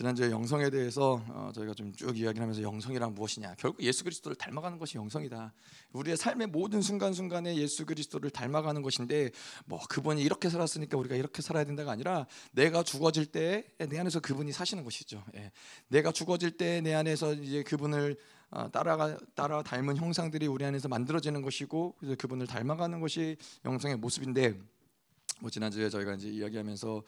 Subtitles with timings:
[0.00, 3.56] 지난주에 영성에 대해서 어, 저희가 좀 쭉 이야기하면서 영성이란 무엇이냐.
[3.58, 5.52] 결국 예수 그리스도를 닮아가는 것이 영성이다.
[5.92, 9.30] 우리의 삶의 모든 순간순간에 예수 그리스도를 닮아가는 것인데
[9.66, 14.52] 뭐 그분이 이렇게 살았으니까 우리가 이렇게 살아야 된다가 아니라 내가 죽어질 때 내 안에서 그분이
[14.52, 15.22] 사시는 것이죠.
[15.36, 15.52] 예.
[15.88, 18.16] 내가 죽어질 때 내 안에서 이제 그분을
[18.48, 23.36] 어, 따라가 따라 닮은 형상들이 우리 안에서 만들어지는 것이고 그래서 그분을 닮아가는 것이
[23.66, 24.54] 영성의 모습인데
[25.40, 27.02] 뭐 지난주에 저희가 이제 이야기하면서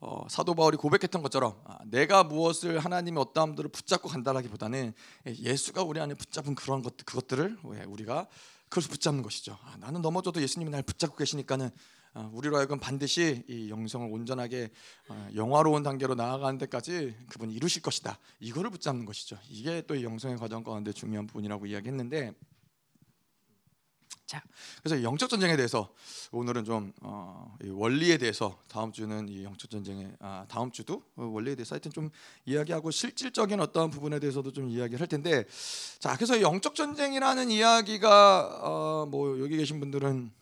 [0.00, 4.92] 어, 사도 바울이 고백했던 것처럼 아, 내가 무엇을 하나님의 어떠함들을 붙잡고 간다라기보다는
[5.26, 8.26] 예수가 우리 안에 붙잡은 그런 것 그것들을 우리가
[8.68, 9.58] 그것을 붙잡는 것이죠.
[9.62, 11.70] 아, 나는 넘어져도 예수님이 날 붙잡고 계시니까는
[12.16, 14.70] 아, 우리로 하여금 반드시 이 영성을 온전하게
[15.08, 18.18] 어, 영화로운 단계로 나아가는 데까지 그분이 이루실 것이다.
[18.38, 19.36] 이거를 붙잡는 것이죠.
[19.48, 22.32] 이게 또 영성의 과정 가운데 중요한 부분이라고 이야기했는데
[24.26, 24.42] 자,
[24.82, 25.92] 그래서 영적 전쟁에 대해서
[26.32, 31.74] 오늘은 좀 어, 원리에 대해서 다음 주는 이 영적 전쟁의 아, 다음 주도 원리에 대해서
[31.74, 32.10] 하여튼 좀
[32.46, 35.44] 이야기하고 실질적인 어떤 부분에 대해서도 좀 이야기를 할 텐데,
[35.98, 40.32] 자, 그래서 영적 전쟁이라는 이야기가 어, 뭐 여기 계신 분들은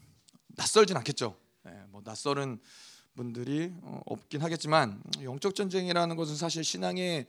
[0.55, 1.35] 낯설진 않겠죠.
[1.67, 2.61] 예, 뭐 낯설은
[3.17, 7.27] 분들이 어, 없긴 하겠지만 영적 전쟁이라는 것은 사실 신앙의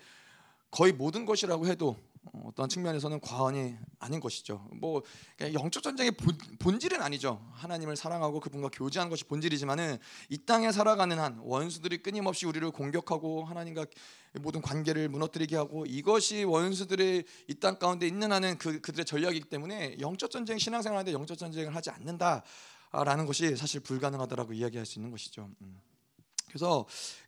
[0.70, 1.98] 거의 모든 것이라고 해도
[2.46, 4.68] 어떤 측면에서는 과언이 아닌 것이죠.
[4.80, 5.02] 뭐
[5.54, 6.12] 영적 전쟁의
[6.60, 7.46] 본, 질은 아니죠.
[7.54, 9.98] 하나님을 사랑하고 그분과 교제하는 것이 본질이지만은
[10.30, 13.86] 이 땅에 살아가는 한 원수들이 끊임없이 우리를 공격하고 하나님과
[14.42, 19.98] 모든 관계를 무너뜨리게 하고 이것이 원수들의 이 땅 가운데 있는 한은 그 그들의 전략이기 때문에
[20.00, 25.50] 영적 전쟁 신앙생활하는데 영적 전쟁을 하지 않는다라는 것이 사실 불가능하다라고 이야기할 수 있는 것이죠.
[25.62, 25.80] 음.
[26.54, 26.86] 그래서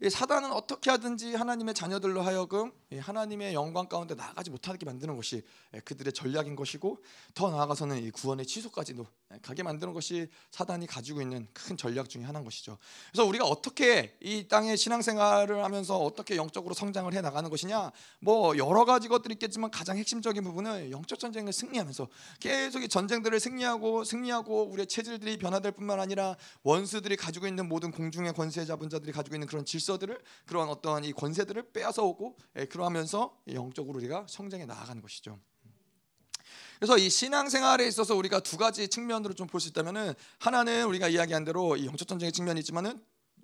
[0.08, 5.44] 사단은 어떻게 하든지 하나님의 자녀들로 하여금 하나님의 영광 가운데 나아가지 못하게 만드는 것이
[5.84, 9.08] 그들의 전략인 것이고 더 나아가서는 이 구원의 취소까지도
[9.42, 12.78] 가게 만드는 것이 사단이 가지고 있는 큰 전략 중에 하나인 것이죠.
[13.12, 18.86] 그래서 우리가 어떻게 이 땅의 신앙생활을 하면서 어떻게 영적으로 성장을 해 나가는 것이냐, 뭐 여러
[18.86, 22.08] 가지 것들이 있겠지만 가장 핵심적인 부분은 영적 전쟁을 승리하면서
[22.40, 28.34] 계속 이 전쟁들을 승리하고 승리하고 우리의 체질들이 변화될 뿐만 아니라 원수들이 가지고 있는 모든 공중의
[28.34, 33.42] 권세 잡은 자들이 가지고 있는 그런 질서들을 그러한 어떠한 이 권세들을 빼앗아 오고 예, 그러하면서
[33.54, 35.40] 영적으로 우리가 성장해 나아가는 것이죠.
[36.78, 41.46] 그래서 이 신앙생활에 있어서 우리가 두 가지 측면으로 좀 볼 수 있다면은 하나는 우리가 이야기한
[41.46, 43.02] 대로 이 영적 전쟁의 측면이 있지만은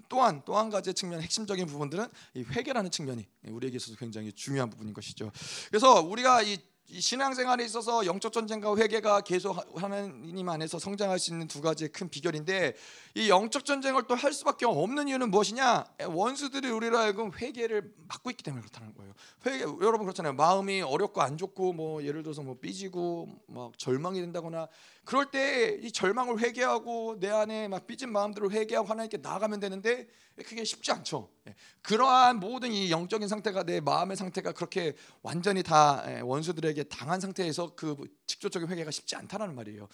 [0.10, 4.94] 또한 또 한 가지 측면 핵심적인 부분들은 이 회개라는 측면이 우리에게 있어서 굉장히 중요한 부분인
[4.94, 5.32] 것이죠.
[5.70, 6.58] 그래서 우리가 이
[7.00, 12.76] 신앙생활에 있어서 영적 전쟁과 회개가 계속 하나님 안에서 성장할 수 있는 두 가지의 큰 비결인데
[13.16, 15.86] 이 영적 전쟁을 또 할 수밖에 없는 이유는 무엇이냐?
[16.08, 19.14] 원수들이 우리로 하여금 회개를 막고 있기 때문에 그렇다는 거예요.
[19.46, 20.34] 회개 여러분 그렇잖아요.
[20.34, 24.68] 마음이 어렵고 안 좋고 뭐 예를 들어서 뭐 삐지고 막 절망이 된다거나
[25.06, 30.08] 그럴 때 이 절망을 회개하고 내 안에 막 삐진 마음들을 회개하고 하나님께 나아가면 되는데
[30.46, 31.30] 그게 쉽지 않죠.
[31.48, 31.56] 예.
[31.82, 37.76] 그러한 모든 이 영적인 상태가 내 마음의 상태가 그렇게 완전히 다 예, 원수들에게 당한 상태에서
[37.76, 37.96] 그
[38.28, 39.88] 직접적인 회개가 쉽지 않다라는 말이에요.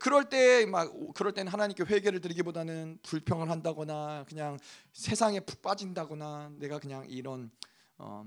[0.00, 4.58] 그럴 때 막 그럴 때는 하나님께 회개를 드리기보다는 불평을 한다거나 그냥
[4.92, 7.50] 세상에 푹 빠진다거나 내가 그냥 이런
[7.96, 8.24] 어,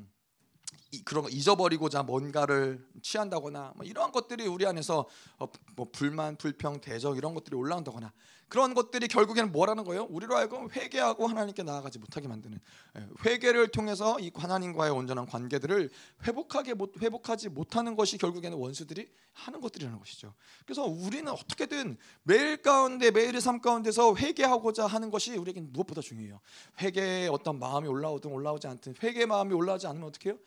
[1.06, 5.08] 그런 거 잊어버리고자 뭔가를 취한다거나 뭐 이러한 것들이 우리 안에서
[5.40, 8.12] 어, 뭐 불만, 불평, 대적 이런 것들이 올라온다거나
[8.52, 10.06] 그런 것들이 결국에는 뭐라는 거예요?
[10.10, 12.60] 우리로 하여금 회개하고 하나님께 나아가지 못하게 만드는
[12.98, 15.90] 예, 회개를 통해서 이 하나님과의 온전한 관계들을
[16.28, 20.34] 회복하게 못 회복하지 못하는 것이 결국에는 원수들이 하는 것들이라는 것이죠.
[20.66, 26.42] 그래서 우리는 어떻게든 매일 가운데 매일의 삶 가운데서 회개하고자 하는 것이 우리에게 무엇보다 중요해요.
[26.82, 30.38] 회개의 어떤 마음이 올라오든 올라오지 않든 회개 마음이 올라오지 않으면 어떻게 해요?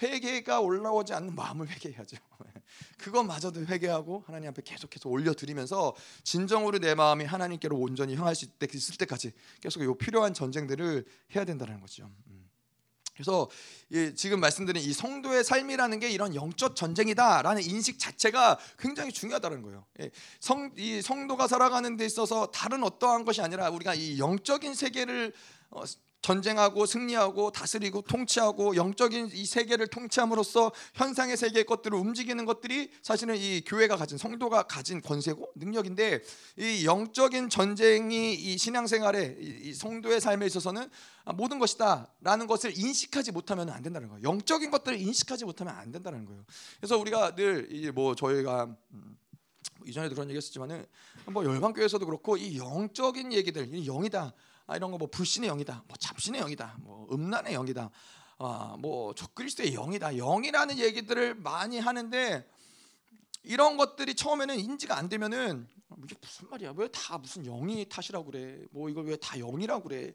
[0.00, 2.16] 회개가 올라오지 않는 마음을 회개해야죠.
[2.98, 5.94] 그것마저도 회개하고 하나님 앞에 계속해서 올려드리면서
[6.24, 11.04] 진정으로 내 마음이 하나님께로 온전히 향할 수 있을 때까지 계속 이 필요한 전쟁들을
[11.34, 12.10] 해야 된다는 거죠.
[12.28, 12.42] 음.
[13.14, 13.48] 그래서
[14.16, 19.84] 지금 말씀드린 이 성도의 삶이라는 게 이런 영적 전쟁이다라는 인식 자체가 굉장히 중요하다는 거예요.
[20.00, 20.10] 예,
[20.40, 25.32] 성, 이 성도가 살아가는 데 있어서 다른 어떠한 것이 아니라 우리가 이 영적인 세계를
[25.70, 25.84] 어,
[26.22, 33.62] 전쟁하고 승리하고 다스리고 통치하고 영적인 이 세계를 통치함으로써 현상의 세계의 것들을 움직이는 것들이 사실은 이
[33.66, 36.22] 교회가 가진 성도가 가진 권세고 능력인데
[36.58, 40.88] 이 영적인 전쟁이 이 신앙생활에 이 성도의 삶에 있어서는
[41.34, 44.22] 모든 것이다라는 것을 인식하지 못하면 안 된다는 거예요.
[44.22, 46.44] 영적인 것들을 인식하지 못하면 안 된다는 거예요.
[46.80, 49.18] 그래서 우리가 늘 뭐 저희가 음,
[49.84, 50.86] 이전에도 그런 얘기했었지만은
[51.26, 54.32] 뭐 열방교회에서도 그렇고 이 영적인 얘기들 이 영이다.
[54.72, 57.90] 아, 이런 거 뭐 불신의 영이다, 뭐 잡신의 영이다, 뭐 음란의 영이다,
[58.38, 62.48] 아, 뭐 적그리스도의 영이다, 영이라는 얘기들을 많이 하는데
[63.42, 65.68] 이런 것들이 처음에는 인지가 안 되면은
[66.04, 66.72] 이게 무슨 말이야?
[66.76, 68.60] 왜 다 무슨 영이 탓이라고 그래?
[68.70, 70.14] 뭐 이걸 왜 다 영이라고 그래?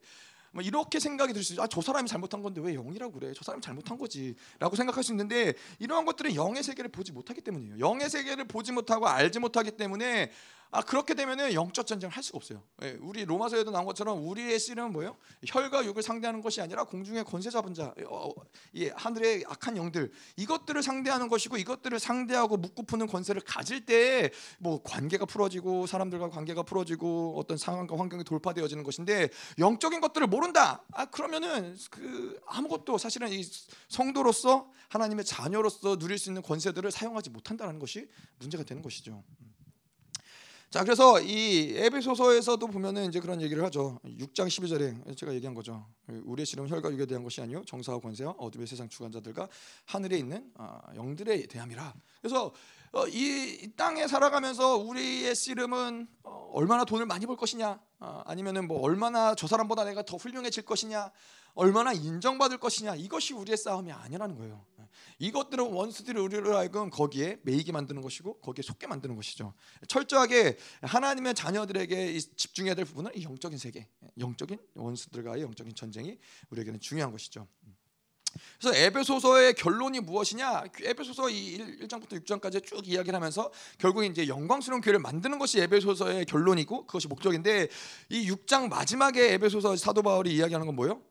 [0.51, 1.65] 뭐 이렇게 생각이 들 수 있어요.
[1.65, 3.33] 아, 저 사람이 잘못한 건데 왜 영이라고 그래?
[3.35, 7.77] 저 사람이 잘못한 거지라고 생각할 수 있는데 이러한 것들은 영의 세계를 보지 못하기 때문이에요.
[7.79, 10.31] 영의 세계를 보지 못하고 알지 못하기 때문에
[10.71, 12.63] 아 그렇게 되면은 영적 전쟁을 할 수가 없어요.
[12.83, 15.17] 예, 우리 로마서에도 나온 것처럼 우리의 씨름은 뭐예요?
[15.45, 18.29] 혈과 육을 상대하는 것이 아니라 공중의 권세 잡은 자, 어,
[18.75, 24.81] 예, 하늘의 악한 영들 이것들을 상대하는 것이고 이것들을 상대하고 묻고 푸는 권세를 가질 때 뭐
[24.83, 29.29] 관계가 풀어지고 사람들과 관계가 풀어지고 어떤 상황과 환경이 돌파되어지는 것인데
[29.59, 30.83] 영적인 것들을 모른다.
[30.91, 33.43] 아 그러면은 그 아무것도 사실은 이
[33.89, 38.09] 성도로서 하나님의 자녀로서 누릴 수 있는 권세들을 사용하지 못한다는 것이
[38.39, 39.23] 문제가 되는 것이죠.
[40.69, 43.99] 자, 그래서 이 에베소서에서도 보면은 이제 그런 얘기를 하죠.
[44.03, 45.87] 6장 12절에 제가 얘기한 거죠.
[46.07, 49.47] 우리의 씨름은 혈과 육에 대한 것이 아니요 정사와 권세와 어둠의 세상 주관자들과
[49.85, 51.93] 하늘에 있는 아, 영들에 대함이라.
[52.21, 52.51] 그래서
[52.91, 58.81] 어, 이 땅에 살아가면서 우리의 씨름은 어, 얼마나 돈을 많이 벌 것이냐, 아, 아니면은 뭐
[58.81, 61.11] 얼마나 저 사람보다 내가 더 훌륭해질 것이냐,
[61.53, 64.65] 얼마나 인정받을 것이냐 이것이 우리의 싸움이 아니라는 거예요.
[65.19, 69.53] 이것들은 원수들이 우리를 하여금 거기에 매이게 만드는 것이고 거기에 속게 만드는 것이죠.
[69.87, 73.87] 철저하게 하나님의 자녀들에게 집중해야 될 부분은 이 영적인 세계,
[74.19, 76.17] 영적인 원수들과의 영적인 전쟁이
[76.49, 77.47] 우리에게는 중요한 것이죠.
[78.59, 80.65] 그래서 에베소서의 결론이 무엇이냐?
[80.81, 86.85] 에베소서 1 장부터 6장까지 쭉 이야기를 하면서 결국 이제 영광스러운 교회를 만드는 것이 에베소서의 결론이고
[86.85, 87.67] 그것이 목적인데
[88.09, 91.01] 이 6장 마지막에 에베소서 사도 바울이 이야기하는 건 뭐예요?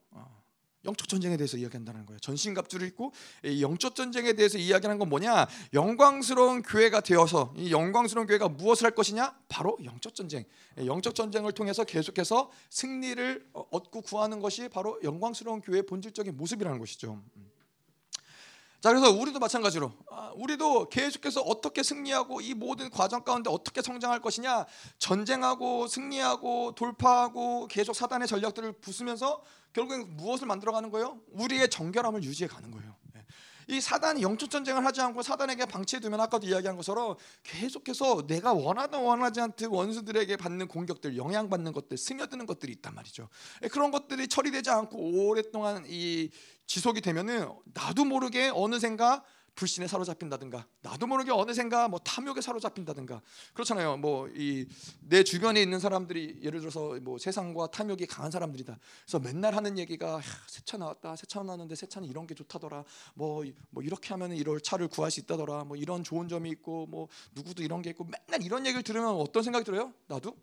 [0.86, 2.18] 영적 전쟁에 대해서 이야기한다는 거예요.
[2.20, 3.12] 전신갑주를 입고
[3.60, 5.46] 영적 전쟁에 대해서 이야기하는 건 뭐냐?
[5.74, 9.36] 영광스러운 교회가 되어서 이 영광스러운 교회가 무엇을 할 것이냐?
[9.48, 10.44] 바로 영적 전쟁.
[10.78, 17.22] 영적 전쟁을 통해서 계속해서 승리를 얻고 구하는 것이 바로 영광스러운 교회의 본질적인 모습이라는 것이죠.
[18.80, 24.20] 자 그래서 우리도 마찬가지로 아, 우리도 계속해서 어떻게 승리하고 이 모든 과정 가운데 어떻게 성장할
[24.20, 24.66] 것이냐
[24.98, 29.42] 전쟁하고 승리하고 돌파하고 계속 사단의 전략들을 부수면서
[29.72, 31.20] 결국엔 무엇을 만들어가는 거예요?
[31.32, 32.96] 우리의 정결함을 유지해 가는 거예요.
[33.16, 33.24] 예.
[33.68, 39.40] 이 사단이 영적 전쟁을 하지 않고 사단에게 방치해두면 아까도 이야기한 것처럼 계속해서 내가 원하든 원하지
[39.40, 43.28] 않든 원수들에게 받는 공격들, 영향받는 것들, 스며드는 것들이 있단 말이죠.
[43.64, 46.30] 예, 그런 것들이 처리되지 않고 오랫동안 이
[46.66, 49.24] 지속이 되면은 나도 모르게 어느샌가
[49.54, 53.22] 불신에 사로잡힌다든가 나도 모르게 어느샌가 뭐 탐욕에 사로잡힌다든가
[53.54, 53.96] 그렇잖아요.
[53.96, 54.66] 뭐 이
[55.00, 58.78] 내 주변에 있는 사람들이 예를 들어서 뭐 세상과 탐욕이 강한 사람들이다.
[59.04, 61.16] 그래서 맨날 하는 얘기가 새차 나왔다.
[61.16, 62.84] 새차 나왔는데 새 차는 이런 게 좋다더라.
[63.14, 65.64] 뭐, 뭐 이렇게 하면 이럴 차를 구할 수 있다더라.
[65.64, 69.42] 뭐 이런 좋은 점이 있고 뭐 누구도 이런 게 있고 맨날 이런 얘기를 들으면 어떤
[69.42, 69.94] 생각이 들어요?
[70.08, 70.36] 나도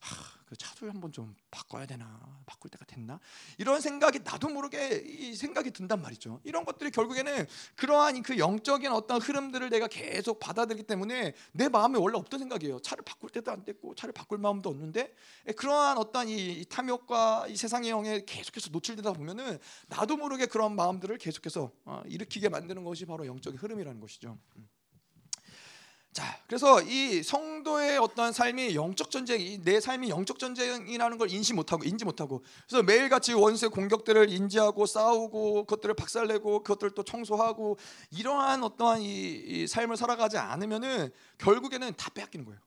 [0.00, 3.18] 하, 그 차도 한번 좀 바꿔야 되나 바꿀 때가 됐나
[3.56, 6.40] 이런 생각이 나도 모르게 이 생각이 든단 말이죠.
[6.44, 12.18] 이런 것들이 결국에는 그러한 그 영적인 어떤 흐름들을 내가 계속 받아들이기 때문에 내 마음에 원래
[12.18, 12.80] 없던 생각이에요.
[12.80, 15.14] 차를 바꿀 때도 안 됐고 차를 바꿀 마음도 없는데
[15.48, 19.58] 예, 그러한 어떤 이 탐욕과 이 세상의 영에 계속해서 노출되다 보면은
[19.88, 24.38] 나도 모르게 그런 마음들을 계속해서 어, 일으키게 만드는 것이 바로 영적인 흐름이라는 것이죠.
[26.12, 26.14] 음.
[26.14, 31.84] 자, 그래서 이 성도의 어떤 삶이 영적 전쟁, 내 삶이 영적 전쟁이라는 걸 인지 못하고
[31.84, 37.78] 인지 못하고, 그래서 매일같이 원수의 공격들을 인지하고 싸우고 그것들을 박살내고 그것들을 또 청소하고
[38.10, 42.60] 이러한 어떠한 이, 이 삶을 살아가지 않으면은 결국에는 다 빼앗기는 거예요.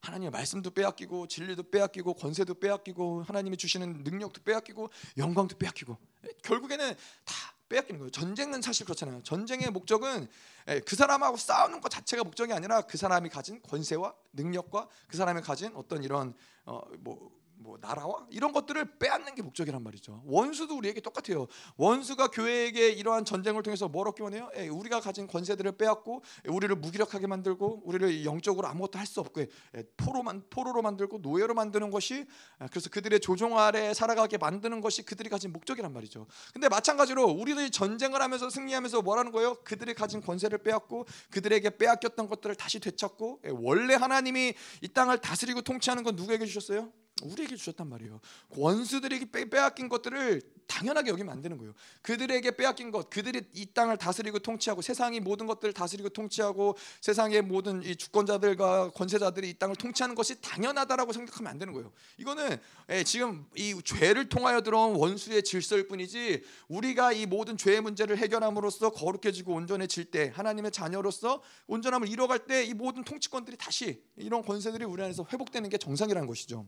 [0.00, 4.88] 하나님의 말씀도 빼앗기고 진리도 빼앗기고 권세도 빼앗기고 하나님이 주시는 능력도 빼앗기고
[5.18, 5.98] 영광도 빼앗기고
[6.42, 6.94] 결국에는
[7.24, 7.34] 다
[7.68, 8.10] 빼앗기는 거예요.
[8.10, 9.22] 전쟁은 사실 그렇잖아요.
[9.22, 10.28] 전쟁의 목적은
[10.68, 15.42] 예, 그 사람하고 싸우는 것 자체가 목적이 아니라 그 사람이 가진 권세와 능력과 그 사람이
[15.42, 16.34] 가진 어떤 이런
[16.64, 20.22] 어 뭐 뭐 나라와 이런 것들을 빼앗는 게 목적이란 말이죠.
[20.24, 21.46] 원수도 우리에게 똑같아요.
[21.76, 24.48] 원수가 교회에게 이러한 전쟁을 통해서 뭘 얻기 원해요?
[24.54, 29.08] 에, 예, 우리가 가진 권세들을 빼앗고 에, 예, 우리를 무기력하게 만들고 우리를 영적으로 아무것도 할
[29.08, 32.26] 수 없게 에, 예, 포로만 포로로 만들고 노예로 만드는 것이
[32.70, 36.26] 그래서 그들의 조종 아래 살아가게 만드는 것이 그들이 가진 목적이란 말이죠.
[36.52, 39.54] 근데 마찬가지로 우리들이 전쟁을 하면서 승리하면서 뭐라는 거예요?
[39.64, 46.02] 그들이 가진 권세를 빼앗고 그들에게 빼앗겼던 것들을 다시 되찾고 원래 하나님이 이 땅을 다스리고 통치하는
[46.02, 46.92] 건 누구에게 주셨어요?
[47.22, 48.20] 우리에게 주셨단 말이에요.
[48.50, 51.72] 원수들에게 빼앗긴 것들을 당연하게 여기면 안 되는 거예요.
[52.02, 57.82] 그들에게 빼앗긴 것, 그들이 이 땅을 다스리고 통치하고 세상이 모든 것들을 다스리고 통치하고 세상의 모든
[57.82, 61.90] 이 주권자들과 권세자들이 이 땅을 통치하는 것이 당연하다라고 생각하면 안 되는 거예요.
[62.18, 62.58] 이거는
[62.90, 68.90] 예, 지금 이 죄를 통하여 들어온 원수의 질서일 뿐이지 우리가 이 모든 죄의 문제를 해결함으로써
[68.90, 75.02] 거룩해지고 온전해질 때 하나님의 자녀로서 온전함을 이뤄갈 때 이 모든 통치권들이 다시 이런 권세들이 우리
[75.02, 76.66] 안에서 회복되는 게 정상이라는 것이죠.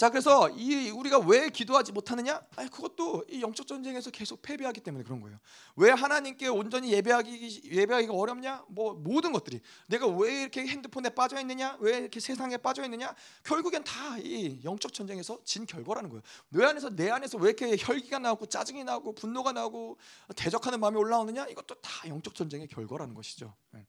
[0.00, 2.40] 자 그래서 이 우리가 왜 기도하지 못하느냐?
[2.56, 5.38] 아 그것도 이 영적 전쟁에서 계속 패배하기 때문에 그런 거예요.
[5.76, 8.64] 왜 하나님께 온전히 예배하기 예배하기가 어렵냐?
[8.68, 11.76] 뭐 모든 것들이 내가 왜 이렇게 핸드폰에 빠져 있느냐?
[11.80, 13.14] 왜 이렇게 세상에 빠져 있느냐?
[13.44, 16.22] 결국엔 다 이 영적 전쟁에서 진 결과라는 거예요.
[16.48, 19.98] 내 안에서 내 안에서 왜 이렇게 혈기가 나고 짜증이 나고 분노가 나고
[20.34, 21.46] 대적하는 마음이 올라오느냐?
[21.48, 23.54] 이것도 다 영적 전쟁의 결과라는 것이죠.
[23.74, 23.84] 예.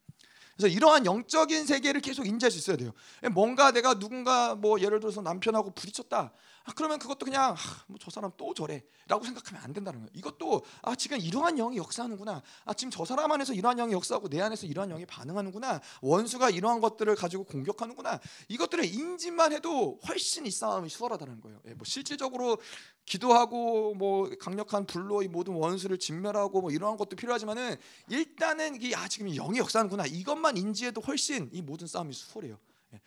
[0.62, 2.92] 그래서 이러한 영적인 세계를 계속 인지할 수 있어야 돼요.
[3.34, 6.32] 뭔가 내가 누군가 뭐 예를 들어서 남편하고 부딪혔다.
[6.64, 10.12] 아, 그러면 그것도 그냥 아, 뭐저 사람 또 저래라고 생각하면 안 된다는 거예요.
[10.14, 12.44] 이것도 아 지금 이러한 영이 역사하는구나.
[12.66, 15.82] 아 지금 저 사람 안에서 이러한 영이 역사하고 내 안에서 이러한 영이 반응하는구나.
[16.02, 18.20] 원수가 이러한 것들을 가지고 공격하는구나.
[18.48, 21.60] 이것들을 인지만 해도 훨씬 이 싸움이 수월하다는 거예요.
[21.66, 22.60] 예, 뭐 실질적으로
[23.06, 27.76] 기도하고 뭐 강력한 불로 이 모든 원수를 진멸하고 뭐 이러한 것도 필요하지만은
[28.10, 30.06] 일단은 이아 지금 영이 역사하는구나.
[30.06, 32.58] 이것만 인지해도 훨씬 이 모든 싸움이 수월해요.
[32.94, 33.00] 예,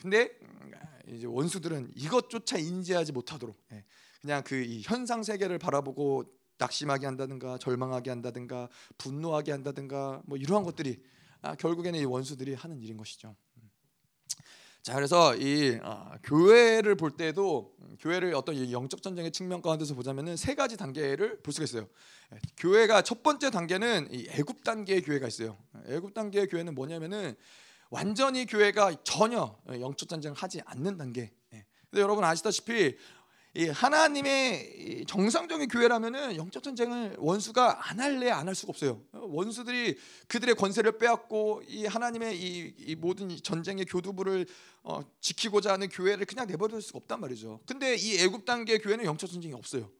[0.00, 0.72] 근데 음,
[1.08, 3.84] 이제 원수들은 이것조차 인지하지 못하도록 예,
[4.20, 6.24] 그냥 그 현상 세계를 바라보고
[6.58, 11.02] 낙심하게 한다든가 절망하게 한다든가 분노하게 한다든가 뭐 이러한 것들이
[11.42, 13.34] 아, 결국에는 이 원수들이 하는 일인 것이죠.
[14.80, 14.82] 음.
[14.82, 20.36] 자 그래서 이 아, 교회를 볼 때도 음, 교회를 어떤 영적 전쟁의 측면 가운데서 보자면은
[20.36, 21.86] 세 가지 단계를 볼 수가 있어요.
[22.32, 25.58] 예, 교회가 첫 번째 단계는 이 애굽 단계의 교회가 있어요.
[25.86, 27.34] 애굽 단계의 교회는 뭐냐면은
[27.90, 31.32] 완전히 교회가 전혀 영적 전쟁을 하지 않는 단계.
[31.52, 31.66] 예.
[31.90, 32.96] 근데 여러분 아시다시피 이
[33.54, 39.02] 하나님의 정상적인 교회라면은 영적 전쟁을 원수가 안 할래 안 할 수가 없어요.
[39.12, 39.96] 원수들이
[40.28, 44.46] 그들의 권세를 빼앗고 이 하나님의 이, 이 모든 전쟁의 교두부를
[44.82, 47.60] 어, 지키고자 하는 교회를 그냥 내버릴 수가 없단 말이죠.
[47.66, 49.90] 근데 이 애굽 단계 교회는 영적 전쟁이 없어요.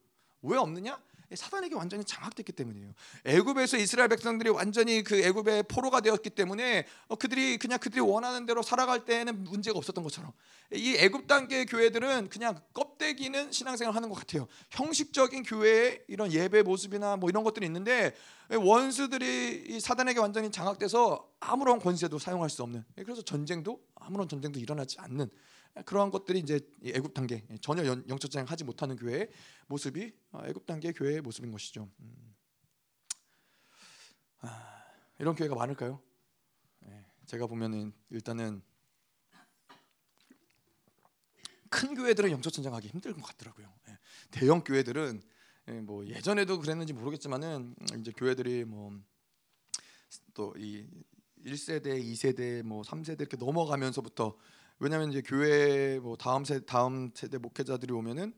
[0.43, 1.01] 왜 없느냐?
[1.35, 2.93] 사단에게 완전히 장악됐기 때문이에요.
[3.25, 8.63] 애굽에서 이스라엘 백성들이 완전히 그 애굽의 포로가 되었기 때문에 어, 그들이 그냥 그들이 원하는 대로
[8.63, 10.33] 살아갈 때에는 문제가 없었던 것처럼
[10.73, 14.49] 이 애굽 단계 교회들은 그냥 껍데기는 신앙생활 하는 것 같아요.
[14.71, 18.15] 형식적인 교회의 이런 예배 모습이나 뭐 이런 것들이 있는데
[18.51, 24.99] 원수들이 이 사단에게 완전히 장악돼서 아무런 권세도 사용할 수 없는 그래서 전쟁도 아무런 전쟁도 일어나지
[24.99, 25.31] 않는
[25.85, 29.31] 그러한 것들이 이제 애굽 단계 전혀 영적 전쟁 하지 못하는 교회의
[29.69, 31.89] 모습이 어, 애굽 단계 교회의 모습인 것이죠.
[32.01, 32.35] 음.
[34.41, 34.85] 아,
[35.19, 36.03] 이런 교회가 많을까요?
[36.81, 38.63] 네, 제가 보면은 일단은
[41.69, 43.73] 큰 교회들은 영적 전쟁하기 힘들 것 같더라고요.
[43.87, 43.99] 네,
[44.31, 45.23] 대형 교회들은
[45.69, 48.65] 예, 뭐 예전에도 그랬는지 모르겠지만은 이제 교회들이
[50.35, 50.89] 뭐또이
[51.45, 54.37] 1세대, 2세대, 뭐 3세대 이렇게 넘어가면서부터
[54.81, 58.33] 왜냐하면 이제 교회 뭐 다음 세 다음 세대 목회자들이 오면은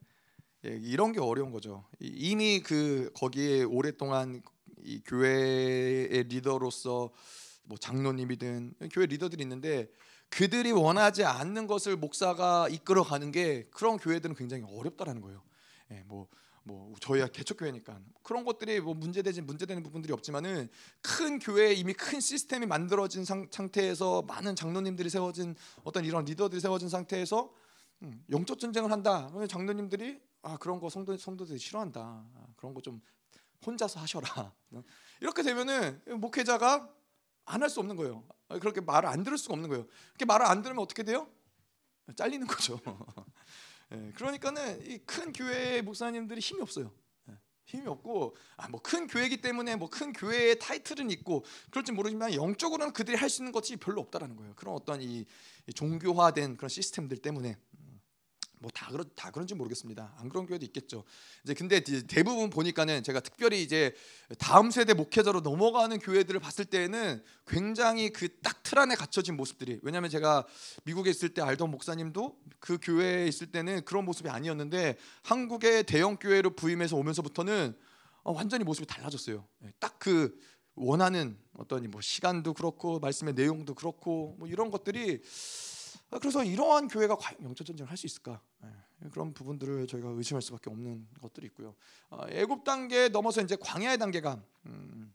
[0.67, 1.85] 예, 이런 게 어려운 거죠.
[2.01, 4.43] 이미 그 거기에 오랫동안
[4.83, 7.11] 이 교회의 리더로서
[7.63, 9.89] 뭐 장로님이든 교회 리더들이 있는데
[10.31, 15.45] 그들이 원하지 않는 것을 목사가 이끌어 가는 게 그런 교회들은 굉장히 어렵다라는 거예요.
[15.93, 16.27] 예, 뭐
[16.65, 20.69] 뭐 저희가 개척교회니까 그런 것들이 뭐 문제되지 문제되는 부분들이 없지만은
[21.01, 26.89] 큰 교회에 이미 큰 시스템이 만들어진 상, 태에서 많은 장로님들이 세워진 어떤 이런 리더들이 세워진
[26.89, 27.53] 상태에서
[28.03, 29.27] 음, 영적 전쟁을 한다.
[29.29, 32.01] 그러면 장로님들이 아 그런 거 성도 성도들이 싫어한다.
[32.01, 33.01] 아, 그런 거 좀
[33.65, 34.53] 혼자서 하셔라.
[35.21, 36.89] 이렇게 되면은 목회자가
[37.45, 38.25] 안 할 수 없는 거예요.
[38.61, 39.87] 그렇게 말을 안 들을 수가 없는 거예요.
[40.09, 41.29] 그렇게 말을 안 들으면 어떻게 돼요?
[42.17, 42.81] 잘리는 거죠.
[43.93, 46.91] 예, 그러니까는 이 큰 교회 목사님들이 힘이 없어요.
[47.31, 47.35] 예,
[47.67, 52.93] 힘이 없고 아 뭐 큰 교회이기 때문에 뭐 큰 교회의 타이틀은 있고 그럴지 모르지만 영적으로는
[52.93, 54.55] 그들이 할 수 있는 것이 별로 없다라는 거예요.
[54.57, 55.27] 그런 어떤 이
[55.75, 57.57] 종교화된 그런 시스템들 때문에
[58.63, 60.15] 뭐다 그런 다 그런지 모르겠습니다.
[60.17, 61.05] 안 그런 교회도 있겠죠.
[61.45, 63.95] 이제 근데 대부분 보니까는 제가 특별히 이제
[64.39, 70.09] 다음 세대 목회자로 넘어가는 교회들을 봤을 때에는 굉장히 그 딱 틀 안에 갇혀진 모습들이 왜냐하면
[70.09, 70.47] 제가
[70.85, 76.57] 미국에 있을 때 알던 목사님도 그 교회에 있을 때는 그런 모습이 아니었는데 한국의 대형 교회로
[76.57, 77.77] 부임해서 오면서부터는
[78.23, 79.47] 어, 완전히 모습이 달라졌어요.
[79.65, 80.39] 예, 딱그
[80.75, 85.27] 원하는 어떤 뭐 시간도 그렇고 말씀의 내용도 그렇고 뭐 이런 것들이 아,
[86.19, 88.41] 그래서 이러한 교회가 과연 영적 전쟁을 할 수 있을까?
[88.65, 91.75] 예, 그런 부분들을 저희가 의심할 수밖에 없는 것들이 있고요.
[92.11, 95.13] 어, 애굽 단계 넘어서 이제 광야의 단계가 음,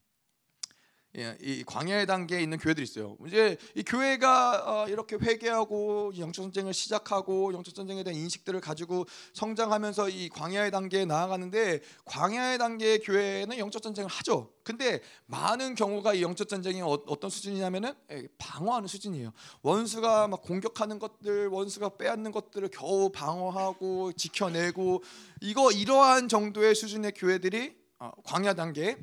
[1.18, 3.18] 예, 이 광야의 단계에 있는 교회들이 있어요.
[3.26, 10.10] 이제 이 교회가 어, 이렇게 회개하고 영적 전쟁을 시작하고 영적 전쟁에 대한 인식들을 가지고 성장하면서
[10.10, 14.52] 이 광야의 단계에 나아가는데 광야의 단계의 교회는 영적 전쟁을 하죠.
[14.64, 19.32] 근데 많은 경우가 이 영적 전쟁이 어, 떤 수준이냐면은 예, 방어하는 수준이에요.
[19.64, 25.04] 원수가 막 공격하는 것들, 원수가 빼앗는 것들을 겨우 방어하고 지켜내고
[25.42, 28.98] 이거 이러한 정도의 수준의 교회들이 어, 광야 단계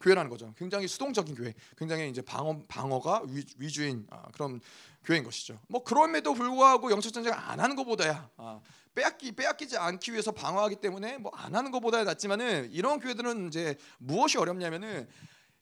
[0.00, 0.52] 교회라는 거죠.
[0.56, 3.22] 굉장히 수동적인 교회, 굉장히 이제 방어 방어가
[3.58, 4.60] 위, 주인 아, 그런
[5.04, 5.58] 교회인 것이죠.
[5.68, 8.60] 뭐 그럼에도 불구하고 영적 전쟁을 안 하는 것보다야 아,
[8.94, 14.36] 빼앗기 빼앗기지 않기 위해서 방어하기 때문에 뭐 안 하는 것보다 낫지만은 이런 교회들은 이제 무엇이
[14.38, 15.08] 어렵냐면은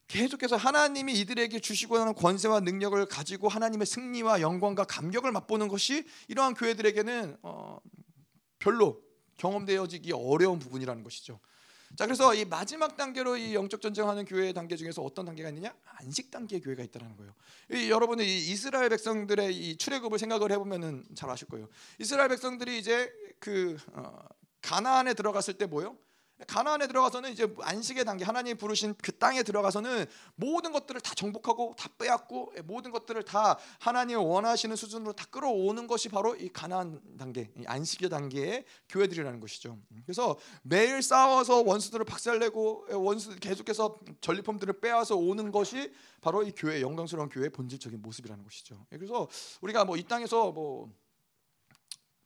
[0.07, 6.53] 계속해서 하나님이 이들에게 주시고 하는 권세와 능력을 가지고 하나님의 승리와 영광과 감격을 맛보는 것이 이러한
[6.55, 7.77] 교회들에게는 어,
[8.59, 9.01] 별로
[9.37, 11.39] 경험되어지기 어려운 부분이라는 것이죠.
[11.95, 16.29] 자 그래서 이 마지막 단계로 이 영적 전쟁하는 교회 단계 중에서 어떤 단계가 있느냐 안식
[16.29, 17.33] 단계 교회가 있다는 거예요.
[17.71, 21.67] 이, 여러분은 이 이스라엘 백성들의 이 출애굽을 생각을 해보면은 잘 아실 거예요.
[21.99, 24.19] 이스라엘 백성들이 이제 그 어,
[24.61, 25.97] 가나안에 들어갔을 때 뭐요?
[26.45, 31.89] 가나안에 들어가서는 이제 안식의 단계 하나님이 부르신 그 땅에 들어가서는 모든 것들을 다 정복하고 다
[31.97, 37.51] 빼앗고 예, 모든 것들을 다 하나님이 원하시는 수준으로 다 끌어오는 것이 바로 이 가나안 단계,
[37.57, 39.77] 이 안식의 단계의 교회들이라는 것이죠.
[40.05, 45.91] 그래서 매일 싸워서 원수들을 박살내고 예, 원수 계속해서 전리품들을 빼앗아 오는 것이
[46.21, 48.85] 바로 이 교회 영광스러운 교회의 본질적인 모습이라는 것이죠.
[48.93, 49.27] 예, 그래서
[49.61, 50.91] 우리가 뭐 이 땅에서 뭐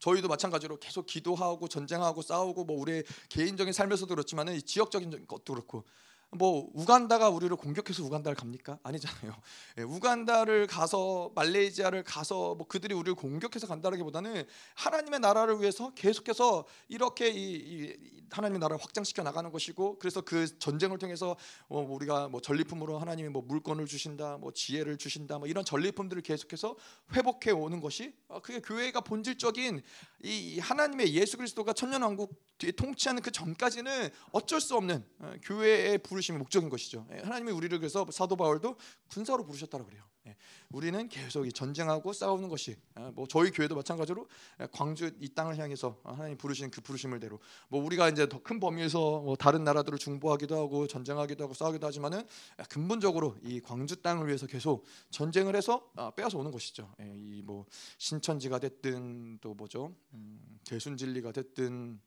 [0.01, 5.85] 저희도 마찬가지로 계속 기도하고 전쟁하고 싸우고 뭐 우리의 개인적인 삶에서도 그렇지만은 지역적인 것도 그렇고
[6.33, 8.79] 뭐 우간다가 우리를 공격해서 우간다를 갑니까?
[8.83, 9.35] 아니잖아요.
[9.79, 14.45] 예, 우간다를 가서 말레이시아를 가서 뭐 그들이 우리를 공격해서 간다라기보다는
[14.75, 20.97] 하나님의 나라를 위해서 계속해서 이렇게 이, 이 하나님의 나라를 확장시켜 나가는 것이고 그래서 그 전쟁을
[20.97, 21.35] 통해서
[21.67, 26.77] 뭐 우리가 뭐 전리품으로 하나님이 뭐 물건을 주신다, 뭐 지혜를 주신다, 뭐 이런 전리품들을 계속해서
[27.13, 29.81] 회복해 오는 것이 어, 그게 교회가 본질적인
[30.23, 35.97] 이 하나님의 예수 그리스도가 천년 왕국 뒤에 통치하는 그 전까지는 어쩔 수 없는 어, 교회의
[35.99, 37.07] 부르심의 목적인 것이죠.
[37.11, 38.77] 예, 하나님이 우리를 그래서 사도 바울도
[39.09, 40.03] 군사로 부르셨다고 그래요.
[40.31, 40.35] 예,
[40.69, 44.27] 우리는 계속 전쟁하고 싸우는 것이 어, 뭐 저희 교회도 마찬가지로
[44.61, 47.39] 예, 광주 이 땅을 향해서 하나님 부르신 그 부르심을 대로.
[47.67, 52.23] 뭐 우리가 이제 더 큰 범위에서 뭐 다른 나라들을 중보하기도 하고 전쟁하기도 하고 싸우기도 하지만은
[52.69, 56.91] 근본적으로 이 광주 땅을 위해서 계속 전쟁을 해서 아, 빼앗아 오는 것이죠.
[56.99, 57.65] 이 뭐
[57.97, 59.93] 신천지가 됐든 또 뭐죠?
[60.13, 61.99] 음, 대순진리가 됐든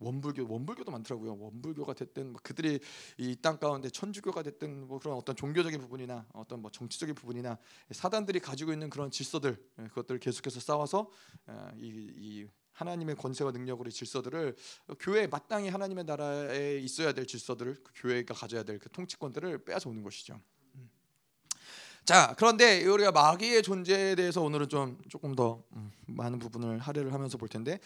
[0.00, 1.36] 원불교 원불교도 많더라고요.
[1.38, 2.78] 원불교가 됐든 뭐 그들이
[3.18, 7.58] 이 땅 가운데 천주교가 됐든 뭐 그런 어떤 종교적인 부분이나 어떤 뭐 정치적인 부분이나
[7.90, 11.10] 사단들이 가지고 있는 그런 질서들 예, 그것들을 계속해서 싸워서
[11.46, 14.54] 어, 이, 이 하나님의 권세와 능력으로 질서들을
[15.00, 20.02] 교회 마땅히 하나님의 나라에 있어야 될 질서들을 그 교회가 가져야 될 그 통치권들을 빼앗아 오는
[20.04, 20.40] 것이죠.
[20.76, 20.88] 음.
[22.04, 27.36] 자 그런데 우리가 마귀의 존재에 대해서 오늘은 좀 조금 더 음, 많은 부분을 할애를 하면서
[27.36, 27.80] 볼 텐데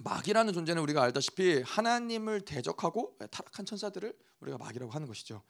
[0.00, 5.42] 마귀라는 존재는 우리가 알다시피 하나님을 대적하고 타락한 천사들을 우리가 마귀라고 하는 것이죠.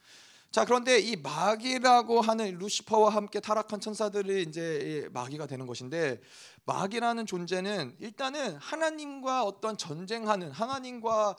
[0.51, 6.21] 자 그런데 이 마귀라고 하는 루시퍼와 함께 타락한 천사들이 이제 마귀가 되는 것인데
[6.67, 11.37] 마귀라는 존재는 일단은 하나님과 어떤 전쟁하는 하나님과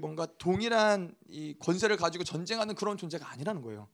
[0.00, 3.88] 뭔가 동일한 이 권세를 가지고 전쟁하는 그런 존재가 아니라는 거예요.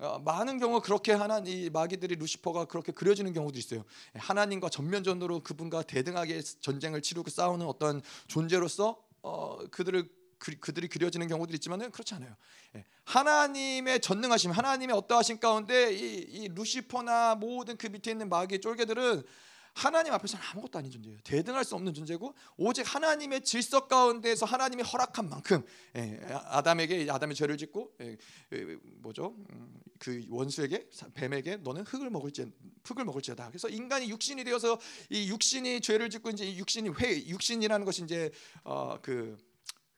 [0.00, 0.04] 예.
[0.04, 3.84] 어, 많은 경우 그렇게 하나 이 마귀들이 루시퍼가 그렇게 그려지는 경우도 있어요.
[4.14, 10.08] 하나님과 전면전으로 그분과 대등하게 전쟁을 치르고 싸우는 어떤 존재로서 어, 그들을
[10.38, 12.34] 그, 그들이 그려지는 경우도 있지만은 그렇지 않아요.
[12.76, 12.84] 예.
[13.04, 19.22] 하나님의 전능하심, 하나님의 어떠하신 가운데 이, 이 루시퍼나 모든 그 밑에 있는 마귀의 쫄개들은
[19.74, 21.18] 하나님 앞에서는 아무것도 아닌 존재예요.
[21.24, 25.62] 대등할 수 없는 존재고 오직 하나님의 질서 가운데서 하나님이 허락한 만큼
[25.96, 28.16] 예, 아담에게 아담의 죄를 짓고 예,
[28.52, 29.34] 예, 뭐죠?
[29.52, 32.52] 음, 그 원수에게 뱀에게 너는 흙을 먹을지
[32.84, 33.48] 흙을 먹을지다.
[33.48, 34.78] 그래서 인간이 육신이 되어서
[35.10, 38.30] 이 육신이 죄를 짓고 이제 육신이 회 육신이라는 것이 이제
[38.64, 39.36] 어그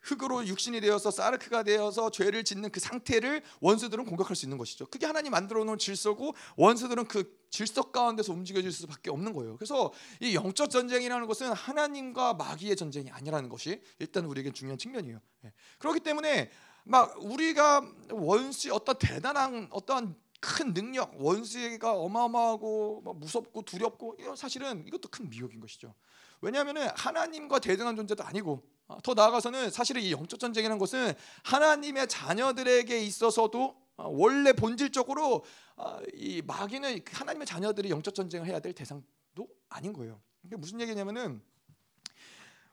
[0.02, 4.86] 흙으로 육신이 되어서 사르크가 되어서 죄를 짓는 그 상태를 원수들은 공격할 수 있는 것이죠.
[4.86, 9.56] 그게 하나님 만들어 놓은 질서고 원수들은 그 질서 가운데서 움직여질 수밖에 없는 거예요.
[9.56, 15.20] 그래서 이 영적 전쟁이라는 것은 하나님과 마귀의 전쟁이 아니라는 것이 일단 우리에게 중요한 측면이에요.
[15.44, 15.52] 예.
[15.78, 16.50] 그렇기 때문에
[16.84, 25.30] 막 우리가 원수 어떤 대단한 어떤 큰 능력 원수가 어마어마하고 무섭고 두렵고 사실은 이것도 큰
[25.30, 25.94] 미혹인 것이죠.
[26.40, 33.00] 왜냐하면 하나님과 대등한 존재도 아니고 어, 더 나아가서는 사실은 이 영적 전쟁이라는 것은 하나님의 자녀들에게
[33.02, 35.44] 있어서도 어, 원래 본질적으로
[35.76, 40.20] 어, 이 마귀는 하나님의 자녀들이 영적 전쟁을 해야 될 대상도 아닌 거예요.
[40.42, 41.42] 무슨 얘기냐면은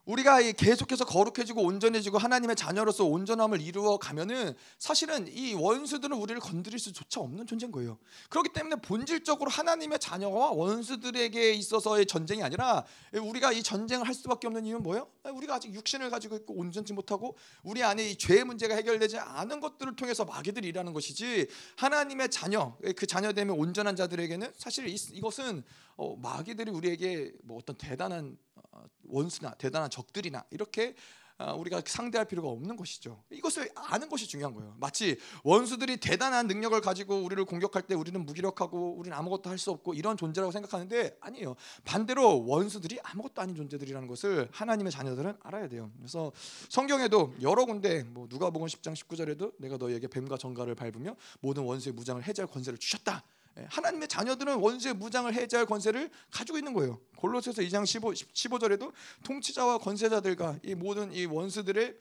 [0.09, 7.21] 우리가 계속해서 거룩해지고 온전해지고 하나님의 자녀로서 온전함을 이루어 가면은 사실은 이 원수들은 우리를 건드릴 수조차
[7.21, 7.99] 없는 존재인 거예요.
[8.29, 14.65] 그렇기 때문에 본질적으로 하나님의 자녀와 원수들에게 있어서의 전쟁이 아니라 우리가 이 전쟁을 할 수밖에 없는
[14.65, 15.07] 이유는 뭐예요?
[15.25, 19.95] 우리가 아직 육신을 가지고 있고 온전치 못하고 우리 안에 이 죄의 문제가 해결되지 않은 것들을
[19.95, 25.63] 통해서 마귀들이 일하는 것이지 하나님의 자녀 그 자녀 되면 온전한 자들에게는 사실 이것은
[25.97, 28.37] 어, 마귀들이 우리에게 뭐 어떤 대단한
[28.71, 30.95] 어, 원수나 대단한 적들이나 이렇게
[31.41, 33.23] 아, 우리가 상대할 필요가 없는 것이죠.
[33.29, 34.75] 이것을 아는 것이 중요한 거예요.
[34.77, 39.93] 마치 원수들이 대단한 능력을 가지고 우리를 공격할 때 우리는 무기력하고 우리는 아무것도 할 수 없고
[39.93, 41.55] 이런 존재라고 생각하는데 아니에요.
[41.85, 45.91] 반대로 원수들이 아무것도 아닌 존재들이라는 것을 하나님의 자녀들은 알아야 돼요.
[45.97, 46.31] 그래서
[46.67, 52.21] 성경에도 여러 군데 뭐 누가복음 10장 19절에도 내가 너희에게 뱀과 정갈을 밟으며 모든 원수의 무장을
[52.21, 53.23] 해제할 권세를 주셨다.
[53.59, 56.99] 예, 하나님의 자녀들은 원수의 무장을 해제할 권세를 가지고 있는 거예요.
[57.17, 58.93] 골로새서 2장 15, 15절에도
[59.23, 61.97] 통치자와 권세자들과 이 모든 이 원수들의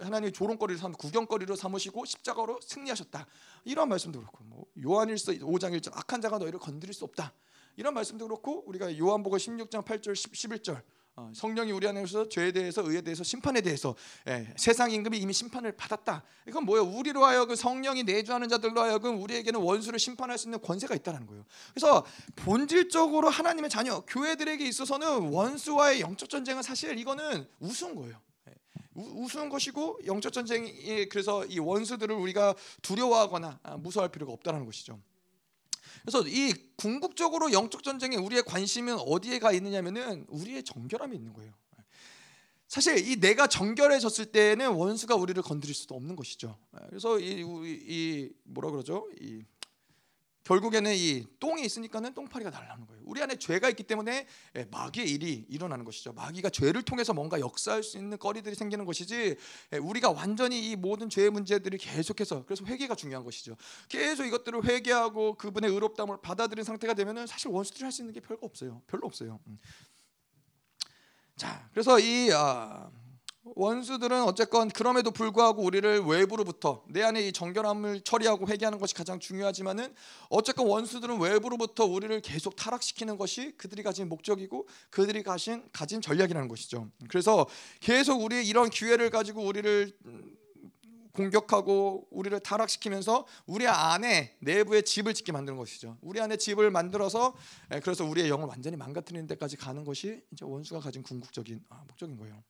[0.00, 3.26] 하나님의 조롱거리를 삼 구경거리로 삼으시고 십자가로 승리하셨다.
[3.64, 7.32] 이런 말씀도 그렇고 뭐 요한일서 5장 1절 악한 자가 너희를 건드릴 수 없다.
[7.76, 10.82] 이런 말씀도 그렇고 우리가 요한복음 16장 8절 11절 어,
[11.34, 13.94] 성령이 우리 안에서 죄에 대해서 의에 대해서 심판에 대해서
[14.26, 16.22] 예, 세상 임금이 이미 심판을 받았다.
[16.48, 16.84] 이건 뭐예요?
[16.84, 21.44] 우리로 하여금 성령이 내주하는 자들로 하여금 우리에게는 원수를 심판할 수 있는 권세가 있다는 거예요.
[21.72, 22.04] 그래서
[22.36, 28.20] 본질적으로 하나님의 자녀 교회들에게 있어서는 원수와의 영적 전쟁은 사실 이거는 우스운 거예요.
[28.48, 28.54] 예,
[28.96, 34.98] 우스운 것이고 영적 전쟁이 그래서 이 원수들을 우리가 두려워하거나 아, 무서워할 필요가 없다는 것이죠.
[36.02, 41.52] 그래서 이 궁극적으로 영적 전쟁에 우리의 관심은 어디에 가 있느냐면은 우리의 정결함이 있는 거예요.
[42.68, 46.56] 사실 이 내가 정결해졌을 때는 원수가 우리를 건드릴 수도 없는 것이죠.
[46.88, 49.08] 그래서 이, 이 뭐라 그러죠?
[49.20, 49.42] 이
[50.44, 53.02] 결국에는 이 똥이 있으니까는 똥파리가 날라오는 거예요.
[53.04, 54.26] 우리 안에 죄가 있기 때문에
[54.56, 56.12] 예, 마귀의 일이 일어나는 것이죠.
[56.14, 59.36] 마귀가 죄를 통해서 뭔가 역사할 수 있는 거리들이 생기는 것이지
[59.72, 63.56] 예, 우리가 완전히 이 모든 죄의 문제들이 계속해서 그래서 회개가 중요한 것이죠.
[63.88, 68.46] 계속 이것들을 회개하고 그분의 의롭다함을 받아들인 상태가 되면은 사실 원수들이 할 수 있는 게 별거
[68.46, 68.80] 없어요.
[68.86, 69.40] 별로 없어요.
[69.48, 69.58] 음.
[71.36, 72.90] 자, 그래서 이 아,
[73.42, 79.94] 원수들은 어쨌건 그럼에도 불구하고 우리를 외부로부터 내 안에 이 정결함을 처리하고 회개하는 것이 가장 중요하지만은
[80.28, 86.90] 어쨌건 원수들은 외부로부터 우리를 계속 타락시키는 것이 그들이 가진 목적이고 그들이 가진 가진 전략이라는 것이죠.
[87.08, 87.46] 그래서
[87.80, 89.96] 계속 우리 이런 기회를 가지고 우리를
[91.12, 95.96] 공격하고 우리를 타락시키면서 우리 안에 내부에 집을 짓게 만드는 것이죠.
[96.02, 97.34] 우리 안에 집을 만들어서
[97.82, 102.42] 그래서 우리의 영을 완전히 망가뜨리는 데까지 가는 것이 이제 원수가 가진 궁극적인 아, 목적인 거예요.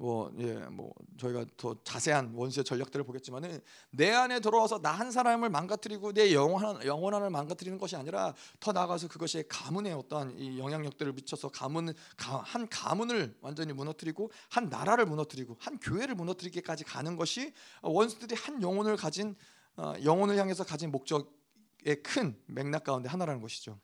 [0.00, 3.60] 뭐, 예, 뭐 저희가 더 자세한 원수의 전략들을 보겠지만은
[3.90, 9.08] 내 안에 들어와서 나 한 사람을 망가뜨리고 내 영혼 영혼을 망가뜨리는 것이 아니라 더 나아가서
[9.08, 15.78] 그것이 가문에 어떠한 이 영향력들을 미쳐서 가문 한 가문을 완전히 무너뜨리고 한 나라를 무너뜨리고 한
[15.78, 19.34] 교회를 무너뜨리기까지 가는 것이 원수들이 한 영혼을 가진
[19.76, 23.78] 어, 영혼을 향해서 가진 목적의 큰 맥락 가운데 하나라는 것이죠.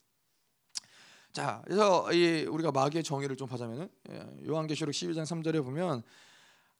[1.36, 6.02] 자, 그래서 이 우리가 마귀의 정의를 좀 보자면은 예, 요한계시록 12장 3절에 보면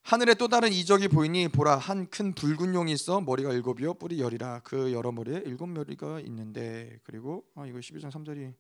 [0.01, 4.61] 하늘에 또 다른 이적이 보이니 보라 한 큰 붉은 용이 있어 머리가 일곱이요 뿔이 열이라
[4.65, 8.55] 그 여러 머리에 일곱 머리가 있는데 그리고 아 이거 12장 3절이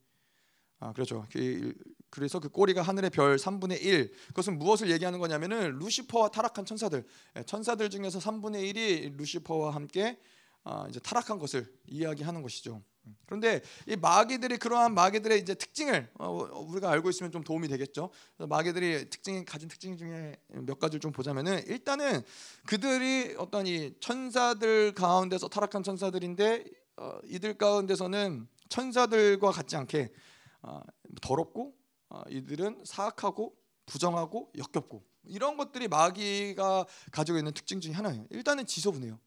[0.81, 1.25] 아 그렇죠.
[1.33, 1.73] 그,
[2.11, 7.07] 그래서 그 꼬리가 하늘의 별 3분의 1 그것은 무엇을 얘기하는 거냐면은 루시퍼와 타락한 천사들
[7.39, 10.19] 예, 천사들 중에서 3분의 1이 루시퍼와 함께
[10.63, 12.83] 아, 이제 타락한 것을 이야기하는 것이죠.
[13.27, 16.31] 그런데 이 마귀들이 그러한 마귀들의 이제 특징을 어,
[16.69, 18.11] 우리가 알고 있으면 좀 도움이 되겠죠.
[18.39, 22.23] 마귀들이 특징 가진 특징 중에 몇 가지를 좀 보자면은 일단은
[22.67, 26.65] 그들이 어떤 이 천사들 가운데서 타락한 천사들인데
[26.97, 30.13] 어, 이들 가운데서는 천사들과 같지 않게
[30.63, 30.81] 어,
[31.21, 31.75] 더럽고
[32.09, 38.27] 어, 이들은 사악하고 부정하고 역겹고 이런 것들이 마귀가 가지고 있는 특징 중에 하나예요.
[38.31, 39.19] 일단은 지소분해요.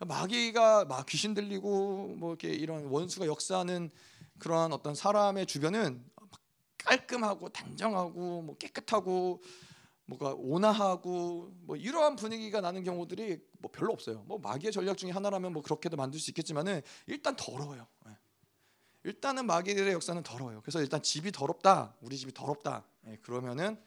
[0.00, 0.06] 네.
[0.06, 3.90] 마귀가 막 귀신 들리고 뭐 이렇게 이런 원수가 역사하는
[4.38, 6.02] 그러한 어떤 사람의 주변은
[6.78, 9.42] 깔끔하고 단정하고 뭐 깨끗하고
[10.06, 14.24] 뭐가 온화하고 뭐 이러한 분위기가 나는 경우들이 뭐 별로 없어요.
[14.26, 17.86] 뭐 마귀의 전략 중에 하나라면 뭐 그렇게도 만들 수 있겠지만은 일단 더러워요.
[18.08, 18.16] 예.
[19.04, 20.62] 일단은 마귀들의 역사는 더러워요.
[20.62, 22.84] 그래서 일단 집이 더럽다, 우리 집이 더럽다.
[23.06, 23.78] 예, 그러면은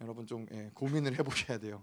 [0.00, 1.82] 여러분 좀 예, 고민을 해보셔야 돼요.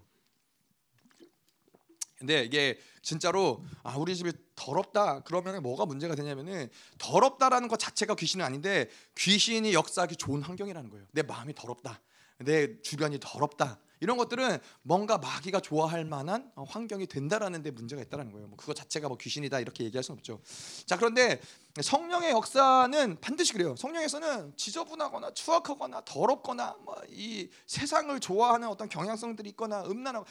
[2.18, 8.44] 근데 이게 진짜로 아 우리 집이 더럽다 그러면 뭐가 문제가 되냐면은 더럽다라는 것 자체가 귀신은
[8.44, 11.06] 아닌데 귀신이 역사하기 좋은 환경이라는 거예요.
[11.12, 12.00] 내 마음이 더럽다.
[12.38, 13.78] 내 주변이 더럽다.
[14.04, 18.46] 이런 것들은 뭔가 마귀가 좋아할 만한 어, 환경이 된다라는 데 문제가 있다는 거예요.
[18.46, 20.40] 뭐 그거 자체가 뭐 귀신이다 이렇게 얘기할 수는 없죠.
[20.86, 21.40] 자 그런데
[21.80, 23.74] 성령의 역사는 반드시 그래요.
[23.76, 30.26] 성령에서는 지저분하거나 추악하거나 더럽거나 뭐 이 세상을 좋아하는 어떤 경향성들이 있거나 음란하고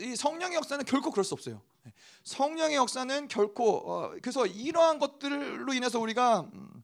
[0.00, 1.60] 이 성령의 역사는 결코 그럴 수 없어요.
[1.84, 1.92] 네.
[2.24, 6.82] 성령의 역사는 결코 어, 그래서 이러한 것들로 인해서 우리가 음,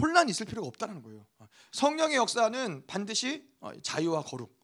[0.00, 1.26] 혼란이 있을 필요가 없다는 거예요.
[1.72, 4.59] 성령의 역사는 반드시 어, 자유와 거룩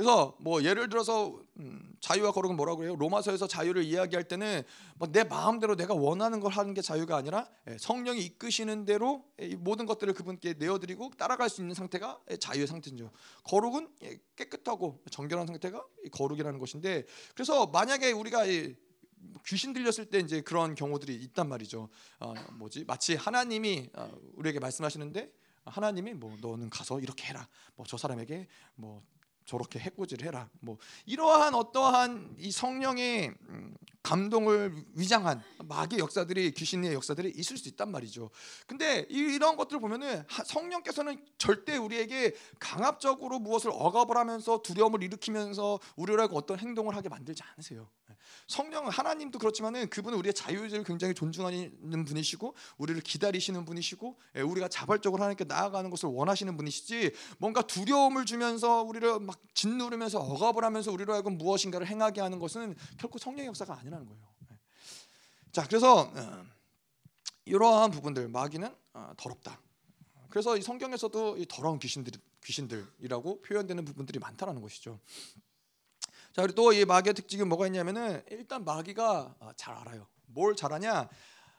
[0.00, 2.96] 그래서 뭐 예를 들어서 음, 자유와 거룩은 뭐라고 해요?
[2.96, 4.62] 로마서에서 자유를 이야기할 때는
[4.96, 9.56] 뭐 내 마음대로 내가 원하는 걸 하는 게 자유가 아니라 예, 성령이 이끄시는 대로 이
[9.56, 13.10] 모든 것들을 그분께 내어드리고 따라갈 수 있는 상태가 자유의 상태죠.
[13.44, 13.90] 거룩은
[14.36, 18.44] 깨끗하고 정결한 상태가 거룩이라는 것인데 그래서 만약에 우리가
[19.44, 21.90] 귀신 들렸을 때 이제 그런 경우들이 있단 말이죠.
[22.20, 22.84] 어, 뭐지?
[22.86, 25.30] 마치 하나님이 어, 우리에게 말씀하시는데
[25.66, 27.46] 하나님이 뭐 너는 가서 이렇게 해라.
[27.76, 29.02] 뭐 저 사람에게 뭐
[29.50, 30.48] 저렇게 해코지를 해라.
[30.60, 37.90] 뭐 이러한 어떠한 이 성령의 음, 감동을 위장한 마귀 역사들이 귀신의 역사들이 있을 수 있단
[37.90, 38.30] 말이죠.
[38.68, 46.56] 근데 이런 것들을 보면은 성령께서는 절대 우리에게 강압적으로 무엇을 억압을 하면서 두려움을 일으키면서 우리를 어떤
[46.56, 47.88] 행동을 하게 만들지 않으세요.
[48.46, 55.22] 성령은 하나님도 그렇지만은 그분은 우리의 자유를 굉장히 존중하는 분이시고 우리를 기다리시는 분이시고 예, 우리가 자발적으로
[55.22, 61.38] 하나님께 나아가는 것을 원하시는 분이시지 뭔가 두려움을 주면서 우리를 막 짓누르면서 억압을 하면서 우리로 하여금
[61.38, 64.22] 무엇인가를 행하게 하는 것은 결코 성령의 역사가 아니라는 거예요.
[64.52, 64.58] 예.
[65.52, 66.46] 자, 그래서 어,
[67.44, 69.60] 이러한 부분들 마귀는 어, 더럽다.
[70.28, 72.12] 그래서 이 성경에서도 이 더러운 귀신들
[72.44, 74.98] 귀신들이라고 표현되는 부분들이 많다라는 것이죠.
[76.32, 80.06] 자, 그리고 또 이 마귀의 특징은 뭐가 있냐면은 일단 마귀가 아, 잘 알아요.
[80.26, 81.08] 뭘 잘하냐?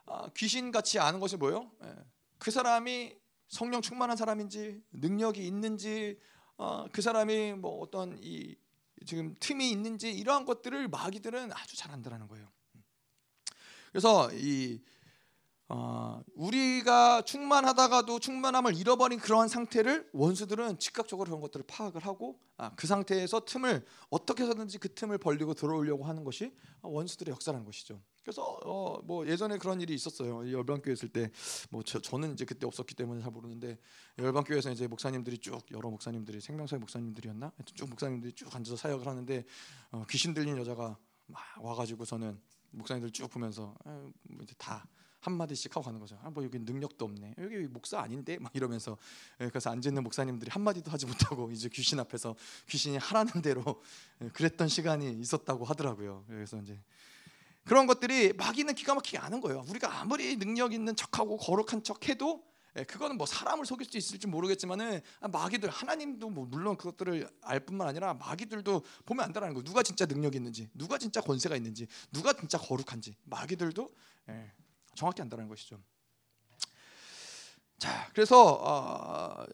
[0.06, 1.70] 아, 귀신 같이 아는 것이 뭐예요?
[1.84, 1.96] 예.
[2.40, 3.16] 그 사람이
[3.50, 6.18] 성령 충만한 사람인지 능력이 있는지
[6.58, 8.56] 어, 그 사람이 뭐 어떤 이
[9.06, 12.48] 지금 틈이 있는지 이러한 것들을 마귀들은 아주 잘 안다라는 거예요.
[13.92, 14.80] 그래서 이
[15.74, 22.88] 어, 우리가 충만하다가도 충만함을 잃어버린 그러한 상태를 원수들은 즉각적으로 그런 것들을 파악을 하고 아, 그
[22.88, 28.02] 상태에서 틈을 어떻게 해서든지 그 틈을 벌리고 들어오려고 하는 것이 원수들의 역사라는 것이죠.
[28.24, 30.52] 그래서 어, 뭐 예전에 그런 일이 있었어요.
[30.52, 31.32] 열방교회 있을 때
[31.70, 33.78] 뭐 저는 이제 그때 없었기 때문에 잘 모르는데
[34.18, 39.44] 열방교회에서 이제 목사님들이 쭉 여러 목사님들이 생명사의 목사님들이었나 쭉 목사님들이 쭉 앉아서 사역을 하는데
[39.92, 42.40] 어, 귀신 들린 여자가 막 와가지고 저는
[42.72, 43.76] 목사님들 쭉 보면서
[44.24, 44.86] 뭐 이제 다
[45.22, 46.20] 한마디씩 하고 가는 거죠.
[46.24, 47.36] 아, 뭐 여기 능력도 없네.
[47.38, 48.98] 여기 목사 아닌데 막 이러면서
[49.40, 52.36] 예, 그래서 앉아 있는 목사님들이 한마디도 하지 못하고 이제 귀신 앞에서
[52.68, 53.82] 귀신이 하라는 대로
[54.24, 56.26] 예, 그랬던 시간이 있었다고 하더라고요.
[56.28, 56.82] 그래서 이제
[57.64, 59.64] 그런 것들이 마귀는 기가 막히게 아는 거예요.
[59.70, 62.44] 우리가 아무리 능력 있는 척하고 거룩한 척해도
[62.78, 67.60] 예, 그거는 뭐 사람을 속일 수 있을지 모르겠지만은 아, 마귀들 하나님도 뭐 물론 그것들을 알
[67.60, 69.62] 뿐만 아니라 마귀들도 보면 안다라는 거.
[69.62, 73.94] 누가 진짜 능력 있는지, 누가 진짜 권세가 있는지, 누가 진짜 거룩한지 마귀들도
[74.96, 75.82] 정확히 안다는 것이죠.
[77.78, 79.46] 자, 그래서 어,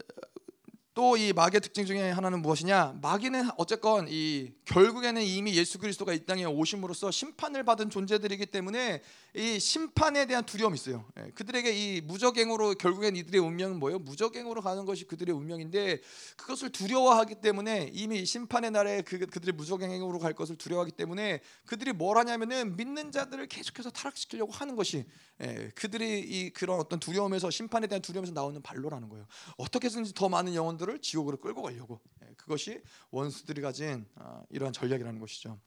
[0.98, 3.00] 또 이 마귀의 특징 중에 하나는 무엇이냐?
[3.02, 9.02] 마귀는 어쨌건 이 결국에는 이미 예수 그리스도가 이 땅에 오심으로써 심판을 받은 존재들이기 때문에
[9.36, 11.06] 이 심판에 대한 두려움이 있어요.
[11.20, 14.00] 예, 그들에게 이 무적행으로 결국엔 이들의 운명은 뭐예요?
[14.00, 16.02] 무적행으로 가는 것이 그들의 운명인데
[16.36, 22.18] 그것을 두려워하기 때문에 이미 심판의 날에 그, 그들의 무적행으로 갈 것을 두려워하기 때문에 그들이 뭘
[22.18, 25.06] 하냐면은 믿는 자들을 계속해서 타락시키려고 하는 것이
[25.42, 29.28] 예, 그들이 이 그런 어떤 두려움에서 심판에 대한 두려움에서 나오는 발로라는 거예요.
[29.58, 34.74] 어떻게 해서든지 더 많은 영혼들 을 지옥으로 끌고 가려고 예, 그것이 원수들이 가진 어, 이러한
[34.74, 35.60] 전략이라는 것이죠.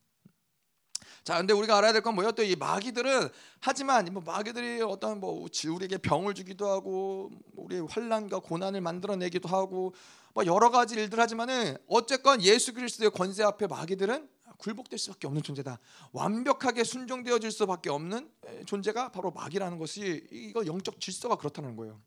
[1.25, 2.33] 자, 근데 우리가 알아야 될 건 뭐예요?
[2.33, 3.29] 또 이 마귀들은
[3.61, 9.95] 하지만 뭐 마귀들이 어떤 뭐 우리에게 병을 주기도 하고 우리의 환란과 고난을 만들어내기도 하고
[10.33, 14.29] 뭐 여러 가지 일들 하지만은 어쨌건 예수 그리스도의 권세 앞에 마귀들은
[14.59, 15.79] 굴복될 수밖에 없는 존재다.
[16.13, 18.31] 완벽하게 순종되어질 수밖에 없는
[18.67, 22.01] 존재가 바로 마귀라는 것이 이거 영적 질서가 그렇다는 거예요.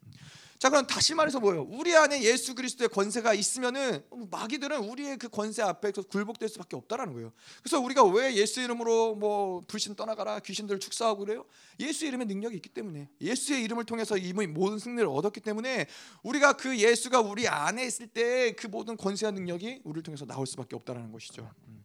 [0.57, 1.63] 자 그럼 다시 말해서 뭐예요?
[1.69, 7.33] 우리 안에 예수 그리스도의 권세가 있으면은 마귀들은 우리의 그 권세 앞에 굴복될 수밖에 없다라는 거예요.
[7.61, 11.45] 그래서 우리가 왜 예수 이름으로 뭐 불신 떠나가라 귀신들을 축사하고 그래요?
[11.79, 15.87] 예수 이름의 능력이 있기 때문에 예수의 이름을 통해서 이 모든 승리를 얻었기 때문에
[16.23, 20.75] 우리가 그 예수가 우리 안에 있을 때 그 모든 권세와 능력이 우리를 통해서 나올 수밖에
[20.75, 21.49] 없다라는 것이죠.
[21.67, 21.83] 음.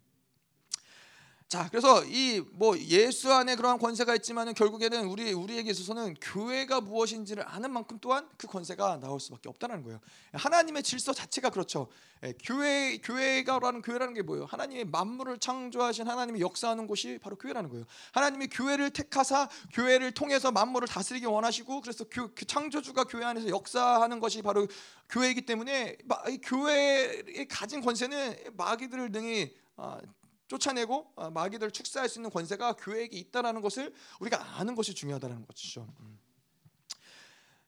[1.48, 7.44] 자, 그래서 이 뭐 예수 안에 그러한 권세가 있지만은 결국에는 우리 우리에게 있어서는 교회가 무엇인지를
[7.46, 10.00] 아는 만큼 또한 그 권세가 나올 수밖에 없다는 거예요.
[10.32, 11.86] 하나님의 질서 자체가 그렇죠.
[12.24, 14.46] 예, 교회 교회가라는 교회라는 게 뭐예요?
[14.46, 17.84] 하나님의 만물을 창조하신 하나님이 역사하는 곳이 바로 교회라는 거예요.
[18.12, 24.18] 하나님이 교회를 택하사 교회를 통해서 만물을 다스리기 원하시고 그래서 교, 그 창조주가 교회 안에서 역사하는
[24.18, 24.66] 것이 바로
[25.08, 25.96] 교회이기 때문에
[26.42, 30.00] 교회의 가진 권세는 마귀들을 등이 아,
[30.48, 35.86] 쫓아내고 어, 마귀들 축사할 수 있는 권세가 교회에게 있다라는 것을 우리가 아는 것이 중요하다는 것이죠.
[36.00, 36.18] 음.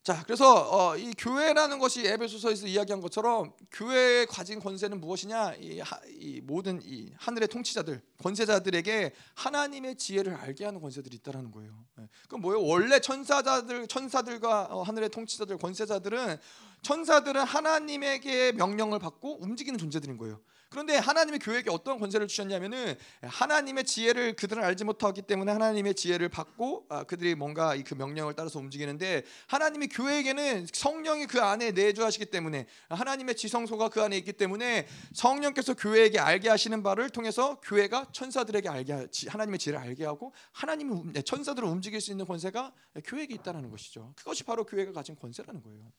[0.03, 5.57] 자, 그래서 어, 이 교회라는 것이 에베소서에서 이야기한 것처럼 교회의 가진 권세는 무엇이냐?
[5.61, 11.85] 이, 모든 이 하늘의 통치자들, 권세자들에게 하나님의 지혜를 알게 하는 권세들이 있다라는 거예요.
[11.97, 12.09] 네.
[12.29, 12.65] 그럼 뭐예요?
[12.67, 16.39] 원래 천사자들, 천사들과 어, 하늘의 통치자들, 권세자들은
[16.81, 20.41] 천사들은 하나님에게 명령을 받고 움직이는 존재들인 거예요.
[20.71, 26.87] 그런데 하나님이 교회에게 어떤 권세를 주셨냐면은 하나님의 지혜를 그들은 알지 못하기 때문에 하나님의 지혜를 받고
[26.89, 33.35] 아, 그들이 뭔가 그 명령을 따라서 움직이는데 하나님이 교회에게는 성령이 그 안에 내주하시기 때문에 하나님의
[33.35, 39.59] 지성소가 그 안에 있기 때문에 성령께서 교회에게 알게 하시는 바를 통해서 교회가 천사들에게 알게 하나님의
[39.59, 42.73] 지혜를 알게 하고 하나님이 네, 천사들을 움직일 수 있는 권세가
[43.05, 44.13] 교회에게 있다는 것이죠.
[44.15, 45.91] 그것이 바로 교회가 가진 권세라는 거예요.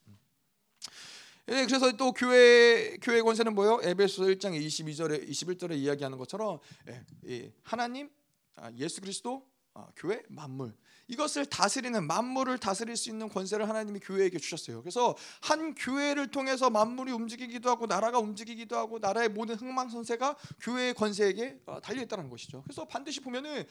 [1.49, 3.80] 예, 그래서 또 교회 교회 권세는 뭐요?
[3.84, 6.60] 에베소 1장 22절에 21절에 이야기하는 것처럼
[7.27, 8.10] 예, 하나님,
[8.56, 10.73] 아, 예수 그리스도, 아, 교회, 만물
[11.08, 14.82] 이것을 다스리는 만물을 다스릴 수 있는 권세를 하나님이 교회에게 주셨어요.
[14.82, 21.60] 그래서 한 교회를 통해서 만물이 움직이기도 하고 나라가 움직이기도 하고 나라의 모든 흥망선세가 교회의 권세에게
[21.65, 22.62] 어, 달려 있다는 것이죠.
[22.63, 23.65] 그래서 반드시 보면은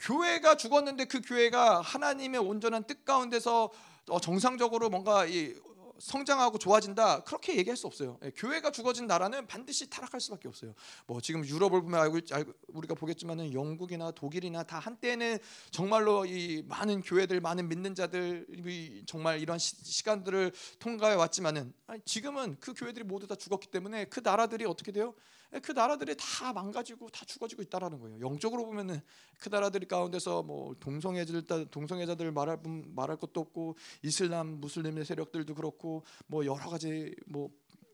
[0.00, 3.70] 교회가 죽었는데 그 교회가 하나님의 온전한 뜻 가운데서
[4.08, 5.54] 어, 정상적으로 뭔가 이
[6.00, 8.18] 성장하고 좋아진다 그렇게 얘기할 수 없어요.
[8.24, 10.74] 예, 교회가 죽어진 나라는 반드시 타락할 수밖에 없어요.
[11.06, 15.38] 뭐 지금 유럽을 보면 알고, 알고 우리가 보겠지만은 영국이나 독일이나 다 한때는
[15.70, 21.72] 정말로 이 많은 교회들 많은 믿는 자들이 정말 이런 시, 간들을 통과해 왔지만은
[22.04, 25.14] 지금은 그 교회들이 모두 다 죽었기 때문에 그 나라들이 어떻게 돼요?
[25.52, 28.20] 예, 그 나라들이 다 망가지고 다 죽어지고 있다라는 거예요.
[28.20, 29.00] 영적으로 보면은
[29.38, 36.44] 그 나라들 가운데서 뭐 동성애자들 동성애자들 말할 말할 것도 없고 이슬람 무슬림의 세력들도 그렇고 뭐
[36.46, 37.50] 여러 가지 뭐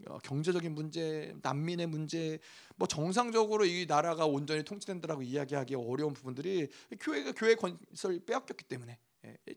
[0.09, 2.38] 어, 경제적인 문제, 난민의 문제,
[2.77, 6.69] 뭐 정상적으로 이 나라가 온전히 통치된다라고 이야기하기 어려운 부분들이
[7.01, 8.99] 교회가 교회 건설 빼앗겼기 때문에 예,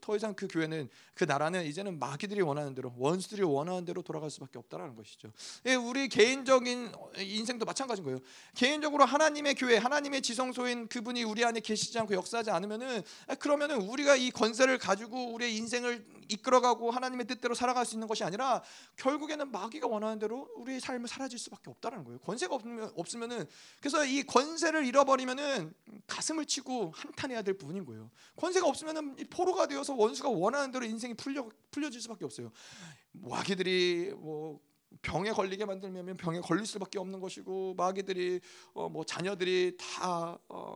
[0.02, 4.58] 더 이상 그 교회는 그 나라는 이제는 마귀들이 원하는 대로 원수들이 원하는 대로 돌아갈 수밖에
[4.58, 5.32] 없다라는 것이죠.
[5.66, 8.20] 예, 우리 개인적인 인생도 마찬가지인 거예요.
[8.56, 14.16] 개인적으로 하나님의 교회, 하나님의 지성소인 그분이 우리 안에 계시지 않고 역사하지 않으면은 아, 그러면은 우리가
[14.16, 18.62] 이 건설을 가지고 우리의 인생을 이끌어가고 하나님의 뜻대로 살아갈 수 있는 것이 아니라
[18.98, 22.20] 결국에는 마귀가 원하는 대로 우리의 삶을 사라질 수밖에 없다는 거예요.
[22.20, 23.46] 권세가 없으면 없으면은
[23.80, 25.74] 그래서 이 권세를 잃어버리면은
[26.08, 28.10] 가슴을 치고 한탄해야 될 부분인 거예요.
[28.36, 32.52] 권세가 없으면은 포로가 되어서 원수가 원하는 대로 인생이 풀려 풀려질 수밖에 없어요.
[33.12, 34.60] 마귀들이 뭐
[35.02, 38.42] 병에 걸리게 만들면 병에 걸릴 수밖에 없는 것이고 마귀들이
[38.74, 40.76] 어, 뭐 자녀들이 다 어,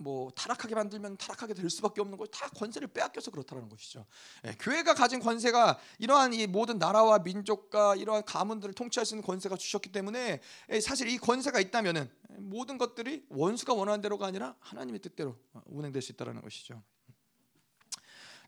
[0.00, 4.06] 뭐 타락하게 만들면 타락하게 될 수밖에 없는 것다 권세를 빼앗겨서 그렇다는 것이죠.
[4.46, 9.56] 예, 교회가 가진 권세가 이러한 이 모든 나라와 민족과 이러한 가문들을 통치할 수 있는 권세가
[9.56, 15.36] 주셨기 때문에 예, 사실 이 권세가 있다면은 모든 것들이 원수가 원하는 대로가 아니라 하나님의 뜻대로
[15.66, 16.82] 운행될 수 있다라는 것이죠.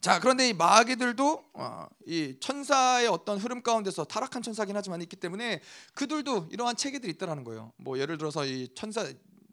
[0.02, 5.60] 자 그런데 이 마귀들도 어, 이 천사의 어떤 흐름 가운데서 타락한 천사긴 하지만 있기 때문에
[5.94, 7.72] 그들도 이러한 체계들이 있다라는 거예요.
[7.76, 9.06] 뭐 예를 들어서 이 천사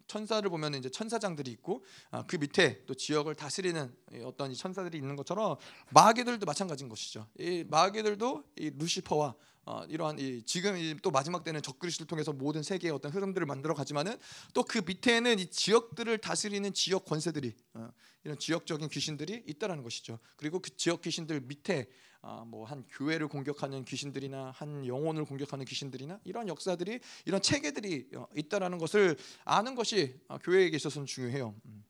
[0.07, 5.55] 천사를 보면 이제 천사장들이 있고 아, 그 밑에 또 지역을 다스리는 어떤 천사들이 있는 것처럼
[5.91, 7.27] 마귀들도 마찬가지인 것이죠.
[7.37, 9.35] 이 마귀들도 이 루시퍼와
[9.69, 14.17] 어, 이러한 이 지금 또 마지막 때는 적그리스를 통해서 모든 세계의 어떤 흐름들을 만들어 가지만은
[14.55, 17.91] 또 그 밑에는 이 지역들을 다스리는 지역 권세들이 어,
[18.23, 20.17] 이런 지역적인 귀신들이 있다라는 것이죠.
[20.37, 21.87] 그리고 그 지역 귀신들 밑에
[22.21, 28.79] 아, 뭐한 교회를 공격하는 귀신들이나 한 영혼을 공격하는 귀신들이나 이런 역사들이 이런 체계들이 어, 있다라는
[28.79, 31.55] 것을 아는 것이 어, 교회에게 있어서는 중요해요.
[31.65, 31.85] 음.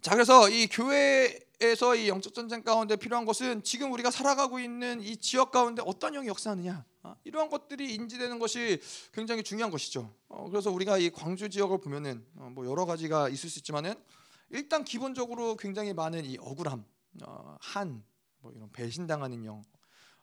[0.00, 5.02] 자 그래서 이 교회 에서 이 영적 전쟁 가운데 필요한 것은 지금 우리가 살아가고 있는
[5.02, 8.80] 이 지역 가운데 어떤 영이 역사하느냐 어, 이러한 것들이 인지되는 것이
[9.12, 10.10] 굉장히 중요한 것이죠.
[10.50, 13.94] 그래서 우리가 이 광주 지역을 보면은 뭐 여러 가지가 있을 수 있지만은
[14.48, 16.84] 일단 기본적으로 굉장히 많은 이 억울함,
[17.60, 19.62] 한 뭐 이런 배신당하는 영,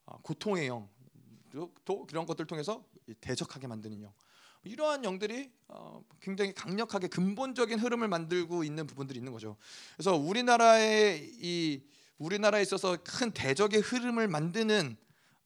[0.05, 0.89] 어, 고통의 영,
[1.51, 2.83] 또, 또 그런 것들 통해서
[3.21, 4.13] 대적하게 만드는 영.
[4.63, 9.57] 이러한 영들이 어, 굉장히 강력하게 근본적인 흐름을 만들고 있는 부분들이 있는 거죠.
[9.95, 11.83] 그래서 우리나라의 이
[12.17, 14.97] 우리나라에 있어서 큰 대적의 흐름을 만드는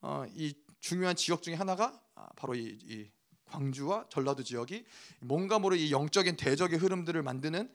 [0.01, 3.09] 어, 이 중요한 지역 중에 하나가 아, 바로 이, 이
[3.45, 4.85] 광주와 전라도 지역이
[5.19, 7.71] 뭔가 모를 이 영적인 대적의 흐름들을 만드는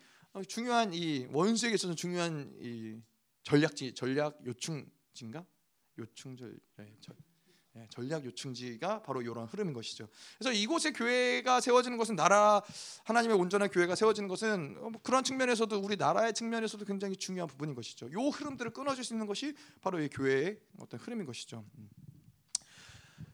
[0.48, 3.00] 중요한 이 원수에게 있어서 중요한 이
[3.42, 5.44] 전략지 전략 요충지인가?
[5.98, 7.25] 요충절 네, 절, 네,
[7.90, 10.08] 전략 요충지가 바로 이런 흐름인 것이죠.
[10.38, 12.62] 그래서 이곳에 교회가 세워지는 것은 나라
[13.04, 17.74] 하나님의 온전한 교회가 세워지는 것은 어, 뭐 그런 측면에서도 우리 나라의 측면에서도 굉장히 중요한 부분인
[17.74, 18.10] 것이죠.
[18.12, 21.64] 요 흐름들을 끊어줄 수 있는 것이 바로 이 교회의 어떤 흐름인 것이죠.
[21.78, 21.88] 음.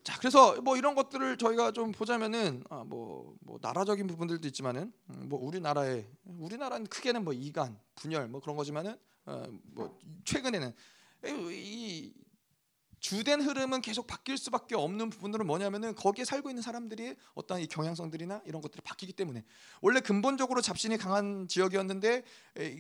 [0.03, 5.29] 자, 그래서 뭐 이런 것들을 저희가 좀 보자면은 아, 뭐, 뭐 나라적인 부분들도 있지만은 음,
[5.29, 10.73] 뭐 우리나라의 우리나라는 크게는 뭐 이간, 분열 뭐 그런 거지만은 어, 뭐 최근에는
[11.53, 12.13] 이
[13.03, 18.43] 주된 흐름은 계속 바뀔 수밖에 없는 부분들은 뭐냐면은 거기에 살고 있는 사람들이 어떤 이 경향성들이나
[18.47, 19.45] 이런 것들이 바뀌기 때문에
[19.81, 22.23] 원래 근본적으로 잡신이 강한 지역이었는데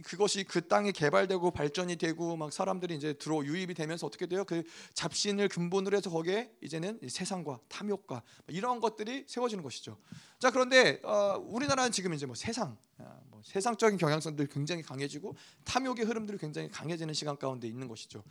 [0.04, 4.44] 그것이 그 땅에 개발되고 발전이 되고 막 사람들이 이제 들어 유입이 되면서 어떻게 돼요?
[4.44, 4.62] 그
[4.94, 9.98] 잡신을 근본으로 해서 거기에 이제는 세상과 탐욕과 이런 것들이 세워지는 것이죠.
[10.38, 16.04] 자 그런데 어, 우리나라는 지금 이제 뭐 세상 아, 뭐 세상적인 경향성들이 굉장히 강해지고 탐욕의
[16.04, 18.22] 흐름들이 굉장히 강해지는 시간 가운데 있는 것이죠.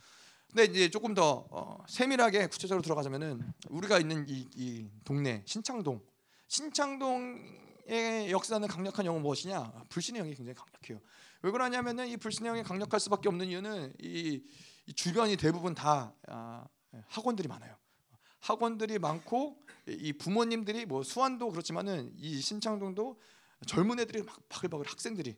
[0.52, 3.40] 근데 이제 조금 더 어, 세밀하게 구체적으로 들어가자면은
[3.70, 6.02] 우리가 있는 이, 이 동네 신창동
[6.48, 9.72] 신창동의 역사는 강력한 영은 무엇이냐?
[9.88, 11.00] 불신의 영이 굉장히 강력해요.
[11.40, 14.42] 왜 그러냐면은 이 불신의 영이 강력할 수밖에 없는 이유는 이,
[14.84, 16.66] 이 주변이 대부분 다 아,
[17.06, 17.74] 학원들이 많아요.
[18.40, 19.56] 학원들이 많고
[19.88, 23.18] 이 부모님들이 뭐 수완도 그렇지만은 이 신창동도
[23.66, 25.34] 젊은 애들이 막 바글바글 학생들이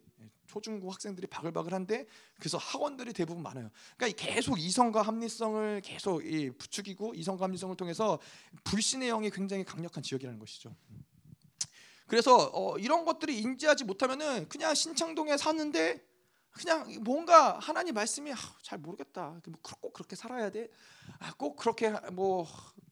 [0.55, 2.07] 초중고 학생들이 바글바글한데
[2.39, 3.71] 그래서 학원들이 대부분 많아요.
[3.97, 6.23] 그러니까 계속 이성과 합리성을 계속
[6.59, 8.21] 부추기고 이성과 합리성을 통해서
[8.63, 10.75] 불신의 영이 굉장히 강력한 지역이라는 것이죠.
[12.07, 16.07] 그래서 어, 이런 것들이 인지하지 못하면은 그냥 신창동에 사는데
[16.53, 19.41] 그냥 뭔가 하나님 말씀이 아, 잘 모르겠다.
[19.45, 20.69] 뭐꼭 그렇게 살아야 돼.
[21.19, 22.47] 아, 꼭 그렇게 뭐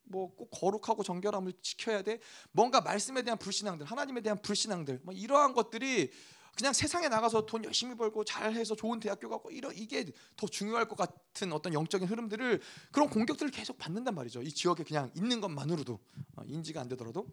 [0.04, 2.18] 뭐꼭 거룩하고 정결함을 지켜야 돼.
[2.50, 6.10] 뭔가 말씀에 대한 불신앙들, 하나님에 대한 불신앙들, 뭐 이러한 것들이
[6.56, 10.04] 그냥 세상에 나가서 돈 열심히 벌고 잘해서 좋은 대학교 가고 이런 이게
[10.36, 14.42] 더 중요할 것 같은 어떤 영적인 흐름들을 그런 공격들을 계속 받는단 말이죠.
[14.42, 15.98] 이 지역에 그냥 있는 것만으로도
[16.36, 17.26] 어, 인지가 안 되더라도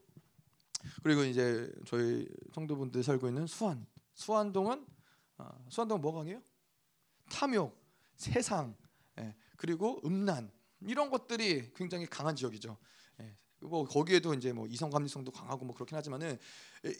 [1.03, 4.85] 그리고 이제 저희 성도분들 살고 있는 수안 수안동은
[5.37, 6.41] 어, 수안동은 뭐가 강해요?
[7.29, 7.77] 탐욕,
[8.15, 8.75] 세상,
[9.19, 10.51] 예, 그리고 음란
[10.81, 12.77] 이런 것들이 굉장히 강한 지역이죠.
[13.21, 16.37] 예, 뭐 거기에도 이제 뭐 이성 감리성도 강하고 뭐 그렇긴 하지만은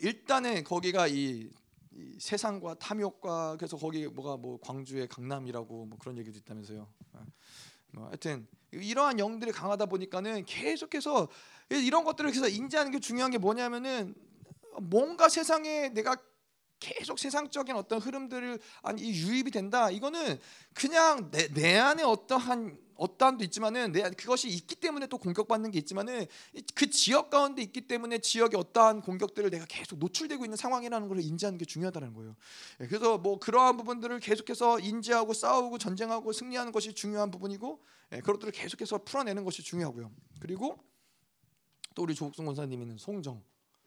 [0.01, 1.49] 일단은 거기가 이
[2.19, 6.87] 세상과 탐욕과 그래서 거기 뭐가 뭐 광주의 강남이라고 뭐 그런 얘기도 있다면서요.
[7.13, 7.25] 어.
[7.91, 11.27] 뭐 하여튼 이러한 영들이 강하다 보니까는 계속해서
[11.69, 14.13] 이런 것들을 그래서 인지하는 게 중요한 게 뭐냐면은
[14.81, 16.15] 뭔가 세상에 내가
[16.79, 19.89] 계속 세상적인 어떤 흐름들을 아니 유입이 된다.
[19.89, 20.39] 이거는
[20.73, 26.27] 그냥 내, 내 안에 어떠한 어떠한도 있지만은 내 그것이 있기 때문에 또 공격받는 게 있지만은
[26.75, 31.57] 그 지역 가운데 있기 때문에 지역의 어떠한 공격들을 내가 계속 노출되고 있는 상황이라는 걸 인지하는
[31.57, 32.35] 게 중요하다는 거예요.
[32.81, 37.81] 예, 그래서 뭐 그러한 부분들을 계속해서 인지하고 싸우고 전쟁하고 승리하는 것이 중요한 부분이고
[38.11, 40.11] 예, 그것들을 계속해서 풀어내는 것이 중요하고요.
[40.41, 40.77] 그리고
[41.95, 43.41] 또 우리 조국성 권사님이 있는 송정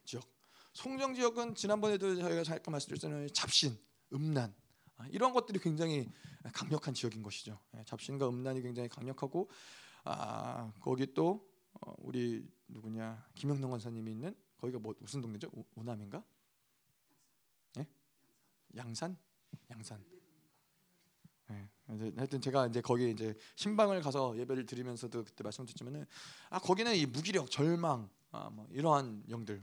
[0.05, 0.25] 지역.
[0.73, 3.29] 송정 지역은 지난번에도 저희가 잠깐 말씀드렸잖아요.
[3.29, 3.77] 잡신,
[4.13, 4.72] 음란, 아,
[5.11, 6.09] 이런 것들이 굉장히
[6.53, 7.59] 강력한 지역인 것이죠.
[7.77, 9.49] 예, 잡신과 음란이 굉장히 강력하고
[10.05, 11.49] 아, 거기 또
[11.81, 15.51] 어, 우리 누구냐 김영동 권사님이 있는 거기가 뭐 무슨 동네죠?
[15.53, 16.23] 오, 남인가
[17.79, 17.87] 예?
[18.77, 19.17] 양산?
[19.71, 20.05] 양산.
[21.49, 21.69] 네,
[22.17, 26.07] 하여튼 제가 이제 거기 이제 신방을 가서 예배를 드리면서도 그때 말씀드렸지만은
[26.49, 29.63] 아 거기는 이 무기력, 절망, 아, 뭐 이러한 영들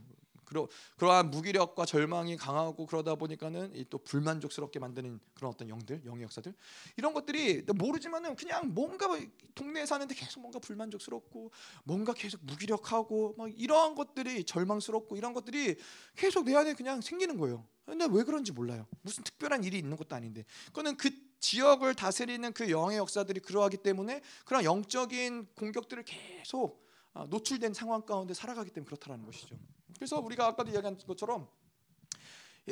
[0.50, 6.54] 그러, 그러한 무기력과 절망이 강하고 그러다 보니까는 또 불만족스럽게 만드는 그런 어떤 영들, 영의 역사들
[6.98, 9.08] 이런 것들이 모르지만은 그냥 뭔가
[9.54, 11.52] 동네에 사는데 계속 뭔가 불만족스럽고
[11.84, 15.76] 뭔가 계속 무기력하고 막 이러한 것들이 절망스럽고 이런 것들이
[16.16, 17.66] 계속 내 안에 그냥 생기는 거예요.
[17.86, 18.88] 근데 왜 그런지 몰라요.
[19.02, 20.46] 무슨 특별한 일이 있는 것도 아닌데.
[20.68, 27.74] 그거는 그 지역을 다스리는 그 영의 역사들이 그러하기 때문에 그런 영적인 공격들을 계속 아, 노출된
[27.74, 29.56] 상황 가운데 살아가기 때문에 그렇다는 것이죠.
[30.00, 31.48] 그래서 우리가 아까도 이야기한 것처럼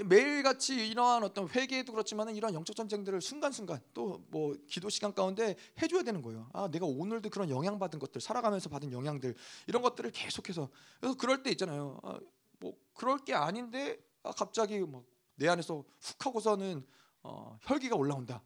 [0.05, 6.03] 매일같이 이러한 어떤 회개도 그렇지만 이러한 영적 전쟁들을 순간순간 또 뭐 기도 시간 가운데 해줘야
[6.03, 6.49] 되는 거예요.
[6.53, 9.35] 아 내가 오늘도 그런 영향 받은 것들 살아가면서 받은 영향들
[9.67, 10.69] 이런 것들을 계속해서
[10.99, 11.99] 그래서 그럴 때 있잖아요.
[12.03, 12.19] 아,
[12.59, 15.03] 뭐 그럴 게 아닌데 아, 갑자기 막
[15.39, 16.83] 내 안에서 훅 하고서는
[17.23, 18.43] 어, 혈기가 올라온다.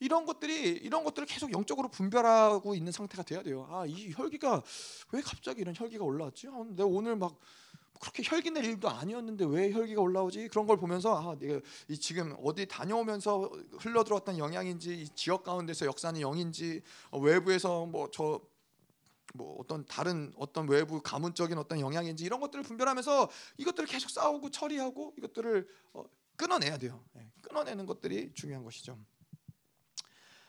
[0.00, 3.66] 이런 것들이 이런 것들을 계속 영적으로 분별하고 있는 상태가 돼야 돼요.
[3.70, 4.62] 아 이 혈기가
[5.12, 6.48] 왜 갑자기 이런 혈기가 올라왔지?
[6.48, 7.38] 아, 내가 오늘 막
[8.04, 10.48] 그렇게 혈기 낼 일도 아니었는데 왜 혈기가 올라오지?
[10.48, 11.58] 그런 걸 보면서 아, 내가
[11.98, 18.42] 지금 어디 다녀오면서 흘러 들어왔던 영향인지 지역 가운데서 역사는 영인지 어, 외부에서 뭐저
[19.32, 25.14] 뭐 어떤 다른 어떤 외부 가문적인 어떤 영향인지 이런 것들을 분별하면서 이것들을 계속 싸우고 처리하고
[25.16, 26.04] 이것들을 어,
[26.36, 27.02] 끊어내야 돼요.
[27.14, 28.98] 네, 끊어내는 것들이 중요한 것이죠.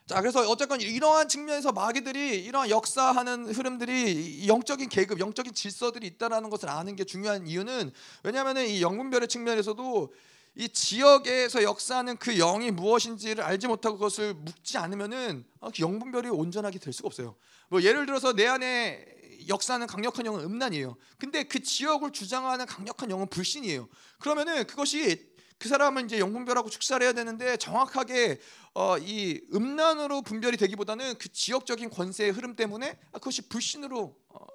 [0.07, 6.69] 자, 그래서 어쨌건 이러한 측면에서 마귀들이 이러한 역사하는 흐름들이 영적인 계급, 영적인 질서들이 있다라는 것을
[6.69, 7.91] 아는 게 중요한 이유는
[8.21, 10.13] 왜냐하면 이 영분별의 측면에서도
[10.57, 16.77] 이 지역에서 역사하는 그 영이 무엇인지를 알지 못하고 그것을 묵지 않으면은 아, 그 영분별이 온전하게
[16.77, 17.35] 될 수가 없어요.
[17.69, 19.03] 뭐 예를 들어서 내 안에
[19.47, 20.95] 역사하는 강력한 영은 음란이에요.
[21.17, 23.89] 근데 그 지역을 주장하는 강력한 영은 불신이에요.
[24.19, 25.34] 그러면은 그것이
[25.65, 28.39] 그 사람은 이제 영분별하고 축사를 해야 되는데 정확하게
[28.75, 34.45] 어, 이 음란으로 분별이 되기보다는 그 지역적인 권세의 흐름 때문에 그것이 불신으로 어,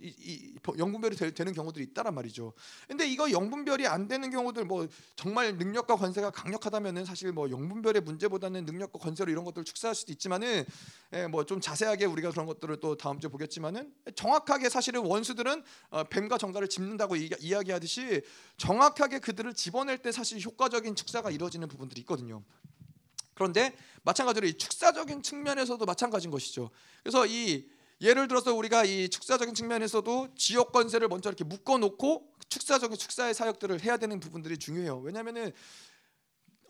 [0.00, 2.52] 이, 이 영분별이 되, 는 경우들이 있다란 말이죠.
[2.88, 8.64] 근데 이거 영분별이 안 되는 경우들 뭐 정말 능력과 권세가 강력하다면은 사실 뭐 영분별의 문제보다는
[8.64, 10.64] 능력과 권세로 이런 것들을 축사할 수도 있지만은
[11.12, 16.38] 예, 뭐좀 자세하게 우리가 그런 것들을 또 다음 주에 보겠지만은 정확하게 사실은 원수들은 어, 뱀과
[16.38, 18.22] 정갈을 짚는다고 이, 이야기하듯이
[18.56, 22.42] 정확하게 그들을 집어낼 때 사실 효과적인 축사가 이루어지는 부분들이 있거든요.
[23.34, 26.70] 그런데 마찬가지로 이 축사적인 측면에서도 마찬가지인 것이죠.
[27.02, 27.66] 그래서 이
[28.00, 33.82] 예를 들어서 우리가 이 축사적인 측면에서도 지역 권세를 먼저 이렇게 묶어 놓고 축사적인 축사의 사역들을
[33.82, 34.98] 해야 되는 부분들이 중요해요.
[35.00, 35.52] 왜냐하면은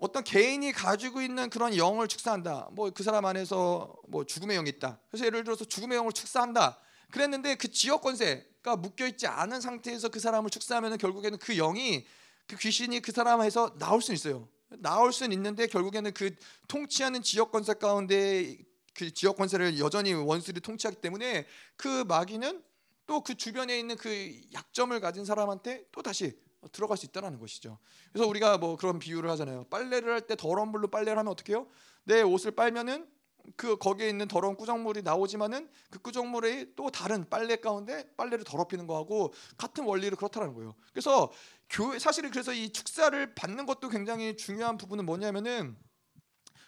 [0.01, 2.71] 어떤 개인이 가지고 있는 그런 영을 축사한다.
[2.73, 4.99] 뭐 그 사람 안에서 뭐 죽음의 영이 있다.
[5.11, 6.79] 그래서 예를 들어서 죽음의 영을 축사한다.
[7.11, 12.07] 그랬는데 그 지역 권세가 묶여 있지 않은 상태에서 그 사람을 축사하면 결국에는 그 영이
[12.47, 14.49] 그 귀신이 그 사람에서 나올 수 있어요.
[14.79, 16.35] 나올 수는 있는데 결국에는 그
[16.67, 18.57] 통치하는 지역 권세 가운데
[18.95, 22.63] 그 지역 권세를 여전히 원수들이 통치하기 때문에 그 마귀는
[23.07, 26.39] 또 그 주변에 있는 그 약점을 가진 사람한테 또 다시
[26.73, 27.79] 들어갈 수 있다는 것이죠.
[28.13, 29.65] 그래서 우리가 뭐 그런 비유를 하잖아요.
[29.65, 31.67] 빨래를 할 때 더러운 물로 빨래를 하면 어떻게 해요?
[32.05, 33.09] 내 옷을 빨면은
[33.57, 39.33] 그 거기에 있는 더러운 꾸정물이 나오지만은 그 꾸정물이 또 다른 빨래 가운데 빨래를 더럽히는 거하고
[39.57, 40.77] 같은 원리를 그렇다는 거예요.
[40.93, 41.33] 그래서
[41.69, 45.77] 교회 사실은 그래서 이 축사를 받는 것도 굉장히 중요한 부분은 뭐냐면은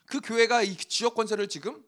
[0.06, 1.84] 그 교회가 이 지역 권세를 지금 음,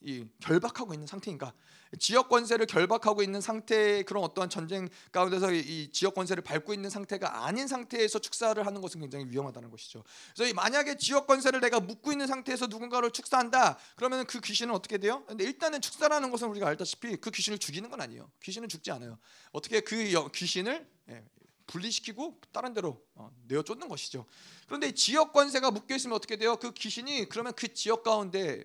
[0.00, 1.52] 이 결박하고 있는 상태인가?
[1.98, 7.44] 지역 권세를 결박하고 있는 상태의 그런 어떠한 전쟁 가운데서 이 지역 권세를 밟고 있는 상태가
[7.44, 10.02] 아닌 상태에서 축사를 하는 것은 굉장히 위험하다는 것이죠.
[10.34, 15.22] 그래서 만약에 지역 권세를 내가 묻고 있는 상태에서 누군가를 축사한다, 그러면 그 귀신은 어떻게 돼요?
[15.26, 18.30] 근데 일단은 축사라는 것은 우리가 알다시피 그 귀신을 죽이는 건 아니에요.
[18.42, 19.18] 귀신은 죽지 않아요.
[19.52, 21.24] 어떻게 그 귀신을 예,
[21.66, 24.26] 분리시키고 다른 데로 어, 내어 쫓는 것이죠.
[24.66, 26.56] 그런데 지역 권세가 묶여 있으면 어떻게 돼요?
[26.56, 28.64] 그 귀신이 그러면 그 지역 가운데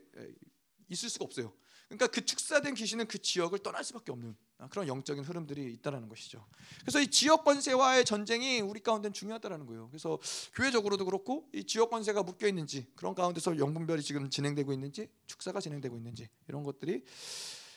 [0.89, 1.53] 있을 수가 없어요.
[1.87, 6.45] 그러니까 그 축사된 귀신은 그 지역을 떠날 수밖에 없는 아, 그런 영적인 흐름들이 있다라는 것이죠.
[6.81, 9.87] 그래서 이 지역 권세와의 전쟁이 우리 가운데는 중요하다라는 거예요.
[9.89, 10.19] 그래서
[10.53, 15.95] 교회적으로도 그렇고 이 지역 권세가 묶여 있는지 그런 가운데서 영분별이 지금 진행되고 있는지 축사가 진행되고
[15.95, 17.03] 있는지 이런 것들이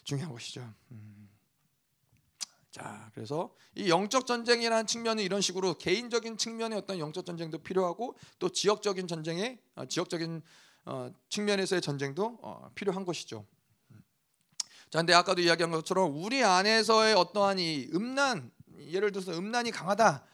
[0.04, 0.74] 중요한 것이죠.
[0.90, 1.28] 음.
[2.70, 8.48] 자, 그래서 이 영적 전쟁이라는 측면은 이런 식으로 개인적인 측면의 어떤 영적 전쟁도 필요하고 또
[8.48, 10.42] 지역적인 전쟁의 어, 지역적인
[10.84, 13.46] 어, 측면에서의 전쟁도 어, 필요한 것이죠.
[14.90, 18.50] 자, 근데 아까도 이야기한 것처럼 우리 안에서의 어떠한 이 음란,
[18.88, 20.24] 예를 들어서 음란이 강하다.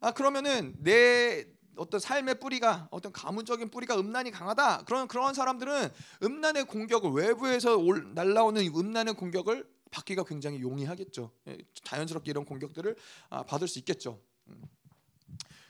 [0.00, 1.46] 아 그러면은 내
[1.76, 4.84] 어떤 삶의 뿌리가 어떤 가문적인 뿌리가 음란이 강하다.
[4.84, 5.88] 그런 그런 사람들은
[6.22, 11.30] 음란의 공격을 외부에서 올, 날라오는 음란의 공격을 받기가 굉장히 용이하겠죠.
[11.48, 12.94] 예, 자연스럽게 이런 공격들을
[13.30, 14.20] 아, 받을 수 있겠죠.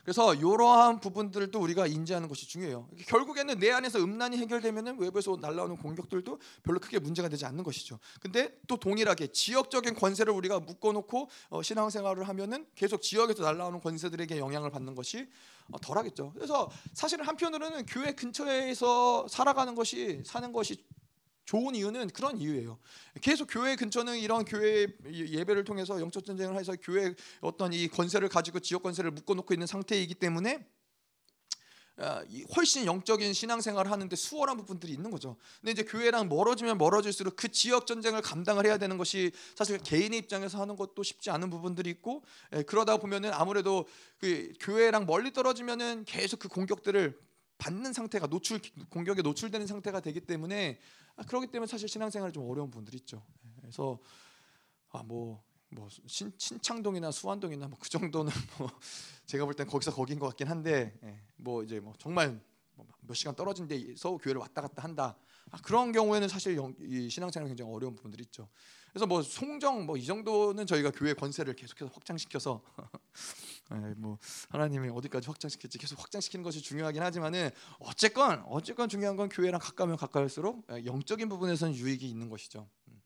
[0.05, 0.15] 음.
[0.15, 2.87] 그래서 이러한 부분들도 우리가 인지하는 것이 중요해요.
[3.07, 7.99] 결국에는 내 안에서 음란이 해결되면 외부에서 날라오는 공격들도 별로 크게 문제가 되지 않는 것이죠.
[8.21, 14.69] 근데 또 동일하게 지역적인 권세를 우리가 묶어놓고 어, 신앙생활을 하면은 계속 지역에서 날라오는 권세들에게 영향을
[14.69, 15.27] 받는 것이
[15.71, 16.33] 어, 덜하겠죠.
[16.33, 20.83] 그래서 사실은 한편으로는 교회 근처에서 살아가는 것이 사는 것이
[21.45, 22.79] 좋은 이유는 그런 이유예요.
[23.21, 28.59] 계속 교회 근처는 이런 교회 예배를 통해서 영적 전쟁을 해서 교회 어떤 이 권세를 가지고
[28.59, 30.65] 지역 권세를 묶어놓고 있는 상태이기 때문에
[31.97, 32.21] 아,
[32.57, 35.37] 훨씬 영적인 신앙생활을 하는데 수월한 부분들이 있는 거죠.
[35.61, 40.59] 근데 이제 교회랑 멀어지면 멀어질수록 그 지역 전쟁을 감당을 해야 되는 것이 사실 개인의 입장에서
[40.59, 42.23] 하는 것도 쉽지 않은 부분들이 있고
[42.67, 43.87] 그러다 보면은 아무래도
[44.17, 47.17] 그 교회랑 멀리 떨어지면은 계속 그 공격들을
[47.57, 50.79] 받는 상태가 노출 공격에 노출되는 상태가 되기 때문에
[51.15, 53.25] 아, 그렇기 때문에 사실 신앙생활이 좀 어려운 분들이 있죠.
[53.45, 53.97] 예, 그래서
[54.91, 58.69] 아뭐뭐 뭐 신, 신창동이나 수완동이나 뭐 그 정도는 뭐
[59.25, 62.39] 제가 볼 땐 거기서 거긴 것 같긴 한데 예, 뭐 이제 뭐 정말
[62.75, 65.17] 뭐몇 시간 떨어진 데서 교회를 왔다 갔다 한다.
[65.51, 68.49] 아, 그런 경우에는 사실 영, 이 신앙생활 굉장히 어려운 부분들이 있죠.
[68.89, 72.83] 그래서 뭐 송정 뭐 이 정도는 저희가 교회 권세를 계속해서 확장시켜서 예,
[73.97, 74.17] 뭐
[74.49, 77.49] 하나님이 어디까지 확장시킬지 계속 확장시키는 것이 중요하긴 하지만은
[77.79, 82.67] 어쨌건 어쨌건 중요한 건 교회랑 가까우면 가까울수록 예, 영적인 부분에서는 유익이 있는 것이죠.
[82.87, 83.01] 음.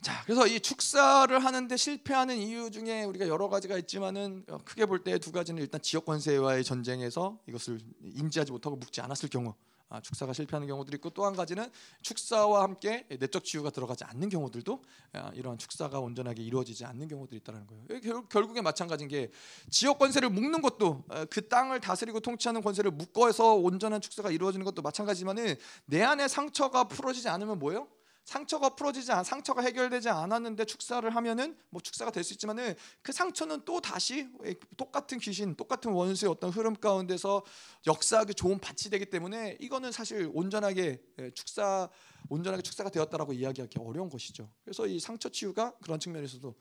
[0.00, 5.04] 자, 그래서 이 축사를 하는데 실패하는 이유 중에 우리가 여러 가지가 있지만은 어, 크게 볼
[5.04, 10.32] 때 두 가지는 일단 지역 권세와의 전쟁에서 이것을 인지하지 못하고 묵지 않았을 경우 아, 축사가
[10.32, 11.70] 실패하는 경우들이 있고 또 한 가지는
[12.02, 14.82] 축사와 함께 내적 치유가 들어가지 않는 경우들도
[15.12, 18.26] 아, 이러한 축사가 온전하게 이루어지지 않는 경우들이 있다는 거예요.
[18.28, 19.30] 결국에 마찬가지인 게
[19.70, 24.82] 지역 권세를 묶는 것도 아, 그 땅을 다스리고 통치하는 권세를 묶어서 온전한 축사가 이루어지는 것도
[24.82, 27.86] 마찬가지지만은 내 안에 상처가 풀어지지 않으면 뭐예요?
[28.24, 33.62] 상처가 풀어지지 않, 상처가 해결되지 않았는데 축사를 하면은 뭐 축사가 될 수 있지만은 그 상처는
[33.64, 34.28] 또 다시
[34.76, 37.42] 똑같은 귀신, 똑같은 원수의 어떤 흐름 가운데서
[37.86, 41.88] 역사하기 좋은 밭이 되기 때문에 이거는 사실 온전하게 예, 축사,
[42.28, 44.48] 온전하게 축사가 되었다라고 이야기하기 어려운 것이죠.
[44.64, 46.54] 그래서 이 상처 치유가 그런 측면에서도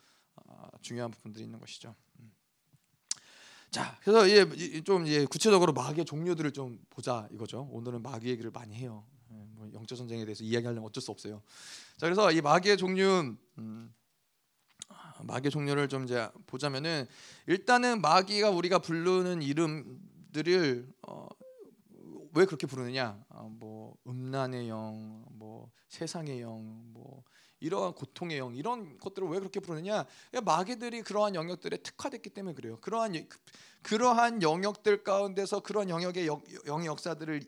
[0.48, 1.96] 아, 중요한 부분들이 있는 것이죠.
[2.20, 2.34] 음.
[3.70, 7.70] 자, 그래서 이제 좀 이제 구체적으로 마귀의 종류들을 좀 보자 이거죠.
[7.72, 9.06] 오늘은 마귀 얘기를 많이 해요.
[9.62, 11.42] 예, 뭐 영적 전쟁에 대해서 이야기하려면 어쩔 수 없어요.
[11.98, 13.94] 자, 그래서 이 마귀의 종류, 음,
[15.24, 17.08] 마귀의 종류를 좀 이제 보자면은
[17.48, 21.28] 일단은 마귀가 우리가 부르는 이름들을 어,
[22.34, 23.24] 왜 그렇게 부르느냐?
[23.30, 27.24] 어, 뭐 음란의 영, 뭐 세상의 영, 뭐
[27.60, 30.06] 이러한 고통의 영 이런 것들을 왜 그렇게 부르느냐?
[30.44, 32.80] 마귀들이 그러한 영역들에 특화됐기 때문에 그래요.
[32.82, 33.28] 그러한
[33.84, 37.42] 그러한 영역들 가운데서 그런 영역의 영, 의 역사들을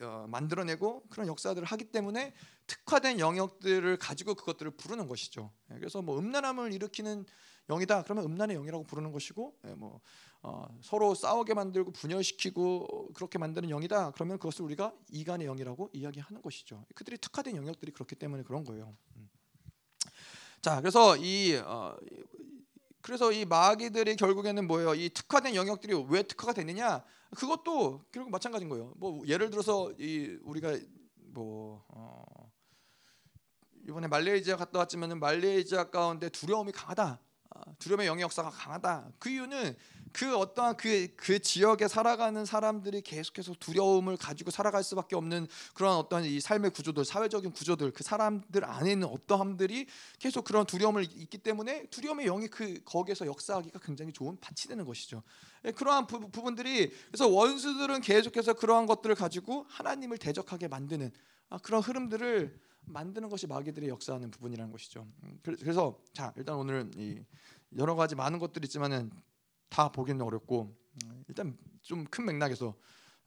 [0.00, 2.32] 어, 만들어내고 그런 역사들을 하기 때문에
[2.66, 5.50] 특화된 영역들을 가지고 그것들을 부르는 것이죠.
[5.72, 7.24] 예, 그래서 뭐 음란함을 일으키는
[7.68, 8.04] 영이다.
[8.04, 10.00] 그러면 음란의 영이라고 부르는 것이고, 예, 뭐
[10.42, 14.12] 어, 서로 싸우게 만들고 분열시키고 그렇게 만드는 영이다.
[14.12, 16.84] 그러면 그것을 우리가 이간의 영이라고 이야기하는 것이죠.
[16.94, 18.96] 그들이 특화된 영역들이 그렇기 때문에 그런 거예요.
[19.16, 19.28] 음.
[20.62, 21.96] 자, 그래서 이 어,
[23.00, 24.94] 그래서 이 마귀들이 결국에는 뭐예요?
[24.94, 27.02] 이 특화된 영역들이 왜 특화가 되느냐?
[27.36, 28.92] 그것도 결국 마찬가지인 거예요.
[28.96, 30.76] 뭐 예를 들어서 이 우리가
[31.16, 32.50] 뭐 어,
[33.86, 37.20] 이번에 말레이시아 갔다 왔지만은 말레이시아 가운데 두려움이 강하다.
[37.50, 39.12] 아, 두려움의 영역 역사가 강하다.
[39.18, 39.76] 그 이유는
[40.12, 46.24] 그 어떠한 그, 그 지역에 살아가는 사람들이 계속해서 두려움을 가지고 살아갈 수밖에 없는 그런 어떤
[46.24, 49.86] 이 삶의 구조들, 사회적인 구조들, 그 사람들 안에 있는 어떠함들이
[50.18, 55.22] 계속 그런 두려움을 있기 때문에 두려움의 영이 그 거기에서 역사하기가 굉장히 좋은 밭이 되는 것이죠.
[55.64, 61.10] 예, 그러한 부, 분들이 그래서 원수들은 계속해서 그러한 것들을 가지고 하나님을 대적하게 만드는
[61.50, 65.06] 아, 그런 흐름들을 만드는 것이 마귀들이 역사하는 부분이라는 것이죠.
[65.24, 67.22] 음, 그래서 자 일단 오늘 이
[67.76, 69.10] 여러 가지 많은 것들이 있지만은
[69.68, 72.74] 다 보기는 어렵고 음, 일단 좀 큰 맥락에서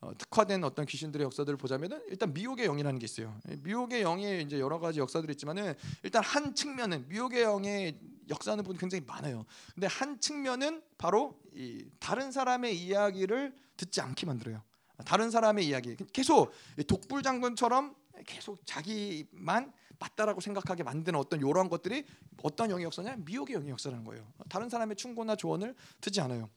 [0.01, 3.39] 어, 특화된 어떤 귀신들의 역사들을 보자면은 일단 미혹의 영이라는 게 있어요.
[3.63, 7.99] 미혹의 영에 이제 여러 가지 역사들이 있지만은 일단 한 측면은 미혹의 영의
[8.31, 9.45] 역사하는 부분이 굉장히 많아요.
[9.75, 14.63] 근데 한 측면은 바로 이 다른 사람의 이야기를 듣지 않게 만들어요.
[15.05, 16.51] 다른 사람의 이야기 계속
[16.87, 22.05] 독불 장군처럼 계속 자기만 맞다라고 생각하게 만드는 어떤 이러한 것들이
[22.43, 23.17] 어떤 영의 역사냐?
[23.17, 24.27] 미혹의 영의 역사라는 거예요.
[24.49, 26.49] 다른 사람의 충고나 조언을 듣지 않아요.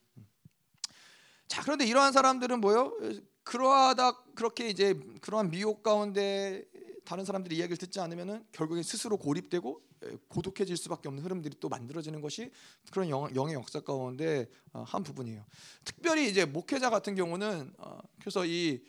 [1.47, 2.97] 자 그런데 이러한 사람들은 뭐요?
[3.43, 6.65] 그러하다 그렇게 이제 그러한 미혹 가운데
[7.05, 9.83] 다른 사람들이 이야기를 듣지 않으면은 결국에 스스로 고립되고
[10.29, 12.51] 고독해질 수밖에 없는 흐름들이 또 만들어지는 것이
[12.91, 15.45] 그런 영, 의 역사 가운데 어, 한 부분이에요.
[15.85, 18.83] 특별히 이제 목회자 같은 경우는 어, 그래서 이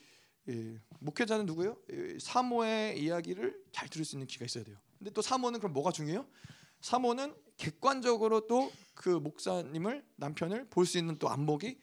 [0.47, 1.78] 예, 목회자는 누구예요?
[1.91, 4.78] 예, 사모의 이야기를 잘 들을 수 있는 귀가 있어야 돼요.
[4.99, 6.28] 근데 또 사모는 그럼 뭐가 중요해요?
[6.82, 11.78] 사모는 객관적으로 또 그 목사님을 남편을 볼 수 있는 또 안목이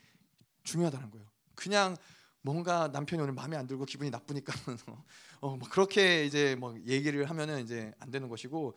[0.64, 1.26] 중요하다는 거예요.
[1.55, 1.97] 그냥
[2.43, 4.53] 뭔가 남편이 오늘 마음에 안 들고 기분이 나쁘니까
[5.40, 8.76] 어, 뭐 그렇게 이제 뭐 얘기를 하면은 이제 안 되는 것이고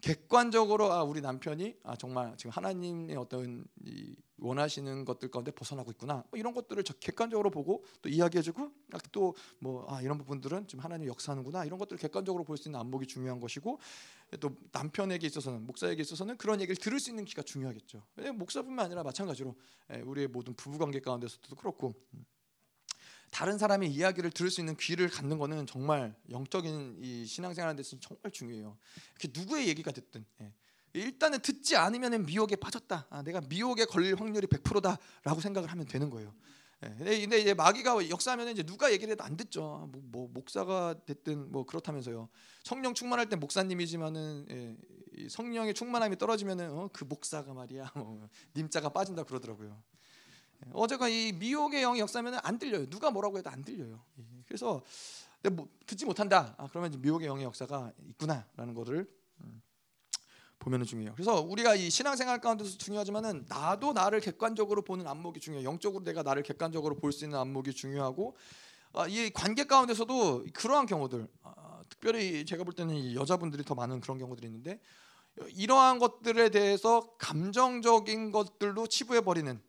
[0.00, 6.22] 객관적으로 아 우리 남편이 아 정말 지금 하나님의 어떤 이 원하시는 것들 가운데 벗어나고 있구나
[6.30, 11.64] 뭐 이런 것들을 객관적으로 보고 또 이야기해주고 아, 또뭐 아 이런 부분들은 지금 하나님 역사하는구나
[11.64, 13.80] 이런 것들을 객관적으로 볼 수 있는 안목이 중요한 것이고
[14.38, 18.04] 또 남편에게 있어서는 목사에게 있어서는 그런 얘기를 들을 수 있는 귀가 중요하겠죠.
[18.34, 19.56] 목사뿐만 아니라 마찬가지로
[19.94, 22.24] 예, 우리의 모든 부부관계 가운데서도 그렇고 음.
[23.30, 28.30] 다른 사람의 이야기를 들을 수 있는 귀를 갖는 것은 정말 영적인 이 신앙생활에 대해서 정말
[28.30, 28.76] 중요해요.
[29.32, 30.52] 누구의 얘기가 됐든 예.
[30.94, 33.06] 일단은 듣지 않으면 미혹에 빠졌다.
[33.10, 36.34] 아, 내가 미혹에 걸릴 확률이 100%다라고 생각을 하면 되는 거예요.
[36.84, 36.88] 예.
[36.98, 39.88] 근데 이제 마귀가 역사하면 이제 누가 얘기를 해도 안 듣죠.
[39.92, 42.28] 뭐, 뭐, 목사가 됐든 뭐 그렇다면서요.
[42.64, 49.24] 성령 충만할 때 목사님이지만은 예, 성령의 충만함이 떨어지면은 어, 그 목사가 말이야 뭐, 님자가 빠진다
[49.24, 49.82] 그러더라고요.
[50.72, 52.86] 어제가 이 미혹의 영이 역사면 안 들려요.
[52.86, 54.02] 누가 뭐라고 해도 안 들려요.
[54.18, 54.82] 예, 그래서
[55.52, 56.54] 뭐 듣지 못한다.
[56.58, 59.08] 아, 그러면 미혹의 영의 역사가 있구나라는 것을
[59.40, 59.62] 음,
[60.58, 61.14] 보면은 중요해요.
[61.14, 65.68] 그래서 우리가 이 신앙생활 가운데서 중요하지만은 나도 나를 객관적으로 보는 안목이 중요해요.
[65.68, 68.36] 영적으로 내가 나를 객관적으로 볼 수 있는 안목이 중요하고
[68.94, 74.18] 아, 이 관계 가운데서도 그러한 경우들 아, 특별히 제가 볼 때는 여자분들이 더 많은 그런
[74.18, 74.80] 경우들이 있는데
[75.50, 79.60] 이러한 것들에 대해서 감정적인 것들로 치부해 버리는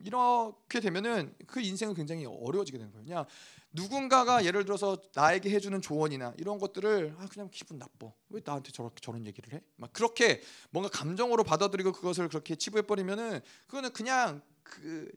[0.00, 3.26] 이렇게 되면은 그 인생은 굉장히 어려워지게 되는 거예요.
[3.72, 8.12] 누군가가 예를 들어서 나에게 해주는 조언이나 이런 것들을 아 그냥 기분 나빠.
[8.30, 9.60] 왜 나한테 저렇게 저런 얘기를 해?
[9.76, 10.40] 막 그렇게
[10.70, 15.10] 뭔가 감정으로 받아들이고 그것을 그렇게 치부해 버리면은 그거는 그냥 그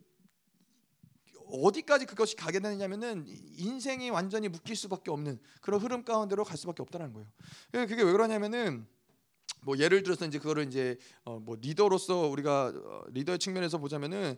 [1.47, 7.13] 어디까지 그것이 가게 되느냐면은 인생이 완전히 묶일 수밖에 없는 그런 흐름 가운데로 갈 수밖에 없다는
[7.13, 7.27] 거예요.
[7.71, 8.87] 그게 왜 그러냐면은
[9.63, 14.37] 뭐 예를 들어서 이제 그거를 이제 어 뭐 리더로서 우리가 어 리더의 측면에서 보자면은 인,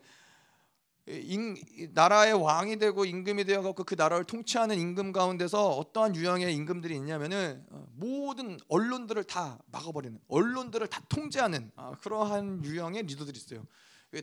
[1.92, 7.66] 나라의 왕이 되고 임금이 되어 갖고 그 나라를 통치하는 임금 가운데서 어떠한 유형의 임금들이 있냐면은
[7.72, 13.66] 어, 모든 언론들을 다 막아버리는 언론들을 다 통제하는 아, 그러한 유형의 리더들이 있어요.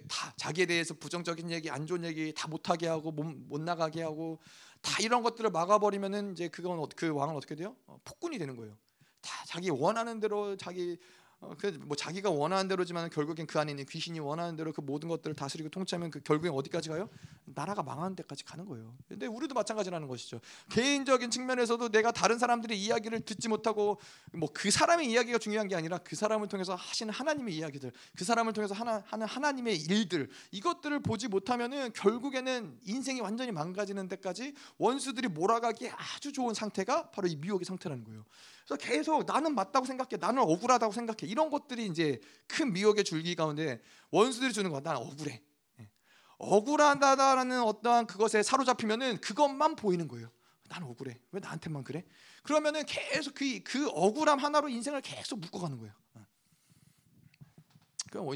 [0.09, 4.39] 다 자기에 대해서 부정적인 얘기, 안 좋은 얘기 다 못하게 하고 못, 못 나가게 하고
[4.81, 7.77] 다 이런 것들을 막아버리면은 이제 그건 그 왕은 어떻게 돼요?
[7.87, 8.79] 어, 폭군이 되는 거예요.
[9.21, 10.97] 다 자기 원하는 대로 자기
[11.41, 15.35] 어, 그뭐 자기가 원하는 대로지만 결국엔 그 안에 있는 귀신이 원하는 대로 그 모든 것들을
[15.35, 17.09] 다스리고 통치하면 그 결국엔 어디까지 가요?
[17.47, 18.95] 나라가 망하는 데까지 가는 거예요.
[19.09, 20.41] 근데 우리도 마찬가지라는 것이죠.
[20.71, 23.99] 개인적인 측면에서도 내가 다른 사람들의 이야기를 듣지 못하고
[24.33, 28.53] 뭐 그 사람의 이야기가 중요한 게 아니라 그 사람을 통해서 하시는 하나님의 이야기들, 그 사람을
[28.53, 35.89] 통해서 하나, 하는 하나님의 일들 이것들을 보지 못하면은 결국에는 인생이 완전히 망가지는 데까지 원수들이 몰아가기
[35.89, 38.27] 아주 좋은 상태가 바로 이 미혹의 상태라는 거예요.
[38.67, 41.31] 그래서 계속 나는 맞다고 생각해, 나는 억울하다고 생각해.
[41.31, 43.81] 이런 것들이 이제 큰 미혹의 줄기 가운데
[44.11, 44.81] 원수들이 주는 거야.
[44.81, 45.43] 난 억울해.
[45.81, 45.91] 예.
[46.39, 50.31] 억울하다라는 어떠한 그것에 사로잡히면은 그것만 보이는 거예요.
[50.69, 51.19] 나는 억울해.
[51.33, 52.05] 왜 나한테만 그래?
[52.43, 55.93] 그러면은 계속 그, 그 억울함 하나로 인생을 계속 묶어가는 거예요.
[56.15, 56.27] 어.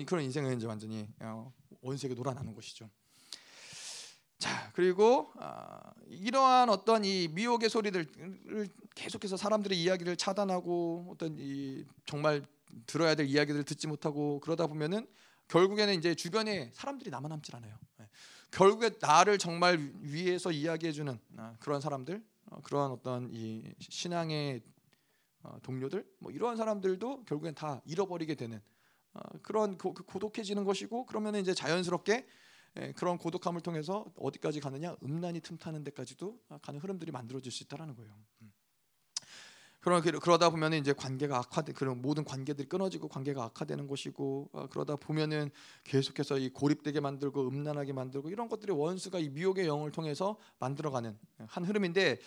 [0.04, 2.90] 그런 인생은 이제 완전히 어, 원색에 놀아나는 것이죠.
[4.38, 12.44] 자 그리고 아, 이러한 어떤 이 미혹의 소리들을 계속해서 사람들의 이야기를 차단하고 어떤 이 정말
[12.86, 15.06] 들어야 될 이야기들을 듣지 못하고 그러다 보면은
[15.48, 17.76] 결국에는 이제 주변에 사람들이 남아 남질 않아요.
[18.00, 18.08] 예.
[18.50, 24.62] 결국에 나를 정말 위에서 이야기해주는 아, 그런 사람들, 어, 그러한 어떤 이 신앙의
[25.42, 28.60] 어, 동료들, 뭐 이러한 사람들도 결국엔 다 잃어버리게 되는
[29.12, 32.26] 어, 그런 그 고독해지는 것이고 그러면 이제 자연스럽게 예,
[32.96, 38.12] 그런 고독함을 통해서 어디까지 가느냐 음란이 틈타는 데까지도 가는 흐름들이 만들어질 수 있다라는 거예요.
[38.42, 38.52] 음.
[39.84, 44.96] 그러 그러다 보면 이제 관계가 악화돼 그런 모든 관계들이 끊어지고 관계가 악화되는 것이고 어, 그러다
[44.96, 45.50] 보면은
[45.84, 51.64] 계속해서 이 고립되게 만들고 음란하게 만들고 이런 것들이 원수가 이 미혹의 영을 통해서 만들어가는 한
[51.66, 52.18] 흐름인데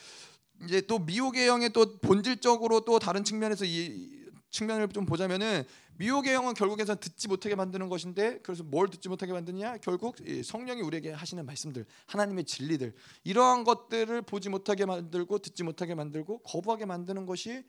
[0.66, 4.27] 이제 또 미혹의 영의 또 본질적으로 또 다른 측면에서 이
[4.58, 5.64] 측면을 좀 보자면은
[5.98, 9.78] 미혹의 영은 결국에서 듣지 못하게 만드는 것인데 그래서 뭘 듣지 못하게 만드냐?
[9.78, 12.94] 결국 성령이 우리에게 하시는 말씀들, 하나님의 진리들
[13.24, 17.64] 이러한 것들을 보지 못하게 만들고 듣지 못하게 만들고 거부하게 만드는 것이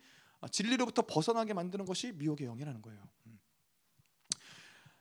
[0.51, 3.01] 진리로부터 벗어나게 만드는 것이 미혹의 영이라는 거예요.
[3.27, 3.39] 음.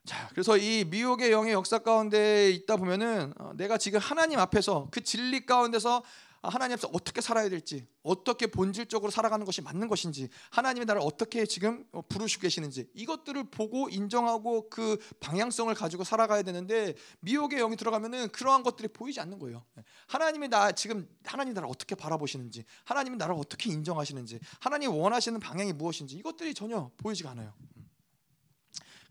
[0.03, 5.03] 자, 그래서 이 미혹의 영의 역사 가운데 있다 보면은 어, 내가 지금 하나님 앞에서 그
[5.03, 6.03] 진리 가운데서
[6.41, 11.85] 하나님 앞에서 어떻게 살아야 될지, 어떻게 본질적으로 살아가는 것이 맞는 것인지, 하나님이 나를 어떻게 지금
[11.91, 18.63] 어, 부르시고 계시는지 이것들을 보고 인정하고 그 방향성을 가지고 살아가야 되는데 미혹의 영이 들어가면은 그러한
[18.63, 19.65] 것들이 보이지 않는 거예요.
[19.77, 19.83] 예.
[20.07, 26.15] 하나님이 나 지금 하나님 나를 어떻게 바라보시는지, 하나님이 나를 어떻게 인정하시는지, 하나님 원하시는 방향이 무엇인지
[26.15, 27.53] 이것들이 전혀 보이지가 않아요.
[27.77, 27.89] 음.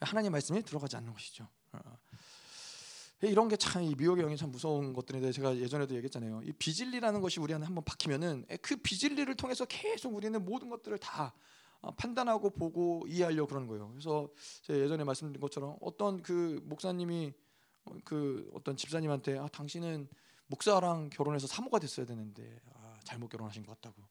[0.01, 1.49] 하나님 말씀이 들어가지 않는 것이죠.
[3.27, 3.31] 어.
[3.31, 6.43] 이런 게 참 이 미혹의 영이 참 무서운 것들인데 제가 예전에도 얘기했잖아요.
[6.45, 11.35] 이 비진리라는 것이 우리 안에 한번 박히면은 그 비진리를 통해서 계속 우리는 모든 것들을 다
[11.83, 13.89] 어, 판단하고 보고 이해하려고 그러는 거예요.
[13.91, 14.29] 그래서
[14.62, 17.33] 제가 예전에 말씀드린 것처럼 어떤 그 목사님이
[17.85, 20.09] 어, 그 어떤 집사님한테 아 당신은
[20.49, 24.03] 목사랑 결혼해서 사모가 됐어야 되는데 아, 잘못 결혼하신 것 같다고.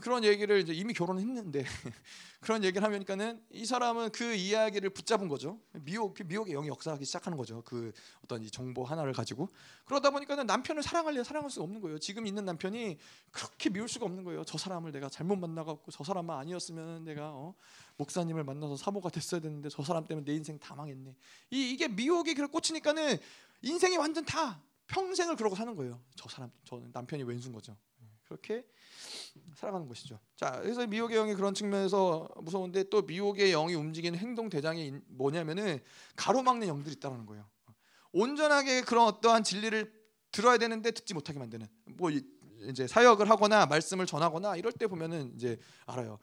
[0.00, 1.64] 그런 얘기를 이제 이미 결혼했는데
[2.40, 5.60] 그런 얘기를 하면니까는 이 사람은 그 이야기를 붙잡은 거죠.
[5.72, 7.62] 미혹 그 미혹의 영이 역사하기 시작하는 거죠.
[7.64, 7.92] 그
[8.24, 9.48] 어떤 이 정보 하나를 가지고
[9.84, 11.98] 그러다 보니까는 남편을 사랑할래 사랑할 수 없는 거예요.
[11.98, 12.98] 지금 있는 남편이
[13.30, 14.42] 그렇게 미울 수가 없는 거예요.
[14.44, 17.54] 저 사람을 내가 잘못 만나갖고 저 사람만 아니었으면 내가 어,
[17.96, 21.14] 목사님을 만나서 사모가 됐어야 되는데 저 사람 때문에 내 인생 다 망했네.
[21.50, 23.18] 이 이게 미혹이 그 꽂히니까는
[23.62, 26.02] 인생이 완전 다 평생을 그러고 사는 거예요.
[26.16, 27.76] 저 사람 저 남편이 왼수인 거죠.
[28.24, 28.64] 그렇게
[29.56, 30.18] 살아가는 것이죠.
[30.36, 35.80] 자, 그래서 미혹의 영이 그런 측면에서 무서운데 또 미혹의 영이 움직이는 행동 대장이 뭐냐면은
[36.16, 37.48] 가로막는 영들이 있다는 거예요.
[38.12, 39.92] 온전하게 그런 어떠한 진리를
[40.30, 41.66] 들어야 되는데 듣지 못하게 만드는
[41.96, 42.10] 뭐
[42.68, 46.18] 이제 사역을 하거나 말씀을 전하거나 이럴 때 보면은 이제 알아요.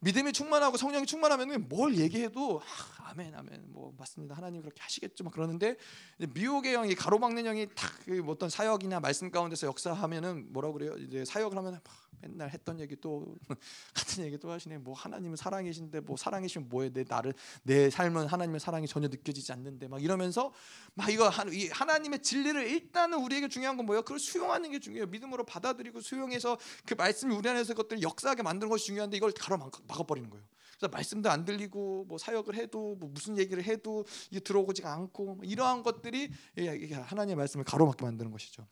[0.00, 2.60] 믿음이 충만하고 성령이 충만하면은 뭘 얘기해도
[3.02, 5.76] 아, 멘 아멘 뭐 맞습니다 하나님 그렇게 하시겠죠 막 그러는데
[6.18, 11.80] 미혹의 영이 가로막는 영이 탁그 어떤 사역이나 말씀 가운데서 역사하면은 뭐라 그래요 이제 사역을 하면
[12.20, 13.36] 맨날 했던 얘기 또
[13.94, 14.78] 같은 얘기 또 하시네.
[14.78, 19.88] 뭐 하나님은 사랑이신데 뭐 사랑이시면 뭐해 내 나를 내 삶은 하나님의 사랑이 전혀 느껴지지 않는데
[19.88, 20.52] 막 이러면서
[20.94, 24.02] 막 이거 하나님의 진리를 일단은 우리에게 중요한 건 뭐예요?
[24.02, 25.06] 그걸 수용하는 게 중요해요.
[25.06, 30.02] 믿음으로 받아들이고 수용해서 그 말씀이 우리 안에서 것들을 역사하게 만드는 것이 중요한데 이걸 가로 막아
[30.04, 30.44] 버리는 거예요.
[30.78, 35.44] 그래서 말씀도 안 들리고 뭐 사역을 해도 뭐 무슨 얘기를 해도 이게 들어오지가 않고 뭐
[35.44, 38.66] 이러한 것들이 하나님의 말씀을 가로막게 만드는 것이죠.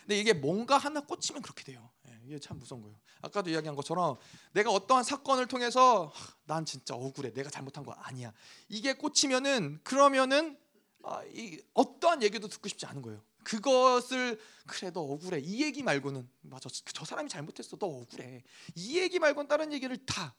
[0.00, 1.90] 근데 이게 뭔가 하나 꽂히면 그렇게 돼요.
[2.26, 2.98] 예, 이게 참 무서운 거예요.
[3.22, 4.18] 아까도 이야기한 것처럼
[4.52, 6.12] 내가 어떠한 사건을 통해서
[6.44, 7.32] 난 진짜 억울해.
[7.32, 8.32] 내가 잘못한 거 아니야.
[8.68, 10.58] 이게 꽂히면은 그러면은
[11.02, 13.22] 아, 이 어떠한 얘기도 듣고 싶지 않은 거예요.
[13.44, 18.42] 그것을 그래 너 억울해 이 얘기 말고는 맞아 저 사람이 잘못했어 너 억울해
[18.74, 20.34] 이 얘기 말고는 다른 얘기를 다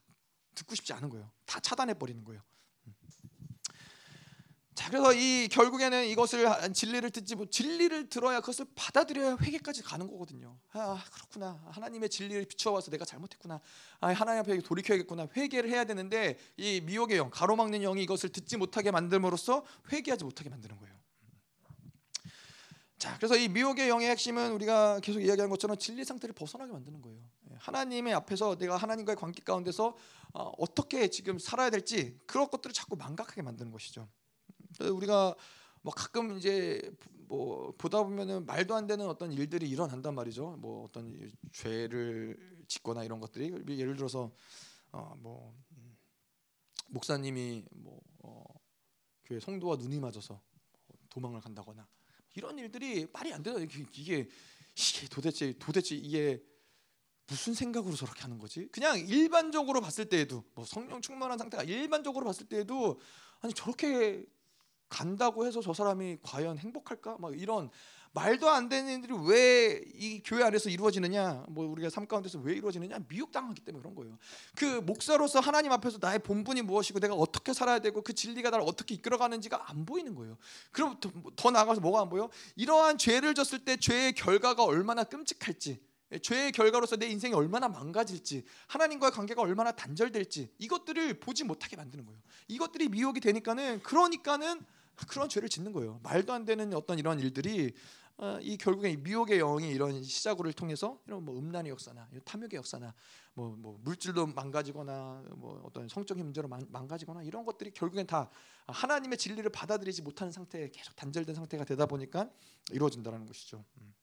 [0.53, 1.31] 듣고 싶지 않은 거예요.
[1.45, 2.41] 다 차단해 버리는 거예요.
[4.77, 10.55] 자 그래서 이 결국에는 이것을 진리를 듣지 못 진리를 들어야 그것을 받아들여야 회개까지 가는 거거든요.
[10.73, 13.59] 아 그렇구나 하나님의 진리를 비추어와서 내가 잘못했구나.
[14.01, 18.91] 아 하나님 앞에 돌이켜야겠구나 회개를 해야 되는데 이 미혹의 영 가로막는 영이 이것을 듣지 못하게
[18.91, 20.95] 만듦으로써 회개하지 못하게 만드는 거예요.
[22.99, 27.19] 자, 그래서 이 미혹의 영의 핵심은 우리가 계속 이야기한 것처럼 진리 상태를 벗어나게 만드는 거예요.
[27.49, 29.95] 예, 하나님의 앞에서 내가 하나님과의 관계 가운데서
[30.33, 34.07] 어, 떻게 지금 살아야 될지 그런 것들을 자꾸 망각하게 만드는 것이죠.
[34.79, 35.35] 우리가
[35.81, 36.81] 뭐 가끔 이제
[37.27, 40.57] 뭐 보다 보면은 말도 안 되는 어떤 일들이 일어난단 말이죠.
[40.59, 42.37] 뭐 어떤 죄를
[42.67, 44.31] 짓거나 이런 것들이 예를 들어서
[44.91, 45.97] 어뭐 음,
[46.87, 48.43] 목사님이 뭐 어,
[49.25, 50.41] 교회 성도와 눈이 맞아서
[51.09, 51.87] 도망을 간다거나
[52.35, 53.59] 이런 일들이 말이 안 돼요.
[53.59, 54.29] 이게, 이게
[55.09, 56.43] 도대체 도대체 이게
[57.27, 58.67] 무슨 생각으로 저렇게 하는 거지?
[58.67, 62.99] 그냥 일반적으로 봤을 때에도 뭐 성령 충만한 상태가 일반적으로 봤을 때에도
[63.41, 64.25] 아니 저렇게
[64.89, 67.17] 간다고 해서 저 사람이 과연 행복할까?
[67.19, 67.69] 막 이런
[68.13, 71.45] 말도 안 되는 일들이 왜 이 교회 안에서 이루어지느냐?
[71.49, 72.99] 뭐 우리가 삶 가운데서 왜 이루어지느냐?
[73.07, 74.17] 미혹당하기 때문에 그런 거예요.
[74.55, 78.95] 그 목사로서 하나님 앞에서 나의 본분이 무엇이고 내가 어떻게 살아야 되고 그 진리가 나를 어떻게
[78.95, 80.37] 이끌어가는지가 안 보이는 거예요.
[80.71, 82.29] 그럼 더, 더 나아가서 뭐가 안 보여?
[82.55, 85.81] 이러한 죄를 졌을 때 죄의 결과가 얼마나 끔찍할지
[86.21, 92.21] 죄의 결과로서 내 인생이 얼마나 망가질지 하나님과의 관계가 얼마나 단절될지 이것들을 보지 못하게 만드는 거예요.
[92.47, 94.63] 이것들이 미혹이 되니까는 그러니까는
[95.07, 95.99] 그런 죄를 짓는 거예요.
[96.03, 97.73] 말도 안 되는 어떤 이런 일들이
[98.19, 102.95] 어, 이 결국에 미혹의 영이 이런 시작을 통해서 이런 뭐 음란의 역사나 탐욕의 역사나
[103.35, 108.31] 뭐, 뭐 물질도 망가지거나 뭐 어떤 성적인 문제로 망, 가지거나 이런 것들이 결국엔 다
[108.65, 112.27] 하나님의 진리를 받아들이지 못하는 상태에 계속 단절된 상태가 되다 보니까
[112.71, 113.63] 이루어진다는 것이죠.
[113.81, 113.93] 음.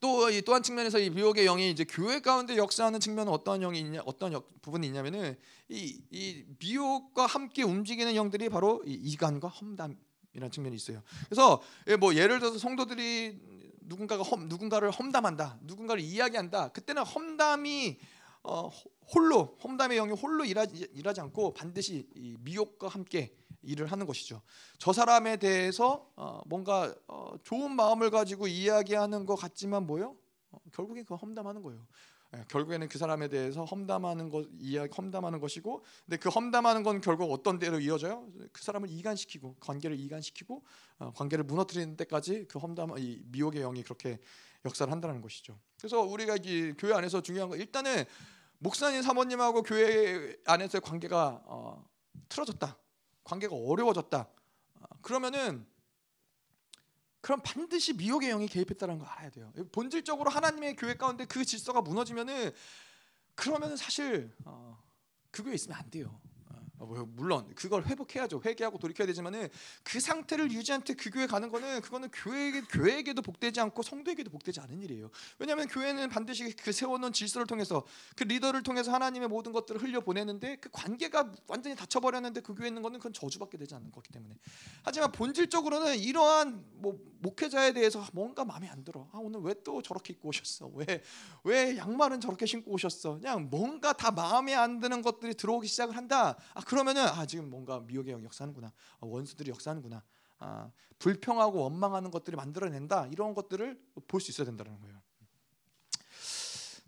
[0.00, 4.32] 또이 또한 측면에서 이 미혹의 영이 이제 교회 가운데 역사하는 측면은 어떤 영이 있냐 어떤
[4.32, 5.36] 역, 부분이 있냐면은
[5.68, 11.02] 이, 이 미혹과 함께 움직이는 영들이 바로 이 이간과 험담이라는 측면이 있어요.
[11.26, 13.38] 그래서 예, 뭐 예를 들어서 성도들이
[13.82, 16.68] 누군가가 험, 누군가를 험담한다, 누군가를 이야기한다.
[16.68, 17.98] 그때는 험담이
[18.42, 18.68] 어,
[19.14, 23.34] 홀로 험담의 영이 홀로 일하지, 일하지 않고 반드시 이 미혹과 함께
[23.64, 24.42] 일을 하는 것이죠.
[24.78, 30.16] 저 사람에 대해서 어, 뭔가 어, 좋은 마음을 가지고 이야기하는 것 같지만 뭐요?
[30.50, 31.86] 어, 결국에 그 험담하는 거예요.
[32.36, 37.32] 예, 결국에는 그 사람에 대해서 험담하는 것 이야기 험담하는 것이고, 근데 그 험담하는 건 결국
[37.32, 38.26] 어떤 데로 이어져요?
[38.52, 40.62] 그 사람을 이간시키고 관계를 이간시키고
[40.98, 44.18] 어, 관계를 무너뜨리는 데까지 그 험담 이 미혹의 영이 그렇게
[44.64, 45.58] 역사를 한다는 것이죠.
[45.78, 48.04] 그래서 우리가 이 교회 안에서 중요한 거 일단은
[48.58, 51.84] 목사님 사모님하고 교회 안에서의 관계가 어,
[52.28, 52.76] 틀어졌다.
[53.24, 54.28] 관계가 어려워졌다.
[54.80, 55.66] 아, 그러면은
[57.20, 59.50] 그럼 반드시 미혹의 영이 개입했다는 걸 알아야 돼요.
[59.72, 62.52] 본질적으로 하나님의 교회 가운데 그 질서가 무너지면은
[63.34, 64.78] 그러면은 사실 어,
[65.30, 66.20] 그 교회 있으면 안 돼요.
[66.84, 68.40] 어, 뭐, 물론 그걸 회복해야죠.
[68.44, 69.48] 회개하고 돌이켜야 되지만은
[69.82, 74.60] 그 상태를 유지한 채 그 교회 가는 거는 그거는 교회에게 교회에게도 복되지 않고 성도에게도 복되지
[74.60, 75.10] 않은 일이에요.
[75.38, 77.84] 왜냐하면 교회는 반드시 그 세워놓은 질서를 통해서
[78.16, 82.82] 그 리더를 통해서 하나님의 모든 것들을 흘려 보내는데 그 관계가 완전히 닫혀버렸는데 그 교회 있는
[82.82, 84.36] 거는 그건 저주받게 되지 않는 거기 때문에.
[84.82, 89.08] 하지만 본질적으로는 이러한 뭐 목회자에 대해서 뭔가 마음에 안 들어.
[89.12, 90.70] 아 오늘 왜 또 저렇게 입고 오셨어?
[90.74, 91.02] 왜
[91.44, 93.14] 왜 양말은 저렇게 신고 오셨어?
[93.18, 96.36] 그냥 뭔가 다 마음에 안 드는 것들이 들어오기 시작을 한다.
[96.54, 98.68] 아 그러면은 아 지금 뭔가 미혹의 영 역사하는구나.
[98.68, 100.02] 아, 원수들이 역사하는구나.
[100.38, 103.06] 아, 불평하고 원망하는 것들이 만들어낸다.
[103.08, 105.00] 이런 것들을 볼 수 있어야 된다는 거예요.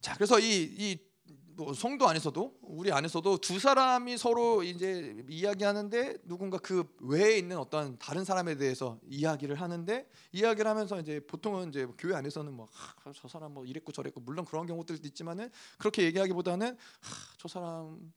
[0.01, 1.17] 자, 그래서 이, 이
[1.57, 7.99] 뭐 성도 안에서도 우리 안에서도 두 사람이 서로 이제 이야기하는데 누군가 그 외에 있는 어떤
[7.99, 12.77] 다른 사람에 대해서 이야기를 하는데 이야기를 하면서 이제 보통은 이제 교회 안에서는 뭐저
[13.07, 17.09] 아, 사람 뭐 이랬고 저랬고 물론 그런 경우들도 있지만은 그렇게 얘기하기보다는 아,
[17.39, 18.13] 저 사람 음,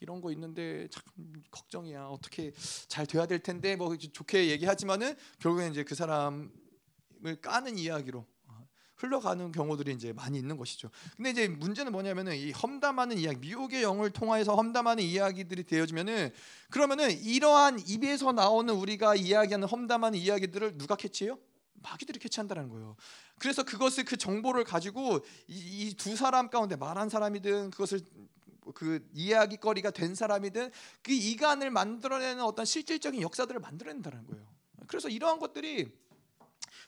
[0.00, 1.02] 이런 거 있는데 참
[1.50, 2.06] 걱정이야.
[2.06, 2.52] 어떻게
[2.88, 6.50] 잘 돼야 될 텐데 뭐 좋게 얘기하지만은 결국엔 이제 그 사람을
[7.42, 10.90] 까는 이야기로 어, 흘러가는 경우들이 이제 많이 있는 것이죠.
[11.16, 16.30] 근데 이제 문제는 뭐냐면은 이 험담하는 이야기, 미혹의 영을 통하여서 험담하는 이야기들이 되어지면은
[16.70, 21.38] 그러면은 이러한 입에서 나오는 우리가 이야기하는 험담하는 이야기들을 누가 캐치해요?
[21.82, 22.96] 마귀들이 캐치한다는 거예요.
[23.38, 28.00] 그래서 그것을 그 정보를 가지고 이 두 사람 가운데 말한 사람이든 그것을
[28.74, 30.70] 그 이야기거리가 된 사람이든
[31.02, 34.46] 그 이간을 만들어내는 어떤 실질적인 역사들을 만들어낸다는 거예요.
[34.86, 35.92] 그래서 이러한 것들이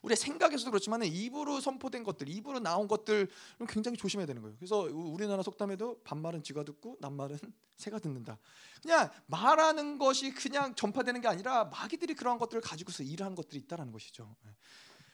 [0.03, 3.29] 우리의 생각에서도 그렇지만 입으로 선포된 것들, 입으로 나온 것들
[3.69, 4.57] 굉장히 조심해야 되는 거예요.
[4.57, 7.39] 그래서 우리나라 속담에도 반말은 쥐가 듣고 낱말은
[7.77, 8.39] 새가 듣는다.
[8.83, 14.35] 그냥 말하는 것이 그냥 전파되는 게 아니라 마귀들이 그러한 것들을 가지고서 일하는 것들이 있다라는 것이죠.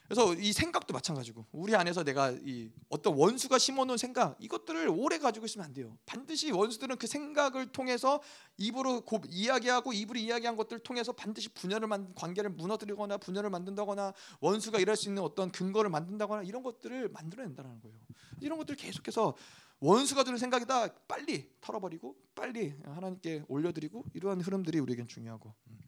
[0.04, 5.46] 그래서 이 생각도 마찬가지고 우리 안에서 내가 이 어떤 원수가 심어놓은 생각 이것들을 오래 가지고
[5.46, 5.96] 있으면 안 돼요.
[6.04, 8.20] 반드시 원수들은 그 생각을 통해서
[8.58, 14.78] 입으로 고, 이야기하고 입으로 이야기한 것들을 통해서 반드시 분열을 만 관계를 무너뜨리거나 분열을 만든다거나 원수가
[14.78, 17.98] 일할 수 있는 어떤 근거를 만든다거나 이런 것들을 만들어낸다는 거예요.
[18.42, 19.34] 이런 것들 계속해서
[19.80, 25.78] 원수가 드는 생각이다 빨리 털어버리고 빨리 하나님께 올려드리고 이러한 흐름들이 우리에겐 중요하고 음.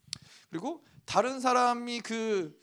[0.48, 2.58] 그리고 다른 사람이 그그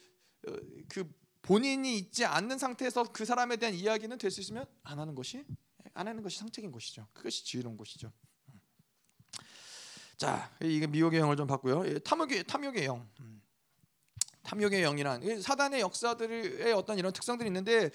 [0.47, 0.51] 어,
[0.89, 5.45] 그 본인이 있지 않는 상태에서 그 사람에 대한 이야기는 될 수 있으면 안 하는 것이
[5.93, 7.07] 안 하는 것이 상책인 것이죠.
[7.13, 8.11] 그것이 지혜로운 것이죠.
[10.17, 11.99] 자, 이게 미혹의 영을 좀 봤고요.
[11.99, 13.07] 탐욕의 탐욕의 영.
[13.19, 13.41] 음.
[14.43, 17.89] 탐욕의 영이란 사단의 역사들의 어떤 이런 특성들이 있는데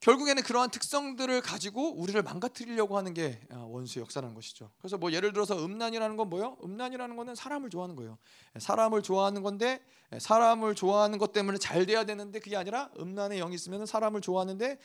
[0.00, 4.70] 결국에는 그러한 특성들을 가지고 우리를 망가뜨리려고 하는 게 아, 원수의 역사라는 것이죠.
[4.78, 6.56] 그래서 뭐 예를 들어서 음란이라는 건 뭐요?
[6.62, 8.16] 음란이라는 거는 사람을 좋아하는 거예요.
[8.58, 9.80] 사람을 좋아하는 건데
[10.16, 14.78] 사람을 좋아하는 것 때문에 잘 돼야 되는데 그게 아니라 음란의 영이 있으면 사람을 좋아하는데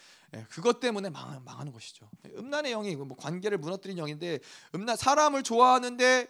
[0.50, 2.10] 그것 때문에 망, 하는 것이죠.
[2.36, 4.40] 음란의 영이 뭐 관계를 무너뜨린 영인데
[4.74, 6.28] 음란 사람을 좋아하는데 예,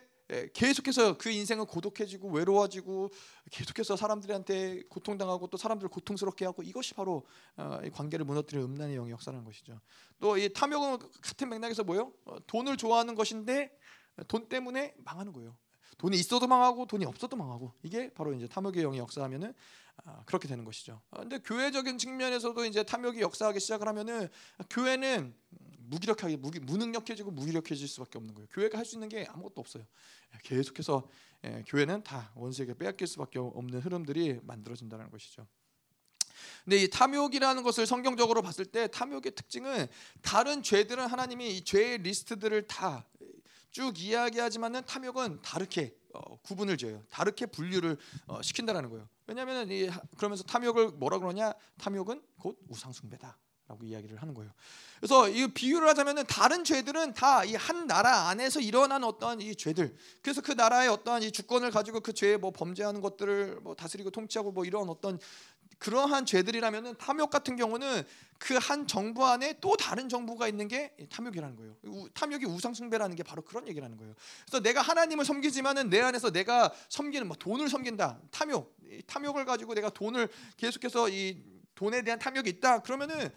[0.54, 3.12] 계속해서 그 인생은 고독해지고 외로워지고
[3.52, 7.26] 계속해서 사람들한테 고통당하고 또 사람들을 고통스럽게 하고 이것이 바로
[7.58, 9.80] 어, 관계를 무너뜨리는 음란의 영의 역사라는 것이죠.
[10.20, 12.14] 또 이 탐욕은 같은 맥락에서 뭐요?
[12.26, 13.78] 어, 돈을 좋아하는 것인데
[14.28, 15.56] 돈 때문에 망하는 거예요.
[15.98, 19.54] 돈이 있어도 망하고 돈이 없어도 망하고 이게 바로 이제 탐욕의 영의 역사하면은
[20.06, 21.02] 아, 그렇게 되는 것이죠.
[21.12, 24.28] 아, 근데 교회적인 측면에서도 이제 탐욕이 역사하기 시작을 하면은
[24.70, 25.36] 교회는
[25.86, 28.48] 무기력하게 무기, 무능력해지고 무기력해질 수밖에 없는 거예요.
[28.52, 29.84] 교회가 할 수 있는 게 아무것도 없어요.
[30.34, 31.08] 예, 계속해서
[31.46, 35.48] 예, 교회는 다 원수에게 빼앗길 수밖에 없는 흐름들이 만들어진다는 것이죠.
[36.64, 39.88] 근데 이 탐욕이라는 것을 성경적으로 봤을 때 탐욕의 특징은
[40.22, 43.06] 다른 죄들은 하나님이 이 죄의 리스트들을 다
[43.74, 47.04] 쭉 이야기하지만은 탐욕은 다르게 어, 구분을 지어요.
[47.10, 49.10] 다르게 분류를 어, 시킨다라는 거예요.
[49.26, 51.54] 왜냐하면 이 그러면서 탐욕을 뭐라 그러냐?
[51.80, 53.36] 탐욕은 곧 우상숭배다.
[53.68, 54.52] 라고 이야기를 하는 거예요.
[55.00, 59.96] 그래서 이 비유를 하자면은 다른 죄들은 다 이 한 나라 안에서 일어난 어떠한 이 죄들.
[60.22, 64.52] 그래서 그 나라의 어떠한 이 주권을 가지고 그 죄에 뭐 범죄하는 것들을 뭐 다스리고 통치하고
[64.52, 65.20] 뭐 이런 어떤
[65.80, 68.04] 그러한 죄들이라면은 탐욕 같은 경우는
[68.38, 72.08] 그 한 정부 안에 또 다른 정부가 있는 게 탐욕이라는 거예요.
[72.14, 74.14] 탐욕이 우상 숭배라는 게 바로 그런 얘기라는 거예요.
[74.46, 78.20] 그래서 내가 하나님을 섬기지만은 내 안에서 내가 섬기는 뭐 돈을 섬긴다.
[78.32, 78.76] 탐욕.
[79.08, 81.42] 탐욕을 가지고 내가 돈을 계속해서 이
[81.76, 82.80] 돈에 대한 탐욕이 있다.
[82.80, 83.30] 그러면은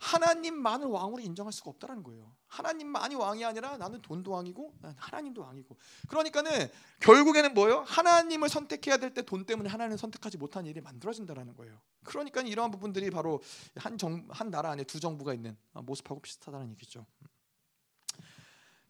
[0.00, 2.34] 하나님만을 왕으로 인정할 수가 없다라는 거예요.
[2.48, 5.76] 하나님만이 왕이 아니라 나는 돈도 왕이고 하나님도 왕이고.
[6.08, 6.68] 그러니까는
[7.00, 7.84] 결국에는 뭐예요?
[7.86, 11.80] 하나님을 선택해야 될 때 돈 때문에 하나님을 선택하지 못한 일이 만들어진다라는 거예요.
[12.04, 13.40] 그러니까 이러한 부분들이 바로
[13.76, 17.06] 한 정 한 나라 안에 두 정부가 있는 모습하고 비슷하다는 얘기죠.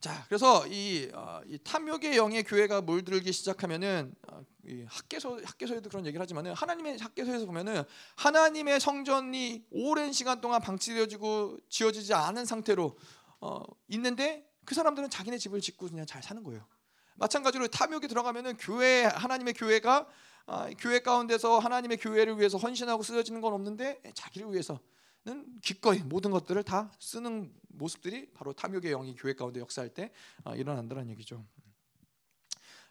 [0.03, 6.05] 자, 그래서 이, 어, 이 탐욕의 영의 교회가 몰들기 시작하면은 어, 이 학계서 학계서에도 그런
[6.07, 7.85] 얘기를 하지만은 하나님의 학계서에서 보면은
[8.17, 12.99] 하나님의 성전이 오랜 시간 동안 방치되어지고 지어지지 않은 상태로
[13.43, 16.67] 어, 있는데 그 사람들은 자기네 집을 짓고 그냥 잘 사는 거예요.
[17.15, 20.09] 마찬가지로 탐욕이 들어가면은 교회 하나님의 교회가
[20.47, 24.81] 아, 교회 가운데서 하나님의 교회를 위해서 헌신하고 쓰여지는 건 없는데 자기를 위해서
[25.25, 30.11] 는 기꺼이 모든 것들을 다 쓰는 모습들이 바로 탐욕의 영이 교회 가운데 역사할 때
[30.43, 31.45] 아, 일어난다는 얘기죠.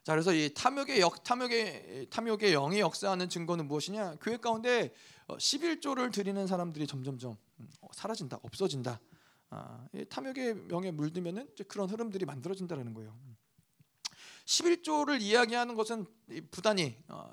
[0.04, 4.16] 자 그래서 이 탐욕의 역 탐욕의 탐욕의 영이 역사하는 증거는 무엇이냐?
[4.22, 4.94] 교회 가운데
[5.28, 9.02] 11조를 어, 드리는 사람들이 점점점 음, 어, 사라진다, 없어진다.
[9.50, 13.14] 아, 탐욕의 명에 물들면은 그런 흐름들이 만들어진다는 거예요.
[14.46, 16.06] 11조를 이야기하는 것은
[16.50, 17.32] 부단히 어,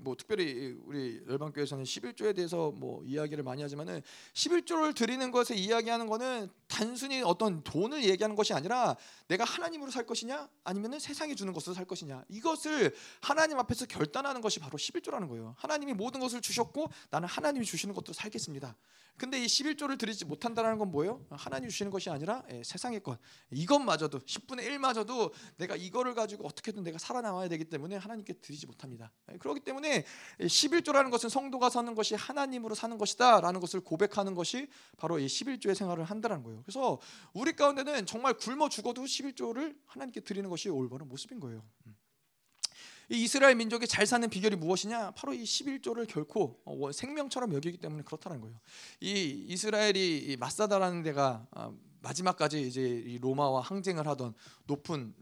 [0.00, 4.02] 뭐 특별히 우리 열방교회에서는 11조에 대해서 뭐 이야기를 많이 하지만은
[4.34, 8.96] 11조를 드리는 것에 이야기하는 것은 단순히 어떤 돈을 얘기하는 것이 아니라
[9.28, 14.58] 내가 하나님으로 살 것이냐 아니면은 세상이 주는 것으로 살 것이냐 이것을 하나님 앞에서 결단하는 것이
[14.60, 15.54] 바로 11조라는 거예요.
[15.58, 18.76] 하나님이 모든 것을 주셨고 나는 하나님이 주시는 것으로 살겠습니다.
[19.16, 21.24] 근데 이 11조를 드리지 못한다는 건 뭐예요?
[21.30, 23.18] 하나님 주시는 것이 아니라 예, 세상의 것.
[23.50, 29.10] 이것마저도 10분의 1마저도 내가 이거를 가지고 어떻게든 내가 살아남아야 되기 때문에 하나님께 드리지 못합니다.
[29.32, 35.18] 예, 그렇기 때문에 11조라는 것은 성도가 사는 것이 하나님으로 사는 것이다라는 것을 고백하는 것이 바로
[35.18, 36.62] 이 11조의 생활을 한다는 거예요.
[36.62, 37.00] 그래서
[37.32, 41.62] 우리 가운데는 정말 굶어 죽어도 11조를 하나님께 드리는 것이 올바른 모습인 거예요.
[41.86, 41.96] 음.
[43.08, 45.12] 이 이스라엘 민족이 잘 사는 비결이 무엇이냐?
[45.12, 48.58] 바로 이 11조를 결코 어, 생명처럼 여기기 때문에 그렇다는 거예요.
[49.00, 51.72] 이 이스라엘이 마사다라는 데가 아,
[52.02, 54.34] 마지막까지 이제 로마와 항쟁을 하던
[54.66, 55.14] 높은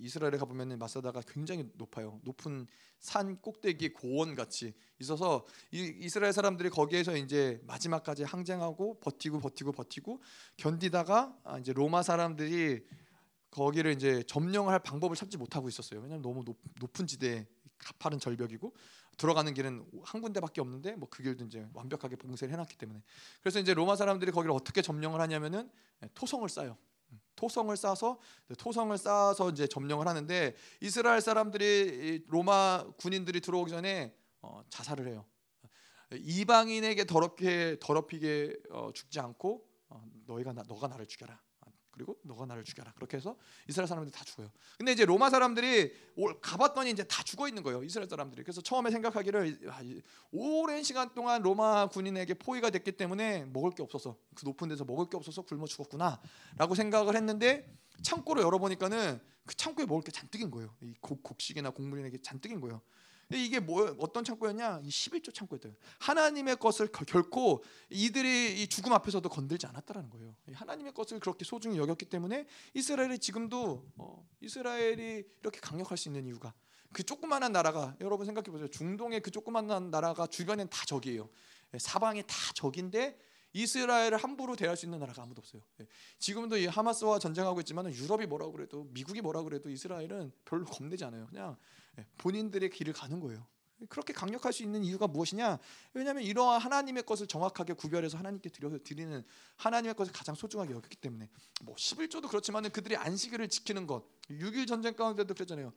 [0.00, 2.20] 이스라엘에 가 보면은 마사다가 굉장히 높아요.
[2.24, 2.66] 높은
[3.02, 10.22] 산 꼭대기 고원 같이 있어서 이, 이스라엘 사람들이 거기에서 이제 마지막까지 항쟁하고 버티고 버티고 버티고
[10.56, 12.86] 견디다가 아, 이제 로마 사람들이
[13.50, 16.00] 거기를 이제 점령할 방법을 찾지 못하고 있었어요.
[16.00, 17.44] 왜냐하면 너무 높, 높은 지대에
[17.76, 18.72] 가파른 절벽이고
[19.18, 23.02] 들어가는 길은 한 군데밖에 없는데 뭐 그 길도 이제 완벽하게 봉쇄를 해놨기 때문에
[23.40, 25.68] 그래서 이제 로마 사람들이 거기를 어떻게 점령을 하냐면은
[26.04, 26.78] 예, 토성을 쌓요.
[27.42, 28.18] 음, 토성을 쌓아서
[28.56, 35.24] 토성을 쌓아서 이제 점령을 하는데 이스라엘 사람들이 로마 군인들이 들어오기 전에 어, 자살을 해요.
[36.12, 41.40] 이방인에게 더럽게 더럽히게 어, 죽지 않고 어, 너희가 나, 너가 나를 죽여라.
[41.92, 42.92] 그리고 너가 나를 죽여라.
[42.94, 43.36] 그렇게 해서
[43.68, 44.50] 이스라엘 사람들이 다 죽어요.
[44.78, 45.92] 근데 이제 로마 사람들이
[46.40, 47.84] 가봤더니 이제 다 죽어 있는 거예요.
[47.84, 48.42] 이스라엘 사람들이.
[48.42, 49.60] 그래서 처음에 생각하기를
[50.32, 55.08] 오랜 시간 동안 로마 군인에게 포위가 됐기 때문에 먹을 게 없어서 그 높은 데서 먹을
[55.08, 57.70] 게 없어서 굶어 죽었구나라고 생각을 했는데
[58.02, 60.74] 창고를 열어보니까는 그 창고에 먹을 게 잔뜩인 거예요.
[60.80, 62.80] 이 곡, 곡식이나 곡물이나 잔뜩인 거예요.
[63.38, 64.80] 이게 뭐 어떤 창고였냐?
[64.84, 65.74] 이 11조 창고였대요.
[65.98, 70.34] 하나님의 것을 결코 이들이 이 죽음 앞에서도 건들지 않았다라는 거예요.
[70.52, 76.52] 하나님의 것을 그렇게 소중히 여겼기 때문에 이스라엘이 지금도 어, 이스라엘이 이렇게 강력할 수 있는 이유가
[76.92, 78.68] 그 조그마한 나라가 여러분 생각해 보세요.
[78.68, 81.28] 중동의 그 조그마한 나라가 주변엔 다 적이에요.
[81.74, 83.18] 예, 사방이 다 적인데
[83.54, 85.62] 이스라엘을 함부로 대할 수 있는 나라가 아무도 없어요.
[85.80, 85.86] 예,
[86.18, 91.26] 지금도 이 하마스와 전쟁하고 있지만 유럽이 뭐라고 그래도 미국이 뭐라고 그래도 이스라엘은 별로 겁내지 않아요.
[91.26, 91.56] 그냥 예,
[92.18, 93.46] 본인들의 길을 가는 거예요.
[93.88, 95.58] 그렇게 강력할 수 있는 이유가 무엇이냐?
[95.94, 99.24] 왜냐하면 이러한 하나님의 것을 정확하게 구별해서 하나님께 드려서 드리는
[99.56, 101.28] 하나님의 것을 가장 소중하게 여겼기 때문에
[101.62, 105.72] 뭐 11조도 그렇지만은 그들이 안식일을 지키는 것 6일 전쟁 가운데도 그랬잖아요.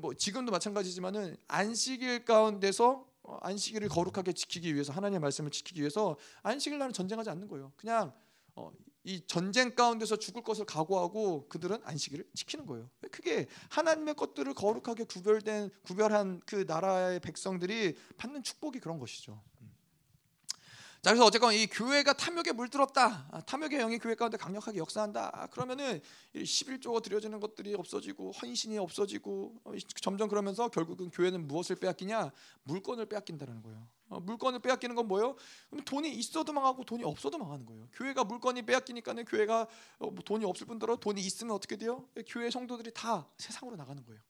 [0.00, 6.78] 뭐 지금도 마찬가지지만은 안식일 가운데서 어, 안식일을 거룩하게 지키기 위해서 하나님의 말씀을 지키기 위해서 안식일
[6.78, 7.72] 날은 전쟁하지 않는 거예요.
[7.76, 8.12] 그냥
[8.54, 8.70] 어,
[9.06, 12.90] 이 전쟁 가운데서 죽을 것을 각오하고 그들은 안식일을 지키는 거예요.
[13.12, 19.40] 그게 하나님의 것들을 거룩하게 구별된 구별한 그 나라의 백성들이 받는 축복이 그런 것이죠.
[21.06, 23.28] 자 그래서 어쨌건 이 교회가 탐욕에 물들었다.
[23.30, 25.30] 아, 탐욕의 영이 교회 가운데 강력하게 역사한다.
[25.32, 26.00] 아, 그러면은
[26.34, 32.32] 11조가 드려지는 것들이 없어지고 헌신이 없어지고 어, 점점 그러면서 결국은 교회는 무엇을 빼앗기냐?
[32.64, 33.86] 물건을 빼앗긴다는 거예요.
[34.08, 35.36] 어, 물건을 빼앗기는 건 뭐예요?
[35.84, 37.86] 돈이 있어도 망하고 돈이 없어도 망하는 거예요.
[37.92, 39.68] 교회가 물건이 빼앗기니까는 교회가
[40.00, 42.08] 어, 뭐 돈이 없을 뿐더러 돈이 있으면 어떻게 돼요?
[42.26, 44.20] 교회 성도들이 다 세상으로 나가는 거예요.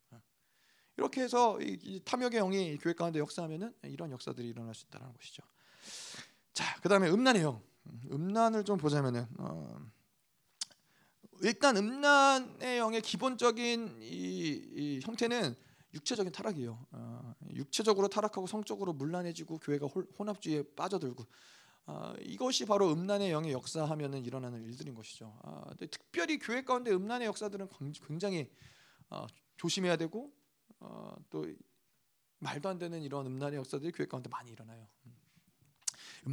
[0.99, 5.43] 이렇게 해서 이 탐욕의 영이 교회 가운데 역사하면은 이런 역사들이 일어날 수 있다는 것이죠.
[6.57, 7.63] 자, 그다음에 음란의 영.
[8.11, 9.79] 음란을 좀 보자면은 어,
[11.43, 14.07] 일단 음란의 영의 기본적인 이,
[14.75, 15.55] 이 형태는
[15.93, 16.87] 육체적인 타락이에요.
[16.93, 19.87] 어, 육체적으로 타락하고 성적으로 문란해지고 교회가
[20.19, 21.27] 혼합주의에 빠져들고
[21.89, 25.39] 어, 이것이 바로 음란의 영의 역사하면은 일어나는 일들인 것이죠.
[25.43, 27.69] 어, 특별히 교회 가운데 음란의 역사들은
[28.07, 28.51] 굉장히
[29.11, 29.27] 어,
[29.59, 30.33] 조심해야 되고
[30.81, 31.45] 어, 또
[32.39, 34.89] 말도 안 되는 이런 음란의 역사들이 교회 가운데 많이 일어나요.
[35.05, 35.16] 음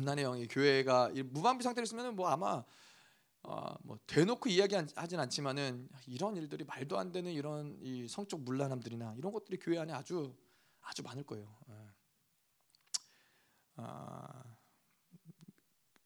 [0.02, 2.64] 란의 영이 교회가 무방비 상태로 있으면 뭐 아마
[3.44, 9.34] 어, 뭐 대놓고 이야기하진 않지만은 이런 일들이 말도 안 되는 이런 이 성적 문란함들이나 이런
[9.34, 10.34] 것들이 교회 안에 아주
[10.82, 11.54] 아주 많을 거예요.
[11.70, 11.74] 예.
[13.76, 14.44] 아,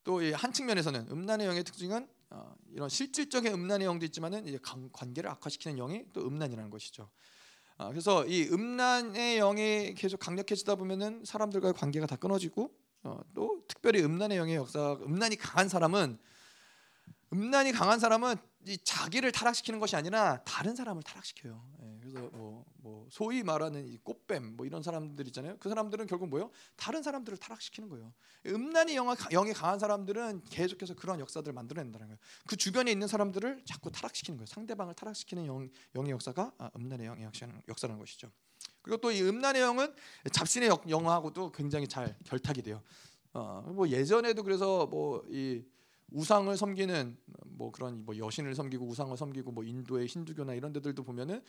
[0.03, 4.59] 또한 측면에서는 음란의 영의 특징은 어, 이런 실질적인 음란의 영도 있지만은 이제
[4.91, 7.09] 관계를 악화시키는 영이 또 음란이라는 것이죠.
[7.77, 14.03] 아, 그래서 이 음란의 영이 계속 강력해지다 보면은 사람들과의 관계가 다 끊어지고 어, 또 특별히
[14.03, 16.17] 음란의 영의 역사, 음란이 강한 사람은
[17.33, 18.35] 음란이 강한 사람은
[18.65, 21.61] 이 자기를 타락시키는 것이 아니라 다른 사람을 타락시켜요.
[21.81, 25.57] 예, 그래서 뭐, 뭐 소위 말하는 이 꽃뱀 뭐 이런 사람들 있잖아요.
[25.59, 26.51] 그 사람들은 결국 뭐요?
[26.75, 28.13] 다른 사람들을 타락시키는 거예요.
[28.45, 32.17] 음란이 영, 영이 강한 사람들은 계속해서 그런 역사들을 만들어낸다는 거예요.
[32.45, 34.45] 그 주변에 있는 사람들을 자꾸 타락시키는 거예요.
[34.47, 37.29] 상대방을 타락시키는 영, 영의 역사가 아, 음란의 영의
[37.67, 38.31] 역사라는 것이죠.
[38.87, 39.93] 그리고 또 이 음란의 영은
[40.31, 42.81] 잡신의 영하고도 굉장히 잘 결탁이 돼요.
[43.33, 45.63] 어, 뭐 예전에도 그래서 뭐 이
[46.11, 47.17] 우상을 섬기는
[47.47, 51.41] 뭐 그런 뭐 여신을 섬기고 우상을 섬기고 뭐 인도의 힌두교나 이런 데들도 보면은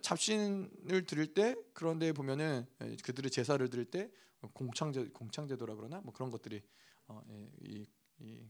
[0.00, 2.66] 잡신을 드릴 때 그런 데 보면은
[3.02, 4.10] 그들의 제사를 드릴 때
[4.54, 6.62] 공창제 공창제도라 그러나 뭐 그런 것들이
[7.08, 7.20] 어,
[7.62, 7.84] 이,
[8.20, 8.40] 이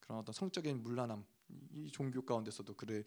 [0.00, 1.24] 그런 어떤 성적인 문란함
[1.72, 3.04] 이 종교 가운데서도 그래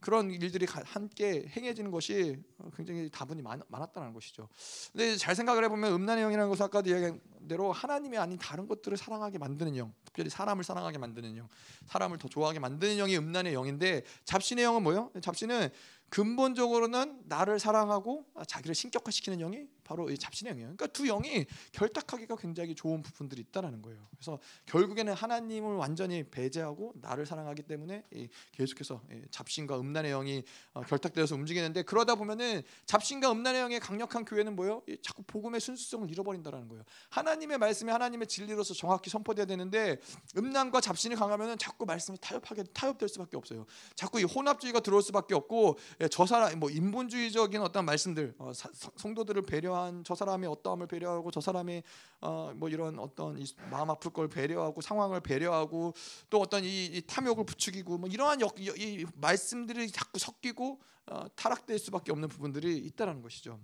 [0.00, 2.42] 그런 일들이 함께 행해지는 것이
[2.76, 4.48] 굉장히 다분히 많, 았다는 것이죠.
[4.92, 9.38] 근데 잘 생각을 해보면 음란의 영이라는 것은 아까도 이야기한 대로 하나님이 아닌 다른 것들을 사랑하게
[9.38, 11.48] 만드는 영, 특별히 사람을 사랑하게 만드는 영,
[11.86, 15.10] 사람을 더 좋아하게 만드는 영이 음란의 영인데 잡신의 영은 뭐요?
[15.20, 15.68] 잡신은
[16.08, 20.76] 근본적으로는 나를 사랑하고 자기를 신격화시키는 영이 바로 이 잡신의 영이에요.
[20.76, 24.06] 그러니까 두 영이 결탁하기가 굉장히 좋은 부분들이 있다라는 거예요.
[24.12, 28.04] 그래서 결국에는 하나님을 완전히 배제하고 나를 사랑하기 때문에
[28.52, 30.44] 계속해서 잡신과 음란의 영이
[30.74, 34.82] 어, 결탁되어서 움직이는데 그러다 보면은 잡신과 음란의 영의 강력한 교회는 뭐요?
[35.02, 36.84] 자꾸 복음의 순수성을 잃어버린다라는 거예요.
[37.08, 39.98] 하나님의 말씀이 하나님의 진리로서 정확히 선포돼야 되는데
[40.36, 43.66] 음란과 잡신이 강하면은 자꾸 말씀이 타협하게 타협될 수밖에 없어요.
[43.96, 45.78] 자꾸 이 혼합주의가 들어올 수밖에 없고
[46.12, 51.40] 저 사람 뭐 인본주의적인 어떤 말씀들 어, 성도들을 배려 한 저 사람의 어떠함을 배려하고 저
[51.40, 51.82] 사람의
[52.20, 53.40] 어, 뭐 이런 어떤
[53.70, 55.94] 마음 아플 걸 배려하고 상황을 배려하고
[56.28, 61.78] 또 어떤 이, 이 탐욕을 부추기고 뭐 이러한 역, 이 말씀들이 자꾸 섞이고 어, 타락될
[61.78, 63.60] 수밖에 없는 부분들이 있다라는 것이죠.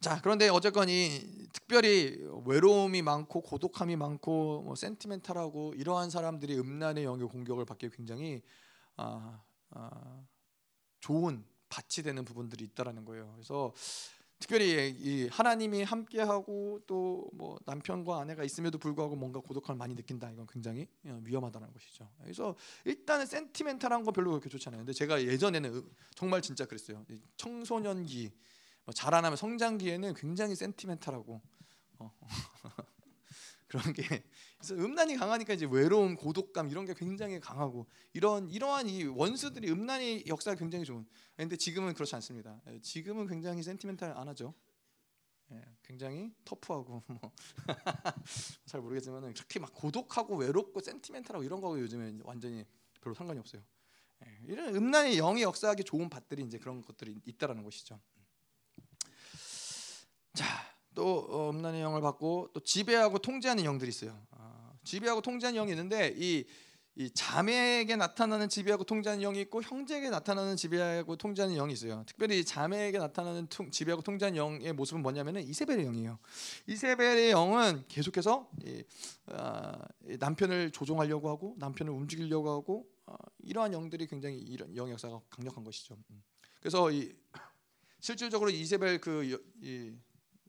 [0.00, 7.28] 자 그런데 어쨌건 이 특별히 외로움이 많고 고독함이 많고 뭐 센티멘탈하고 이러한 사람들이 음란의 영의
[7.28, 8.42] 공격을 받기 굉장히
[8.96, 10.22] 아, 아,
[11.00, 13.32] 좋은 밭이 되는 부분들이 있다라는 거예요.
[13.34, 13.72] 그래서
[14.38, 20.46] 특별히 이 하나님이 함께하고 또 뭐 남편과 아내가 있음에도 불구하고 뭔가 고독함을 많이 느낀다 이건
[20.46, 22.08] 굉장히 어, 위험하다는 것이죠.
[22.22, 24.80] 그래서 일단은 센티멘탈한 건 별로 그렇게 좋지 않아요.
[24.80, 25.82] 근데 제가 예전에는
[26.14, 27.04] 정말 진짜 그랬어요.
[27.36, 28.32] 청소년기
[28.84, 31.40] 뭐 자라나면 성장기에는 굉장히 센티멘탈하고
[31.98, 32.12] 어.
[33.68, 34.24] 그런 게
[34.58, 40.26] 그래서 음란이 강하니까 이제 외로움, 고독감 이런 게 굉장히 강하고 이런 이러한 이 원수들이 음란의
[40.26, 41.06] 역사가 굉장히 좋은.
[41.36, 42.60] 근데 지금은 그렇지 않습니다.
[42.68, 44.54] 예, 지금은 굉장히 센티멘탈 안 하죠.
[45.52, 47.32] 예, 굉장히 터프하고 뭐
[48.66, 52.64] 잘 모르겠지만은 그렇게 막 고독하고 외롭고 센티멘탈하고 이런 거하고 요즘에 완전히
[53.00, 53.62] 별로 상관이 없어요.
[54.24, 58.00] 예, 이런 음란의 영의 역사하기 좋은 밭들이 이제 그런 것들이 있다라는 것이죠.
[60.32, 60.76] 자.
[60.96, 64.18] 또 어, 음란의 영을 받고 또 지배하고 통제하는 영들이 있어요.
[64.86, 66.44] 아, 지배하고 통제하는 영이 있는데 이,
[66.94, 72.04] 이 자매에게 나타나는 지배하고 통제하는 영이 있고 형제에게 나타나는 지배하고 통제하는 영이 있어요.
[72.06, 76.18] 특별히 자매에게 나타나는 통, 지배하고 통제하는 영의 모습은 뭐냐면은 이세벨의 영이에요.
[76.68, 78.84] 이세벨의 영은 계속해서 이,
[79.26, 79.72] 어,
[80.18, 85.96] 남편을 조종하려고 하고 남편을 움직이려고 하고 어, 이러한 영들이 굉장히 이런 영 역사가 강력한 것이죠.
[86.10, 86.22] 음.
[86.60, 87.12] 그래서 이
[88.00, 89.92] 실질적으로 이세벨 그 이,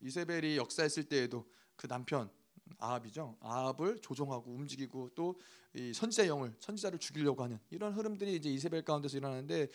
[0.02, 1.46] 이세벨이 역사했을 때에도
[1.76, 2.30] 그 남편
[2.80, 3.38] 아합이죠.
[3.40, 9.70] 아합을 조종하고 움직이고 또이 선지자 영을 선지자를 죽이려고 하는 이런 흐름들이 이제 이세벨 가운데서 일어나는데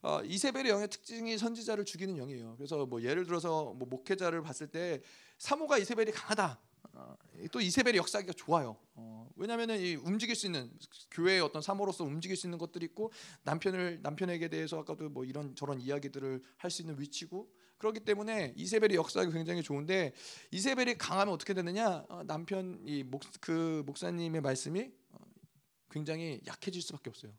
[0.00, 2.54] 어, 이세벨의 영의 특징이 선지자를 죽이는 영이에요.
[2.56, 5.02] 그래서 뭐 예를 들어서 뭐 목회자를 봤을 때
[5.38, 6.60] 사모가 이세벨이 강하다.
[6.92, 7.16] 어,
[7.52, 8.76] 또 이세벨의 역사가 좋아요.
[8.94, 10.70] 어, 왜냐하면 이 움직일 수 있는
[11.10, 13.12] 교회의 어떤 사모로서 움직일 수 있는 것들이 있고
[13.42, 17.48] 남편을 남편에게 대해서 아까도 뭐 이런 저런 이야기들을 할 수 있는 위치고
[17.78, 20.12] 그렇기 때문에 이세벨의 역사가 굉장히 좋은데
[20.50, 22.04] 이세벨이 강하면 어떻게 되느냐?
[22.08, 25.18] 어, 남편 이목그 목사님의 말씀이 어,
[25.90, 27.32] 굉장히 약해질 수밖에 없어요.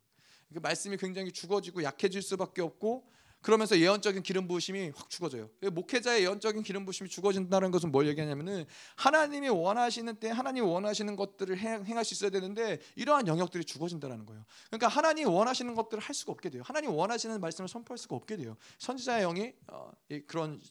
[0.53, 3.07] 그 말씀이 굉장히 죽어지고 약해질 수밖에 없고
[3.41, 5.49] 그러면서 예언적인 기름 부으심이 확 죽어져요.
[5.71, 12.03] 목회자의 예언적인 기름 부으심이 죽어진다는 것은 뭘 얘기하냐면은 하나님이 원하시는 때 하나님이 원하시는 것들을 행할
[12.03, 14.43] 수 있어야 되는데 이러한 영역들이 죽어진다는 거예요.
[14.67, 16.63] 그러니까 하나님이 원하시는 것들을 할 수가 없게 돼요.
[16.65, 18.57] 하나님 원하시는 말씀을 선포할 수가 없게 돼요.
[18.77, 19.91] 선지자의 영이 어,
[20.27, 20.61] 그런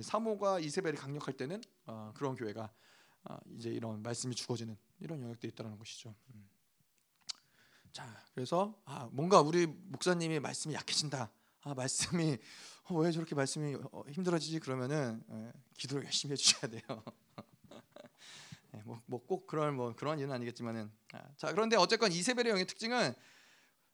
[0.00, 2.68] 사모가 이세벨이 강력할 때는 어, 그런 교회가
[3.24, 6.14] 어, 이제 이런 말씀이 죽어지는 이런 영역들이 있다는 것이죠.
[6.34, 6.48] 음.
[7.92, 11.30] 자, 그래서 아, 뭔가 우리 목사님이 말씀이 약해진다.
[11.66, 12.38] 아 말씀이
[12.84, 17.02] 어, 왜 저렇게 말씀이 어, 힘들어지지 그러면은 예, 기도를 열심히 해주셔야 돼요.
[18.74, 23.12] 예, 뭐꼭 뭐 그럴 뭐 그런 일은 아니겠지만은 아, 자 그런데 어쨌건 이세벨의 영의 특징은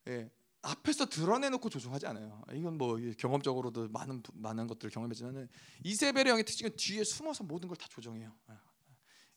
[0.08, 0.30] 예,
[0.60, 2.42] 앞에서 드러내놓고 조종하지 않아요.
[2.52, 5.48] 이건 뭐 경험적으로도 많은 많은 것들을 경험했지만은
[5.82, 8.34] 이세벨의 영의 특징은 뒤에 숨어서 모든 걸 다 조정해요.
[8.48, 8.60] 아,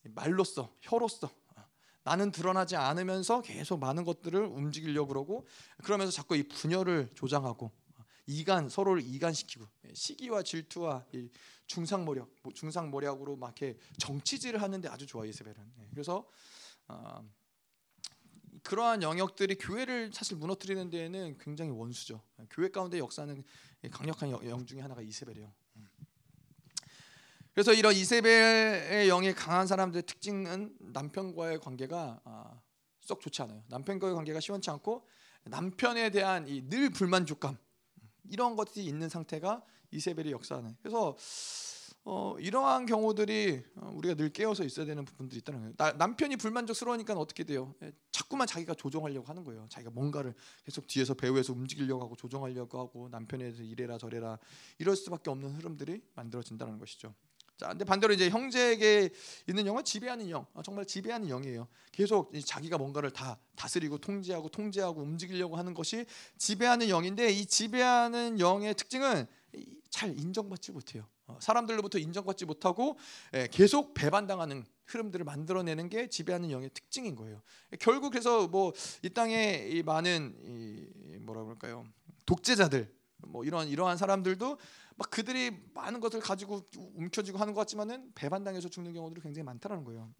[0.10, 1.32] 말로써 혀로써
[2.04, 5.48] 나는 드러나지 않으면서 계속 많은 것들을 움직이려고 그러고
[5.86, 7.72] 그러면서 자꾸 이 분열을 조장하고
[8.28, 11.06] 이간 서로를 이간시키고 예, 시기와 질투와
[11.68, 16.28] 중상모략 뭐 중상모략으로 막 이렇게 정치질을 하는데 아주 좋아 이세벨은 예, 그래서
[16.88, 17.24] 어,
[18.64, 22.22] 그러한 영역들이 교회를 사실 무너뜨리는 데에는 굉장히 원수죠.
[22.50, 23.44] 교회 가운데 역사는
[23.92, 25.54] 강력한 영 중에 하나가 이세벨이에요.
[25.76, 25.88] 음.
[27.54, 32.62] 그래서 이런 이세벨의 영이 강한 사람들의 특징은 남편과의 관계가 아,
[33.02, 33.64] 썩 좋지 않아요.
[33.68, 35.08] 남편과의 관계가 시원치 않고
[35.44, 37.58] 남편에 대한 늘 불만족감,
[38.30, 40.76] 이런 것들이 있는 상태가 이세벨의 역사는.
[40.82, 41.16] 그래서
[42.08, 45.74] 어, 이러한 경우들이 어, 우리가 늘 깨어서 있어야 되는 부분들이 있다는 거예요.
[45.76, 47.74] 나, 남편이 불만족스러우니까 어떻게 돼요?
[47.82, 49.66] 예, 자꾸만 자기가 조종하려고 하는 거예요.
[49.70, 54.38] 자기가 뭔가를 계속 뒤에서 배후에서 움직이려고 하고 조종하려고 하고 남편에 대해서 이래라 저래라
[54.78, 57.16] 이럴 수밖에 없는 흐름들이 만들어진다는 것이죠.
[57.58, 59.10] 자, 근데 반대로 이제 형제에게
[59.48, 61.68] 있는 영은 지배하는 영, 어, 정말 지배하는 영이에요.
[61.92, 66.06] 계속 자기가 뭔가를 다 다스리고 통제하고 통제하고 움직이려고 하는 것이
[66.38, 69.26] 지배하는 영인데 이 지배하는 영의 특징은
[69.90, 71.08] 잘 인정받지 못해요.
[71.28, 72.98] 어, 사람들로부터 인정받지 못하고
[73.34, 77.42] 예, 계속 배반당하는 흐름들을 만들어내는 게 지배하는 영의 특징인 거예요.
[77.80, 81.86] 결국 그래서 뭐 이 땅에 이 많은 이 뭐라 그럴까요?
[82.26, 82.94] 독재자들
[83.28, 84.58] 뭐 이런 이러한 사람들도
[84.98, 86.64] 막 그들이 많은 것을 가지고
[86.96, 90.14] 움켜쥐고 하는 것 같지만은 배반당해서 죽는 경우들이 굉장히 많다라는 거예요.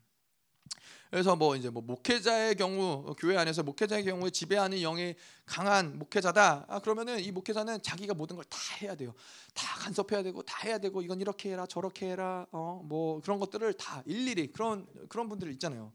[1.10, 5.16] 그래서 뭐 이제 뭐 목회자의 경우 교회 안에서 목회자의 경우에 지배하는 영이
[5.46, 6.66] 강한 목회자다.
[6.68, 9.14] 아 그러면은 이 목회자는 자기가 모든 걸 다 해야 돼요.
[9.54, 13.74] 다 간섭해야 되고 다 해야 되고 이건 이렇게 해라 저렇게 해라 어 뭐 그런 것들을
[13.76, 15.94] 다 일일이 그런 그런 분들 있잖아요.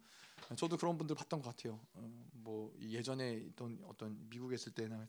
[0.56, 1.78] 저도 그런 분들 봤던 것 같아요.
[1.94, 5.08] 어, 뭐 예전에 있던 어떤 미국에 있을 때는 다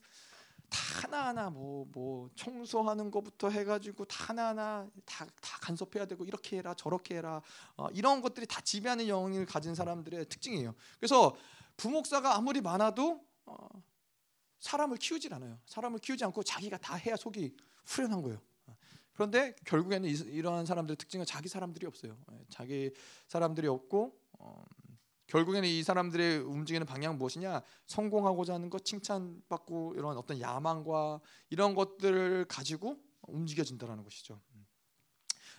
[0.78, 7.18] 하나하나 뭐, 뭐 청소하는 것부터 해가지고 다 하나하나 다, 다 간섭해야 되고 이렇게 해라 저렇게
[7.18, 7.42] 해라
[7.76, 10.74] 어, 이런 것들이 다 지배하는 영을 가진 사람들의 특징이에요.
[11.00, 11.36] 그래서
[11.78, 13.68] 부목사가 아무리 많아도 어,
[14.60, 15.60] 사람을 키우질 않아요.
[15.66, 18.40] 사람을 키우지 않고 자기가 다 해야 속이 후련한 거예요.
[19.14, 22.18] 그런데 결국에는 이, 러한 사람들의 특징은 자기 사람들이 없어요.
[22.32, 22.92] 예, 자기
[23.28, 24.64] 사람들이 없고 어,
[25.32, 27.62] 결국에는 이 사람들의 움직이는 방향은 무엇이냐?
[27.86, 34.42] 성공하고자 하는 것, 칭찬받고 이런 어떤 야망과 이런 것들을 가지고 움직여진다라는 것이죠.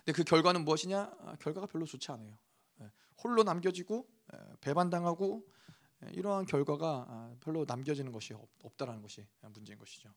[0.05, 0.99] 근데 그 결과는 무엇이냐?
[1.21, 2.37] 아, 결과가 별로 좋지 않아요.
[2.81, 2.91] 예,
[3.23, 5.43] 홀로 남겨지고 예, 배반당하고
[6.05, 10.13] 예, 이러한 결과가 아, 별로 남겨지는 것이 없다라는 것이 문제인 것이죠.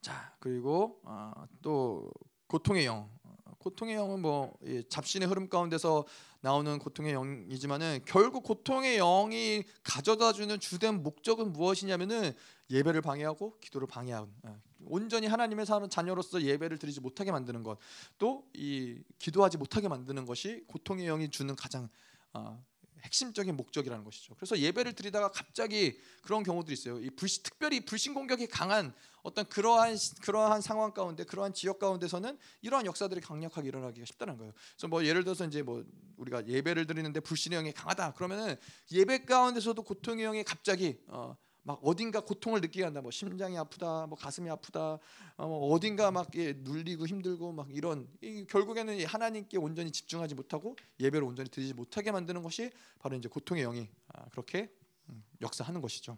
[0.00, 2.10] 자 그리고 아, 또
[2.48, 3.16] 고통의 영,
[3.58, 4.56] 고통의 영은 뭐
[4.88, 6.04] 잡신의 흐름 가운데서
[6.40, 12.32] 나오는 고통의 영이지만은 결국 고통의 영이 가져다 주는 주된 목적은 무엇이냐면은
[12.70, 14.50] 예배를 방해하고 기도를 방해하는 예.
[14.88, 17.78] 온전히 하나님의 사는 자녀로서 예배를 드리지 못하게 만드는 것,
[18.18, 21.88] 또 이 기도하지 못하게 만드는 것이 고통의 영이 주는 가장
[22.32, 22.62] 어,
[23.06, 24.34] 핵심적인 목적이라는 것이죠.
[24.34, 26.98] 그래서 예배를 드리다가 갑자기 그런 경우들이 있어요.
[26.98, 28.92] 이 불신, 특별히 불신 공격이 강한
[29.22, 34.52] 어떤 그러한 그러한 상황 가운데 그러한 지역 가운데서는 이러한 역사들이 강력하게 일어나기가 쉽다는 거예요.
[34.74, 35.84] 그래서 뭐 예를 들어서 이제 뭐
[36.16, 38.56] 우리가 예배를 드리는데 불신의 영이 강하다 그러면은
[38.92, 41.36] 예배 가운데서도 고통의 영이 갑자기 어,
[41.66, 43.00] 막 어딘가 고통을 느끼게 한다.
[43.00, 45.00] 뭐 심장이 아프다, 뭐 가슴이 아프다,
[45.36, 50.76] 어, 뭐 어딘가 막 예, 눌리고 힘들고 막 이런 이, 결국에는 하나님께 온전히 집중하지 못하고
[51.00, 52.70] 예배를 온전히 드리지 못하게 만드는 것이
[53.00, 54.70] 바로 이제 고통의 영이 아, 그렇게
[55.08, 56.16] 음, 역사하는 것이죠.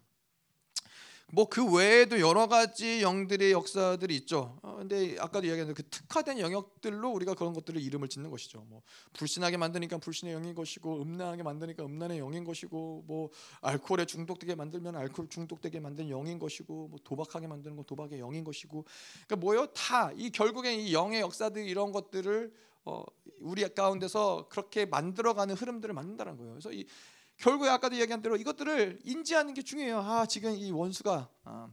[1.30, 4.58] 뭐 그 외에도 여러 가지 영들의 역사들이 있죠.
[4.62, 8.64] 어, 근데 아까도 이야기했는데 그 특화된 영역들로 우리가 그런 것들을 이름을 짓는 것이죠.
[8.68, 8.82] 뭐
[9.12, 13.30] 불신하게 만드니까 불신의 영인 것이고 음란하게 만드니까 음란의 영인 것이고 뭐
[13.60, 18.84] 알코올에 중독되게 만들면 알코올 중독되게 만든 영인 것이고 뭐 도박하게 만드는 건 도박의 영인 것이고
[19.26, 19.66] 그러니까 뭐요?
[19.72, 22.52] 다 이 결국엔 이 영의 역사들 이런 것들을
[22.84, 23.04] 어,
[23.40, 26.52] 우리 가운데서 그렇게 만들어가는 흐름들을 만든다는 거예요.
[26.52, 26.86] 그래서 이
[27.38, 30.00] 결국에 아까도 얘기한 대로 이것들을 인지하는 게 중요해요.
[30.00, 31.70] 아 지금 이 원수가 아,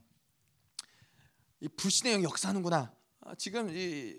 [1.59, 2.93] 이 불신의 영이 역사하는구나.
[3.21, 4.15] 아, 지금 이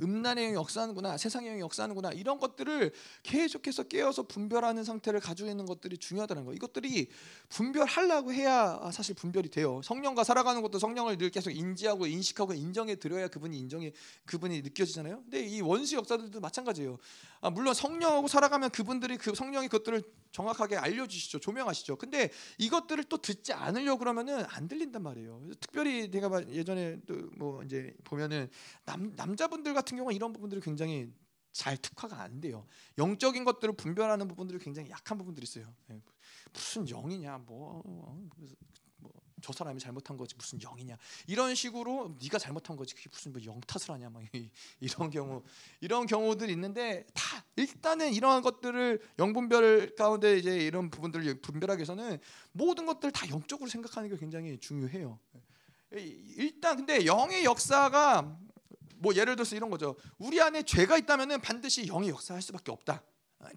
[0.00, 2.92] 음란의 영이 역사하는구나, 세상의 영이 역사하는구나 이런 것들을
[3.22, 6.54] 계속해서 깨어서 분별하는 상태를 가지고 있는 것들이 중요하다는 거.
[6.54, 7.08] 이것들이
[7.50, 9.80] 분별하려고 해야 사실 분별이 돼요.
[9.84, 13.92] 성령과 살아가는 것도 성령을 늘 계속 인지하고 인식하고 인정해 드려야 그분이 인정이
[14.24, 15.22] 그분이 느껴지잖아요.
[15.22, 16.98] 근데 이 원수 역사들도 마찬가지예요.
[17.46, 20.02] 아, 물론 성령하고 살아가면 그분들이 그 성령이 그것들을
[20.32, 21.94] 정확하게 알려주시죠, 조명하시죠.
[21.96, 25.40] 근데 이것들을 또 듣지 않으려 그러면은 안 들린단 말이에요.
[25.60, 28.48] 특별히 내가 예전에 또 뭐 이제 보면은
[28.84, 31.12] 남 남자분들 같은 경우 이런 부분들이 굉장히
[31.52, 32.66] 잘 특화가 안 돼요.
[32.98, 35.72] 영적인 것들을 분별하는 부분들이 굉장히 약한 부분들이 있어요.
[35.90, 36.00] 예,
[36.52, 37.82] 무슨 영이냐, 뭐,
[39.42, 40.96] 저 사람이 잘못한 거지 무슨 영이냐
[41.26, 44.22] 이런 식으로 네가 잘못한 거지 그게 무슨 뭐영 탓을 하냐 막
[44.80, 45.42] 이런 경우
[45.80, 52.18] 이런 경우들 있는데 다 일단은 이러한 것들을 영분별 가운데 이제 이런 부분들을 분별하기 위해서는
[52.52, 55.18] 모든 것들 다 영적으로 생각하는 게 굉장히 중요해요.
[55.94, 58.38] 예, 일단 근데 영의 역사가
[58.96, 59.96] 뭐 예를 들어서 이런 거죠.
[60.18, 63.02] 우리 안에 죄가 있다면은 반드시 영이 역사할 수밖에 없다.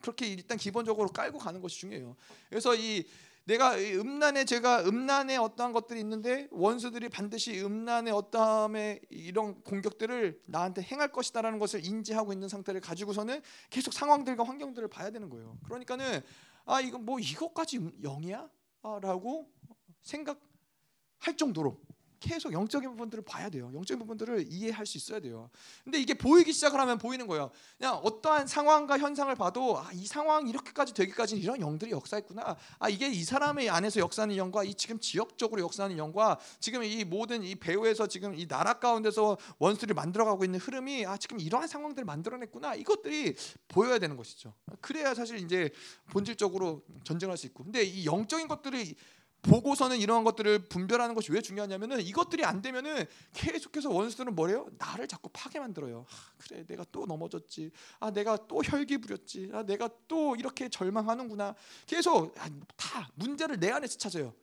[0.02, 2.16] 그렇게 일단 기본적으로 깔고 가는 것이 중요해요.
[2.50, 3.06] 그래서 이
[3.50, 11.12] 내가 음란의 제가 음란의 어떠한 것들이 있는데 원수들이 반드시 음란의 어떠함의 이런 공격들을 나한테 행할
[11.12, 15.58] 것이다라는 것을 인지하고 있는 상태를 가지고서는 계속 상황들과 환경들을 봐야 되는 거예요.
[15.64, 16.22] 그러니까는
[16.66, 19.52] 아 이거 뭐 이것까지 영이야?라고
[20.04, 21.82] 생각할 정도로
[22.20, 23.72] 계속 영적인 부분들을 봐야 돼요.
[23.74, 25.50] 영적인 부분들을 이해할 수 있어야 돼요.
[25.84, 27.52] 근데 이게 보이기 시작을 하면 보이는 거예요.
[27.78, 32.58] 그냥 어떠한 상황과 현상을 봐도 아, 이 상황이 이렇게까지 되기까지 이런 영들이 역사했구나.
[32.80, 37.44] 아, 이게 이 사람의 안에서 역사하는 영과 이 지금 지역적으로 역사하는 영과 지금 이 모든
[37.44, 42.76] 이 배후에서 지금 이 나라 가운데서 원수를 만들어가고 있는 흐름이 아, 지금 이러한 상황들을 만들어냈구나.
[42.76, 43.36] 이것들이
[43.68, 44.54] 보여야 되는 것이죠.
[44.82, 45.70] 그래야 사실 이제
[46.08, 47.64] 본질적으로 전쟁할 수 있고.
[47.64, 48.96] 근데 이 영적인 것들이
[49.42, 54.68] 보고서는 이러한 것들을 분별하는 것이 왜 중요하냐면은 이것들이 안 되면은 계속해서 원수들은 뭐래요?
[54.78, 56.06] 나를 자꾸 파게 만들어요.
[56.10, 57.72] 아, 그래 내가 또 넘어졌지.
[58.00, 59.52] 아 내가 또 혈기 부렸지.
[59.54, 61.56] 아 내가 또 이렇게 절망하는구나.
[61.86, 64.34] 계속 아, 다 문제를 내 안에서 찾아요.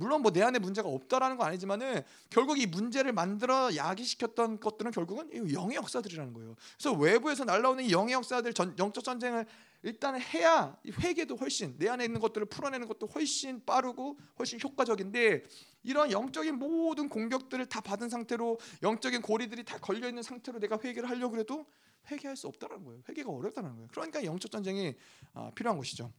[0.00, 5.52] 물론 뭐 내 안에 문제가 없다라는 건 아니지만은 결국 이 문제를 만들어 야기시켰던 것들은 결국은
[5.52, 6.56] 영의 역사들이라는 거예요.
[6.78, 9.44] 그래서 외부에서 날라오는 이 영의 역사들 전, 영적 전쟁을
[9.82, 15.42] 일단 해야 회개도 훨씬 내 안에 있는 것들을 풀어내는 것도 훨씬 빠르고 훨씬 효과적인데
[15.82, 21.08] 이런 영적인 모든 공격들을 다 받은 상태로 영적인 고리들이 다 걸려 있는 상태로 내가 회개를
[21.08, 21.66] 하려고 해도
[22.10, 23.02] 회개할 수 없다는 거예요.
[23.08, 23.88] 회개가 어렵다는 거예요.
[23.90, 24.94] 그러니까 영적 전쟁이
[25.32, 26.12] 아, 필요한 것이죠.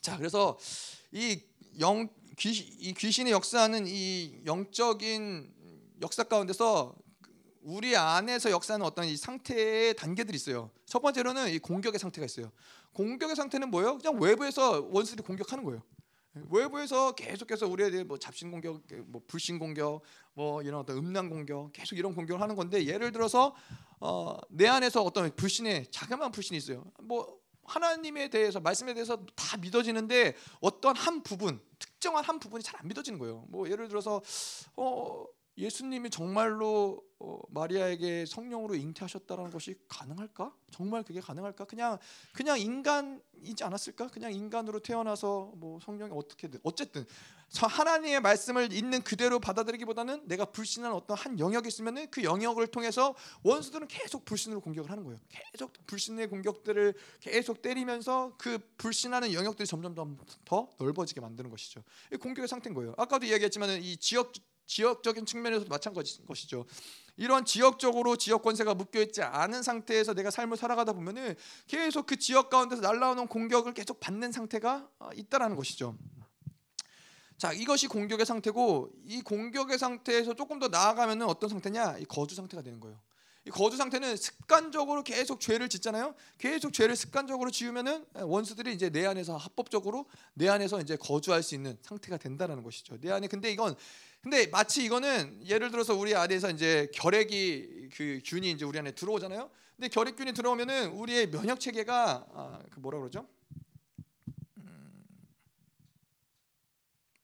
[0.00, 0.58] 자, 그래서
[1.12, 1.42] 이
[1.78, 2.08] 영,
[2.38, 5.54] 귀신, 이 역사는 이 영적인
[6.00, 6.94] 역사 가운데서
[7.62, 10.70] 우리 안에서 역사하는 어떤 이 상태의 단계들이 있어요.
[10.86, 12.50] 첫 번째로는 이 공격의 상태가 있어요.
[12.92, 13.98] 공격의 상태는 뭐예요?
[13.98, 15.82] 그냥 외부에서 원수들이 공격하는 거예요.
[16.48, 21.72] 외부에서 계속해서 우리에 대해 뭐 잡신 공격, 뭐 불신 공격, 뭐 이런 어떤 음란 공격,
[21.72, 23.54] 계속 이런 공격을 하는 건데 예를 들어서
[23.98, 26.84] 어, 내 안에서 어떤 불신의 자그마한 불신이 있어요.
[27.02, 32.88] 뭐 하나님에 대해서 말씀에 대해서 다 믿어지는데 어떤 한 부분 특정한 한 부분이 잘 안
[32.88, 33.44] 믿어지는 거예요.
[33.48, 34.22] 뭐 예를 들어서
[34.76, 35.26] 어
[35.60, 40.54] 예수님이 정말로 어, 마리아에게 성령으로 잉태하셨다는 것이 가능할까?
[40.70, 41.66] 정말 그게 가능할까?
[41.66, 41.98] 그냥
[42.32, 44.06] 그냥 인간이지 않았을까?
[44.08, 47.04] 그냥 인간으로 태어나서 뭐 성령이 어떻게든 어쨌든
[47.54, 53.88] 하나님의 말씀을 있는 그대로 받아들이기보다는 내가 불신한 어떤 한 영역이 있으면은 그 영역을 통해서 원수들은
[53.88, 55.18] 계속 불신으로 공격을 하는 거예요.
[55.28, 60.08] 계속 불신의 공격들을 계속 때리면서 그 불신하는 영역들이 점점 더,
[60.46, 61.82] 더 넓어지게 만드는 것이죠.
[62.18, 62.94] 공격의 상태인 거예요.
[62.96, 64.32] 아까도 이야기했지만 이 지역
[64.70, 66.64] 지역적인 측면에서도 마찬가지인 것이죠.
[67.16, 71.34] 이런 지역적으로 지역 권세가 묶여 있지 않은 상태에서 내가 삶을 살아가다 보면은
[71.66, 75.98] 계속 그 지역 가운데서 날라오는 공격을 계속 받는 상태가 어, 있다라는 것이죠.
[77.36, 81.98] 자, 이것이 공격의 상태고 이 공격의 상태에서 조금 더 나아가면은 어떤 상태냐?
[81.98, 83.00] 이 거주 상태가 되는 거예요.
[83.46, 86.14] 이 거주 상태는 습관적으로 계속 죄를 짓잖아요.
[86.36, 91.78] 계속 죄를 습관적으로 지으면은 원수들이 이제 내 안에서 합법적으로 내 안에서 이제 거주할 수 있는
[91.80, 92.98] 상태가 된다라는 것이죠.
[93.00, 93.74] 내 안에 근데 이건
[94.22, 99.50] 근데 마치 이거는 예를 들어서 우리 안에서 이제 결핵이 그 균이 이제 우리 안에 들어오잖아요.
[99.76, 103.26] 근데 결핵균이 들어오면은 우리의 면역 체계가 아, 그 뭐라 그러죠?
[104.58, 105.06] 음,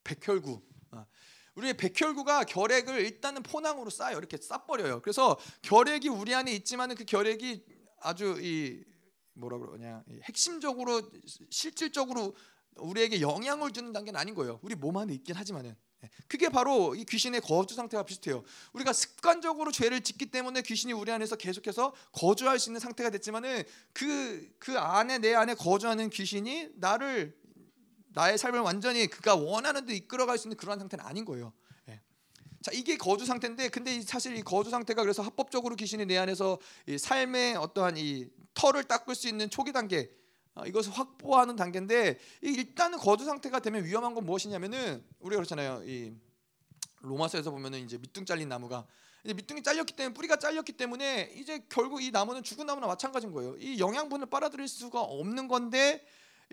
[0.05, 0.63] 백혈구.
[0.93, 1.05] 아,
[1.57, 4.17] 우리의 백혈구가 결핵을 일단은 포낭으로 쌓요.
[4.17, 5.03] 이렇게 쌓버려요.
[5.03, 7.63] 그래서 결핵이 우리 안에 있지만은 그 결핵이
[8.01, 8.83] 아주 이
[9.35, 11.11] 뭐라 그러냐 핵심적으로
[11.51, 12.35] 실질적으로
[12.77, 14.61] 우리에게 영향을 주는 단계는 아닌 거예요.
[14.63, 15.77] 우리 몸 안에 있긴 하지만은
[16.29, 18.43] 그게 바로 이 귀신의 거주 상태와 비슷해요.
[18.73, 24.57] 우리가 습관적으로 죄를 짓기 때문에 귀신이 우리 안에서 계속해서 거주할 수 있는 상태가 됐지만은 그그
[24.59, 27.37] 그 안에 내 안에 거주하는 귀신이 나를
[28.09, 31.53] 나의 삶을 완전히 그가 원하는 데 이끌어갈 수 있는 그러한 상태는 아닌 거예요.
[31.89, 32.01] 예.
[32.63, 36.59] 자 이게 거주 상태인데 근데 사실 이 거주 상태가 그래서 합법적으로 귀신이 내 안에서
[36.99, 40.26] 삶의 어떠한 이 털을 닦을 수 있는 초기 단계 어,
[40.65, 45.83] 이것을 확보하는 단계인데 일단은 거주 상태가 되면 위험한 건 무엇이냐면은 우리가 그렇잖아요.
[45.85, 46.15] 이
[47.01, 48.87] 로마서에서 보면은 이제 밑둥 잘린 나무가
[49.25, 53.57] 이제 밑둥이 잘렸기 때문에 뿌리가 잘렸기 때문에 이제 결국 이 나무는 죽은 나무나 마찬가지인 거예요.
[53.59, 56.07] 이 영양분을 빨아들일 수가 없는 건데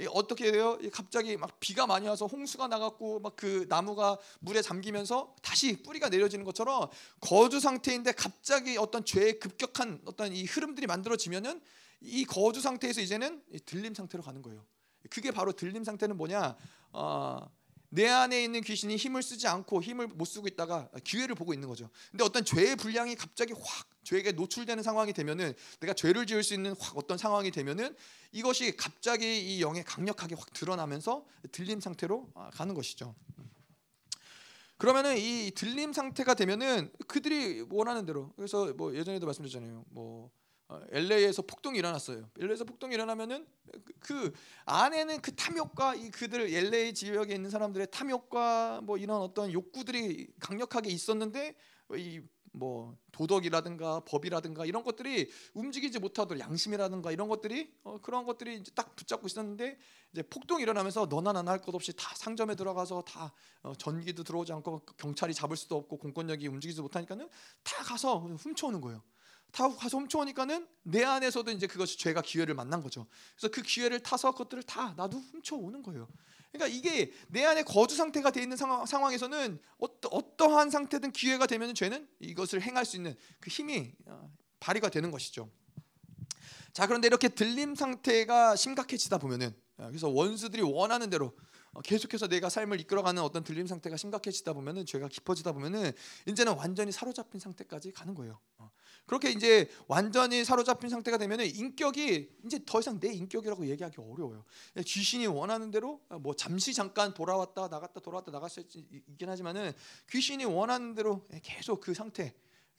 [0.09, 0.79] 어떻게 돼요?
[0.91, 6.45] 갑자기 막 비가 많이 와서 홍수가 나갔고 막 그 나무가 물에 잠기면서 다시 뿌리가 내려지는
[6.45, 6.89] 것처럼
[7.19, 11.61] 거주 상태인데 갑자기 어떤 죄의 급격한 어떤 이 흐름들이 만들어지면은
[12.03, 14.65] 이 거주 상태에서 이제는 들림 상태로 가는 거예요.
[15.09, 16.55] 그게 바로 들림 상태는 뭐냐?
[16.91, 17.49] 어,
[17.89, 21.89] 내 안에 있는 귀신이 힘을 쓰지 않고 힘을 못 쓰고 있다가 기회를 보고 있는 거죠.
[22.11, 26.75] 근데 어떤 죄의 분량이 갑자기 확 죄에게 노출되는 상황이 되면은 내가 죄를 지을 수 있는
[26.79, 27.95] 확 어떤 상황이 되면은
[28.31, 33.15] 이것이 갑자기 이 영에 강력하게 확 드러나면서 들림 상태로 아, 가는 것이죠.
[34.77, 39.85] 그러면은 이 들림 상태가 되면은 그들이 원하는 대로 그래서 뭐 예전에도 말씀드렸잖아요.
[39.89, 40.31] 뭐
[40.91, 42.29] LA에서 어, 폭동이 일어났어요.
[42.39, 43.45] LA에서 폭동이 일어나면은
[43.99, 44.33] 그
[44.65, 50.89] 안에는 그 탐욕과 이 그들 LA 지역에 있는 사람들의 탐욕과 뭐 이런 어떤 욕구들이 강력하게
[50.89, 51.55] 있었는데
[51.95, 52.21] 이
[52.53, 58.95] 뭐 도덕이라든가 법이라든가 이런 것들이 움직이지 못하도록 양심이라든가 이런 것들이 어 그런 것들이 이제 딱
[58.95, 59.77] 붙잡고 있었는데
[60.11, 63.33] 이제 폭동이 일어나면서 너나 나나 할 것 없이 다 상점에 들어가서 다
[63.63, 67.29] 어 전기도 들어오지 않고 경찰이 잡을 수도 없고 공권력이 움직이지 못하니까는
[67.63, 69.01] 다 가서 훔쳐오는 거예요.
[69.53, 73.05] 다 훔쳐오니까는 내 안에서도 이제 그것이 죄가 기회를 만난 거죠.
[73.35, 76.09] 그래서 그 기회를 타서 그것들을 다 나도 훔쳐오는 거예요.
[76.51, 81.73] 그러니까 이게 내 안에 거주 상태가 돼 있는 상황, 상황에서는 어떠, 어떠한 상태든 기회가 되면
[81.75, 85.49] 죄는 이것을 행할 수 있는 그 힘이 어, 발휘가 되는 것이죠.
[86.73, 91.37] 자 그런데 이렇게 들림 상태가 심각해지다 보면은 어, 그래서 원수들이 원하는 대로
[91.73, 95.91] 어, 계속해서 내가 삶을 이끌어가는 어떤 들림 상태가 심각해지다 보면은 죄가 깊어지다 보면은
[96.27, 98.39] 이제는 완전히 사로잡힌 상태까지 가는 거예요.
[99.03, 99.05] 어.
[99.05, 104.45] 그렇게 이제 완전히 사로잡힌 상태가 되면은 인격이 이제 더 이상 내 인격이라고 얘기하기 어려워요.
[104.85, 109.71] 귀신이 원하는 대로 뭐 잠시 잠깐 돌아왔다 나갔다 돌아왔다 나갔을 수 있긴 하지만은
[110.09, 112.33] 귀신이 원하는 대로 계속 그 상태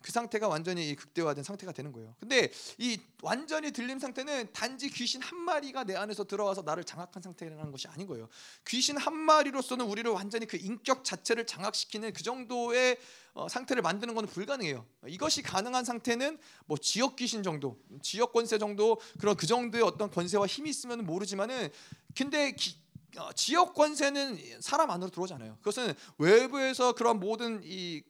[0.05, 2.14] 그 상태가 완전히 극대화된 상태가 되는 거예요.
[2.20, 7.72] 근데 이 완전히 들림 상태는 단지 귀신 한 마리가 내 안에서 들어와서 나를 장악한 상태라는
[7.72, 8.28] 것이 아닌 거예요.
[8.66, 12.98] 귀신 한 마리로서는 우리를 완전히 그 인격 자체를 장악시키는 그 정도의
[13.32, 14.85] 어, 상태를 만드는 것은 불가능해요.
[15.06, 20.47] 이것이 가능한 상태는 뭐 지역 귀신 정도, 지역 권세 정도 그런 그 정도의 어떤 권세와
[20.47, 21.70] 힘이 있으면 모르지만은
[22.14, 22.76] 근데 기,
[23.16, 25.56] 어, 지역 권세는 사람 안으로 들어오잖아요.
[25.60, 28.02] 그것은 외부에서 그런 모든 이이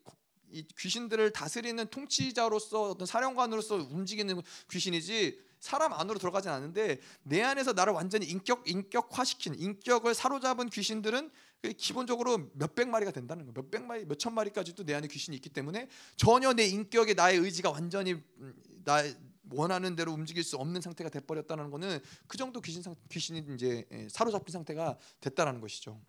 [0.78, 4.40] 귀신들을 다스리는 통치자로서 어떤 사령관으로서 움직이는
[4.70, 11.30] 귀신이지 사람 안으로 들어가진 않는데 내 안에서 나를 완전히 인격 인격화시킨 인격을 사로잡은 귀신들은
[11.78, 13.54] 기본적으로 몇백 마리가 된다는 거예요.
[13.54, 18.12] 몇백 마리, 몇천 마리까지도 내 안에 귀신이 있기 때문에 전혀 내 인격에 나의 의지가 완전히
[18.12, 18.54] 음,
[18.84, 19.02] 나
[19.50, 23.86] 원하는 대로 움직일 수 없는 상태가 돼 버렸다는 거는 그 정도 귀신 상, 귀신이 이제
[23.92, 26.00] 예, 사로잡힌 상태가 됐다라는 것이죠.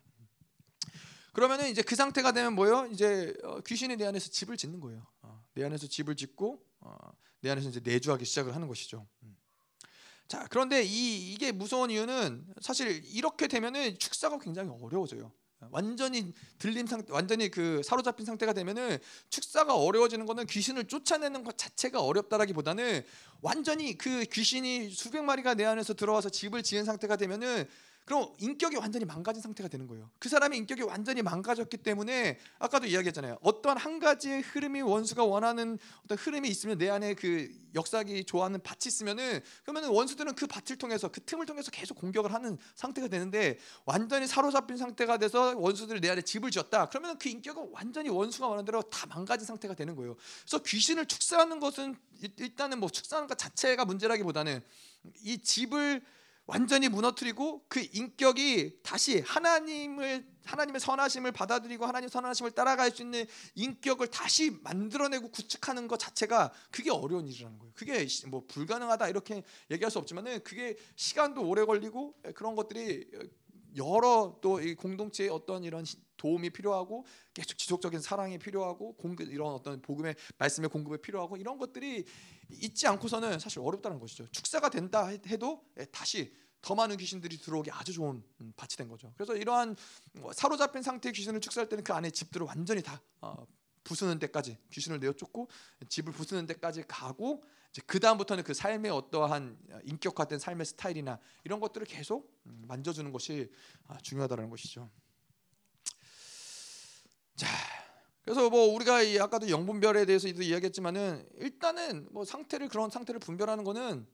[1.35, 2.87] 그러면은 이제 그 상태가 되면 뭐요?
[2.93, 5.05] 이제 어, 귀신이 내 안에서 집을 짓는 거예요.
[5.21, 6.95] 어, 내 안에서 집을 짓고 어,
[7.41, 9.05] 내 안에서 이제 내주하기 시작을 하는 것이죠.
[9.23, 9.35] 음.
[10.29, 15.29] 자, 그런데 이 이게 무서운 이유는 사실 이렇게 되면은 축사가 굉장히 어려워져요.
[15.71, 18.97] 완전히 들림 상태, 완전히 그 사로잡힌 상태가 되면은
[19.29, 23.03] 축사가 어려워지는 거는 귀신을 쫓아내는 것 자체가 어렵다라기보다는
[23.41, 27.67] 완전히 그 귀신이 수백 마리가 내 안에서 들어와서 집을 지은 상태가 되면은
[28.05, 30.11] 그럼 인격이 완전히 망가진 상태가 되는 거예요.
[30.19, 33.39] 그 사람의 인격이 완전히 망가졌기 때문에 아까도 이야기했잖아요.
[33.41, 38.81] 어떠한 한 가지의 흐름이 원수가 원하는 어떤 흐름이 있으면 내 안에 그 역사기 좋아하는 밭이
[38.85, 44.27] 있으면은 그러면은 원수들은 그 밭을 통해서 그 틈을 통해서 계속 공격을 하는 상태가 되는데 완전히
[44.27, 46.89] 사로잡힌 상태가 돼서 원수들이 내 안에 집을 지었다.
[46.89, 50.15] 그러면 그 인격은 완전히 원수가 원하는 대로 다 망가진 상태가 되는 거예요.
[50.43, 51.95] 그래서 귀신을 축사하는 것은
[52.37, 54.61] 일단은 뭐 축사하는 것 자체가 문제라기보다는
[55.23, 56.01] 이 집을
[56.47, 64.07] 완전히 무너뜨리고 그 인격이 다시 하나님을 하나님의 선하심을 받아들이고 하나님 선하심을 따라갈 수 있는 인격을
[64.07, 67.73] 다시 만들어내고 구축하는 것 자체가 그게 어려운 일이라는 거예요.
[67.75, 73.09] 그게 뭐 불가능하다 이렇게 얘기할 수 없지만은 그게 시간도 오래 걸리고 그런 것들이
[73.75, 75.85] 여러 또 이 공동체의 어떤 이런
[76.17, 82.05] 도움이 필요하고 계속 지속적인 사랑이 필요하고 공급 이런 어떤 복음의 말씀의 공급이 필요하고 이런 것들이
[82.49, 84.27] 있지 않고서는 사실 어렵다는 것이죠.
[84.31, 89.13] 축사가 된다 해도 다시 더 많은 귀신들이 들어오기 아주 좋은 음, 밭이 된 거죠.
[89.15, 89.75] 그래서 이러한
[90.13, 93.45] 뭐 사로잡힌 상태의 귀신을 축사할 때는 그 안에 집들을 완전히 다 어,
[93.85, 95.47] 부수는 데까지 귀신을 내어 쫓고
[95.87, 97.43] 집을 부수는 데까지 가고
[97.85, 103.51] 그 다음부터는 그 삶의 어떠한 인격화된 삶의 스타일이나 이런 것들을 계속 음, 만져주는 것이
[103.87, 104.89] 아, 중요하다는 것이죠.
[107.35, 107.47] 자,
[108.23, 114.07] 그래서 뭐 우리가 이 아까도 영분별에 대해서도 이야기했지만은 일단은 뭐 상태를 그런 상태를 분별하는 거는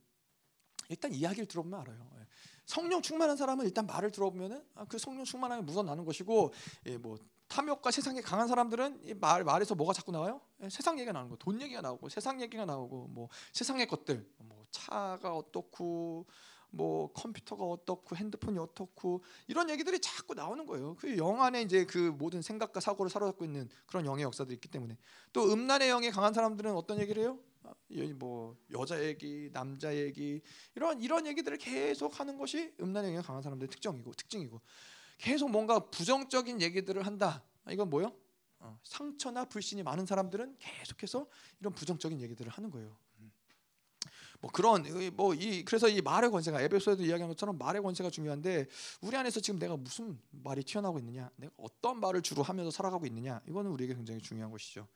[0.90, 2.10] 일단 이야기를 들어보면 알아요.
[2.20, 2.28] 예.
[2.66, 6.52] 성령 충만한 사람은 일단 말을 들어보면은 아, 그 성령 충만함이 묻어나는 것이고
[6.88, 7.18] 예, 뭐
[7.52, 10.40] 탐욕과 세상에 강한 사람들은 이말 말에서 뭐가 자꾸 나와요?
[10.64, 14.66] 예, 세상 얘기가 나오는 거, 돈 얘기가 나오고 세상 얘기가 나오고 뭐 세상의 것들, 뭐
[14.72, 16.26] 차가 어떻고
[16.70, 20.96] 뭐 컴퓨터가 어떻고 핸드폰이 어떻고 이런 얘기들이 자꾸 나오는 거예요.
[20.96, 24.98] 그 영 안에 이제 그 모든 생각과 사고를 사로잡고 있는 그런 영의 역사들이 있기 때문에
[25.34, 27.38] 또 음란의 영이 강한 사람들은 어떤 얘기를 해요?
[27.64, 27.74] 아,
[28.16, 30.42] 뭐 여자 얘기, 남자 얘기
[30.76, 34.62] 이런 이런 얘기들을 계속 하는 것이 음란의 영이 강한 사람들의 특징이고 특징이고
[35.22, 37.44] 계속 뭔가 부정적인 얘기들을 한다.
[37.70, 38.12] 이건 뭐요?
[38.58, 41.28] 어, 상처나 불신이 많은 사람들은 계속해서
[41.60, 42.98] 이런 부정적인 얘기들을 하는 거예요.
[44.40, 44.84] 뭐 그런
[45.16, 48.66] 뭐 이 그래서 이 말의 권세가 에베소에도 이야기한 것처럼 말의 권세가 중요한데
[49.02, 53.42] 우리 안에서 지금 내가 무슨 말이 튀어나오고 있느냐, 내가 어떤 말을 주로 하면서 살아가고 있느냐,
[53.48, 54.88] 이거는 우리에게 굉장히 중요한 것이죠.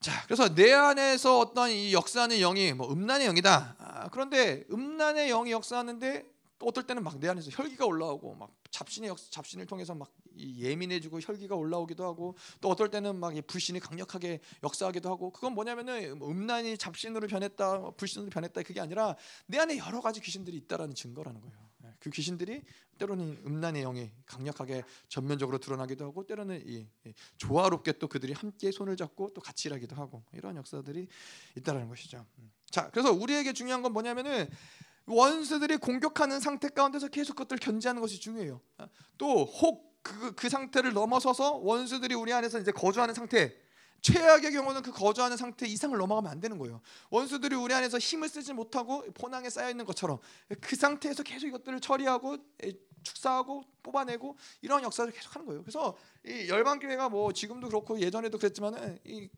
[0.00, 3.76] 자, 그래서 내 안에서 어떤 이 역사하는 영이 뭐 음란의 영이다.
[3.78, 9.08] 아, 그런데 음란의 영이 역사하는데 또 어떨 때는 막 내 안에서 혈기가 올라오고 막 잡신의
[9.08, 15.08] 역 잡신을 통해서 막 예민해지고 혈기가 올라오기도 하고 또 어떨 때는 막 불신이 강력하게 역사하기도
[15.08, 19.16] 하고 그건 뭐냐면은 뭐 음란이 잡신으로 변했다 뭐 불신으로 변했다 그게 아니라
[19.46, 21.56] 내 안에 여러 가지 귀신들이 있다라는 증거라는 거예요.
[21.84, 22.62] 예, 그 귀신들이
[22.98, 26.86] 때로는 음란의 영이 강력하게 전면적으로 드러나기도 하고 때로는 이,
[27.38, 31.08] 조화롭게 또 그들이 함께 손을 잡고 또 같이 일하기도 하고 이런 역사들이
[31.56, 32.24] 있다라는 것이죠.
[32.38, 32.52] 음.
[32.70, 34.48] 자, 그래서 우리에게 중요한 건 뭐냐면은
[35.06, 38.60] 원수들이 공격하는 상태 가운데서 계속 그것들 견제하는 것이 중요해요.
[38.78, 43.54] 아, 또혹 그, 그 상태를 넘어서서 원수들이 우리 안에서 이제 거주하는 상태
[44.02, 46.82] 최악의 경우는 그 거주하는 상태 이상을 넘어가면 안 되는 거예요.
[47.08, 50.18] 원수들이 우리 안에서 힘을 쓰지 못하고 포낭에 쌓여 있는 것처럼
[50.60, 52.36] 그 상태에서 계속 이것들을 처리하고
[53.02, 55.62] 축사하고 뽑아내고 이런 역사를 계속 하는 거예요.
[55.62, 59.30] 그래서 이 열방 교회가 뭐 지금도 그렇고 예전에도 그랬지만은 이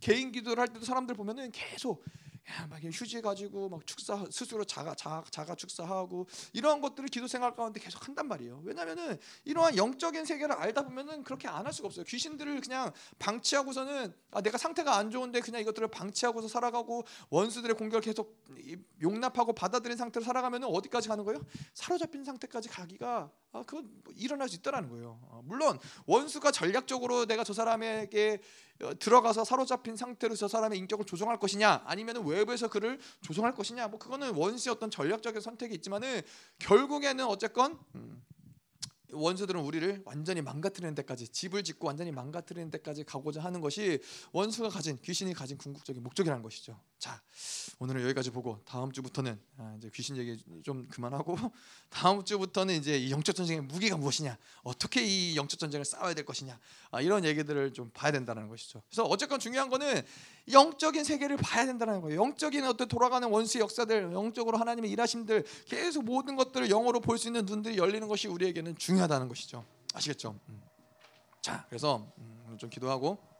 [0.00, 2.23] 개인 기도를 할 때도 사람들 보면은 계속 야,
[2.70, 7.80] 막 휴지 가지고 막 축사 스스로 자가 자가, 자가 축사하고 이러한 것들을 기도 생활 가운데
[7.80, 8.60] 계속 한단 말이에요.
[8.64, 12.04] 왜냐하면은 이러한 영적인 세계를 알다 보면은 그렇게 안 할 수가 없어요.
[12.04, 18.44] 귀신들을 그냥 방치하고서는 아, 내가 상태가 안 좋은데 그냥 이것들을 방치하고서 살아가고 원수들의 공격을 계속
[19.00, 21.40] 용납하고 받아들인 상태로 살아가면은 어디까지 가는 거예요?
[21.72, 25.20] 사로잡힌 상태까지 가기가 아, 그건 뭐 일어날 수 있다라는 거예요.
[25.30, 28.40] 아, 물론 원수가 전략적으로 내가 저 사람에게
[28.82, 33.98] 어, 들어가서 사로잡힌 상태로 저 사람의 인격을 조종할 것이냐 아니면 외부에서 그를 조종할 것이냐 뭐
[33.98, 36.22] 그거는 원수의 어떤 전략적인 선택이 있지만은
[36.58, 38.22] 결국에는 어쨌건 음,
[39.14, 44.00] 원수들은 우리를 완전히 망가뜨리는 데까지 집을 짓고 완전히 망가뜨리는 데까지 가고자 하는 것이
[44.32, 46.78] 원수가 가진 귀신이 가진 궁극적인 목적이라는 것이죠.
[47.04, 47.20] 자,
[47.80, 51.36] 오늘은 여기까지 보고 다음 주부터는 아, 이제 귀신 얘기 좀 그만하고
[51.90, 56.58] 다음 주부터는 이제 이 영적 전쟁의 무기가 무엇이냐, 어떻게 이 영적 전쟁을 싸워야 될 것이냐
[56.92, 58.80] 아, 이런 얘기들을 좀 봐야 된다는 것이죠.
[58.88, 60.00] 그래서 어쨌건 중요한 거는
[60.50, 62.22] 영적인 세계를 봐야 된다는 거예요.
[62.22, 67.44] 영적인 어떤 돌아가는 원수의 역사들, 영적으로 하나님의 일하심들 계속 모든 것들을 영어로 볼 수 있는
[67.44, 69.62] 눈들이 열리는 것이 우리에게는 중요하다는 것이죠.
[69.92, 70.40] 아시겠죠?
[70.48, 70.62] 음.
[71.42, 73.33] 자, 그래서 음, 좀 기도하고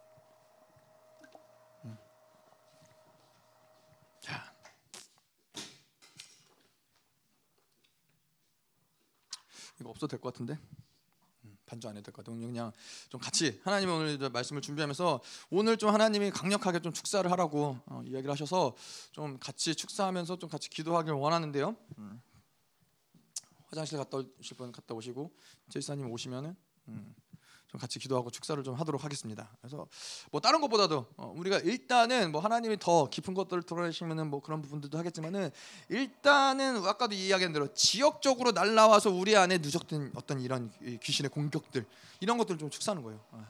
[9.85, 10.59] 이거 없어도 될 것 같은데.
[11.67, 12.39] 반주 안 해도 될 것 같아요.
[12.41, 12.73] 그냥
[13.09, 15.21] 좀 같이 하나님 오늘 말씀을 준비하면서
[15.51, 18.75] 오늘 좀 하나님이 강력하게 좀 축사를 하라고 어, 이야기를 하셔서
[19.13, 21.77] 좀 같이 축사하면서 좀 같이 기도하길 원하는데요.
[21.99, 22.23] 음.
[23.67, 25.31] 화장실 갔다 오실 분 갔다 오시고
[25.71, 26.55] 제이사님 오시면은
[26.89, 27.15] 음.
[27.75, 29.51] 좀 같이 기도하고 축사를 좀 하도록 하겠습니다.
[29.61, 29.89] 그래서
[30.31, 34.97] 뭐 다른 것보다도 어, 우리가 일단은 뭐 하나님이 더 깊은 것들을 드러내시면은 뭐 그런 부분들도
[34.97, 35.51] 하겠지만은
[35.89, 40.73] 일단은 아까도 이야기한 대로 지역적으로 날라와서 우리 안에 누적된 어떤 이런
[41.03, 41.85] 귀신의 공격들
[42.21, 43.21] 이런 것들을 좀 축사하는 거예요.
[43.33, 43.45] 어,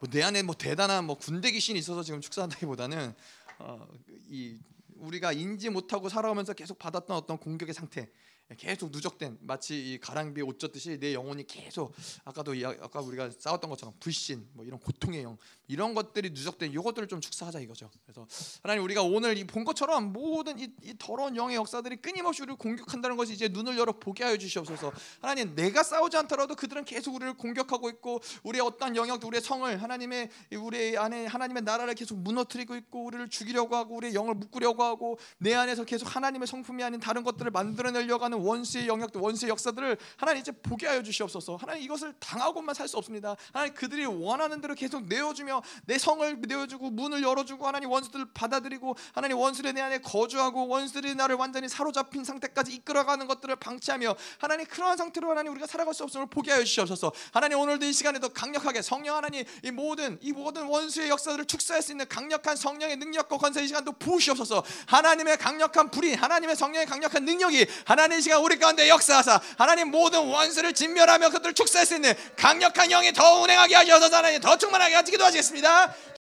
[0.00, 3.14] 뭐내 안에 뭐 대단한 뭐 군대 귀신이 있어서 지금 축사한다기보다는
[3.60, 3.86] 어,
[4.28, 4.58] 이
[4.96, 8.10] 우리가 인지 못하고 살아오면서 계속 받았던 어떤 공격의 상태
[8.56, 11.94] 계속 누적된 마치 이 가랑비에 옷 젖듯이 내 영혼이 계속
[12.24, 15.38] 아까도 이 아까 우리가 싸웠던 것처럼 불신 뭐 이런 고통의 영
[15.70, 17.90] 이런 것들이 누적된 이것들을 좀 축사하자 이거죠.
[18.04, 18.26] 그래서
[18.62, 23.16] 하나님 우리가 오늘 이 본 것처럼 모든 이, 이, 더러운 영의 역사들이 끊임없이 우리를 공격한다는
[23.16, 24.92] 것이 이제 눈을 열어 보게 하여 주시옵소서.
[25.20, 30.30] 하나님 내가 싸우지 않더라도 그들은 계속 우리를 공격하고 있고 우리의 어떤 영역 우리의 성을 하나님의
[30.58, 35.54] 우리 안에 하나님의 나라를 계속 무너뜨리고 있고 우리를 죽이려고 하고 우리의 영을 묶으려고 하고 내
[35.54, 40.52] 안에서 계속 하나님의 성품이 아닌 다른 것들을 만들어내려고 하는 원수의 영역도 원수의 역사들을 하나님 이제
[40.52, 41.56] 보게 하여 주시옵소서.
[41.56, 43.36] 하나님 이것을 당하고만 살 수 없습니다.
[43.52, 49.38] 하나님 그들이 원하는 대로 계속 내어주며 내 성을 내어주고 문을 열어주고 하나님 원수들을 받아들이고 하나님
[49.38, 55.30] 원수들이 내 안에 거주하고 원수들이 나를 완전히 사로잡힌 상태까지 이끌어가는 것들을 방치하며 하나님 그러한 상태로
[55.30, 57.12] 하나님 우리가 살아갈 수 없음을 보게 하여 주시옵소서.
[57.32, 61.92] 하나님 오늘도 이 시간에도 강력하게 성령 하나님 이 모든 이 모든 원수의 역사들을 축사할 수
[61.92, 64.62] 있는 강력한 성령의 능력과 권세 이 시간도 부으시옵소서.
[64.86, 70.72] 하나님의 강력한 불이 하나님의 성령의 강력한 능력이 하나님 시간 우리 가운데 역사하사 하나님 모든 원수를
[70.72, 75.38] 진멸하며 그들을 축사할 수 있는 강력한 영이 더 운행하게 하셔서 하나님 더 충만하게 하시기도 하시
[75.50, 76.19] 겠습니다.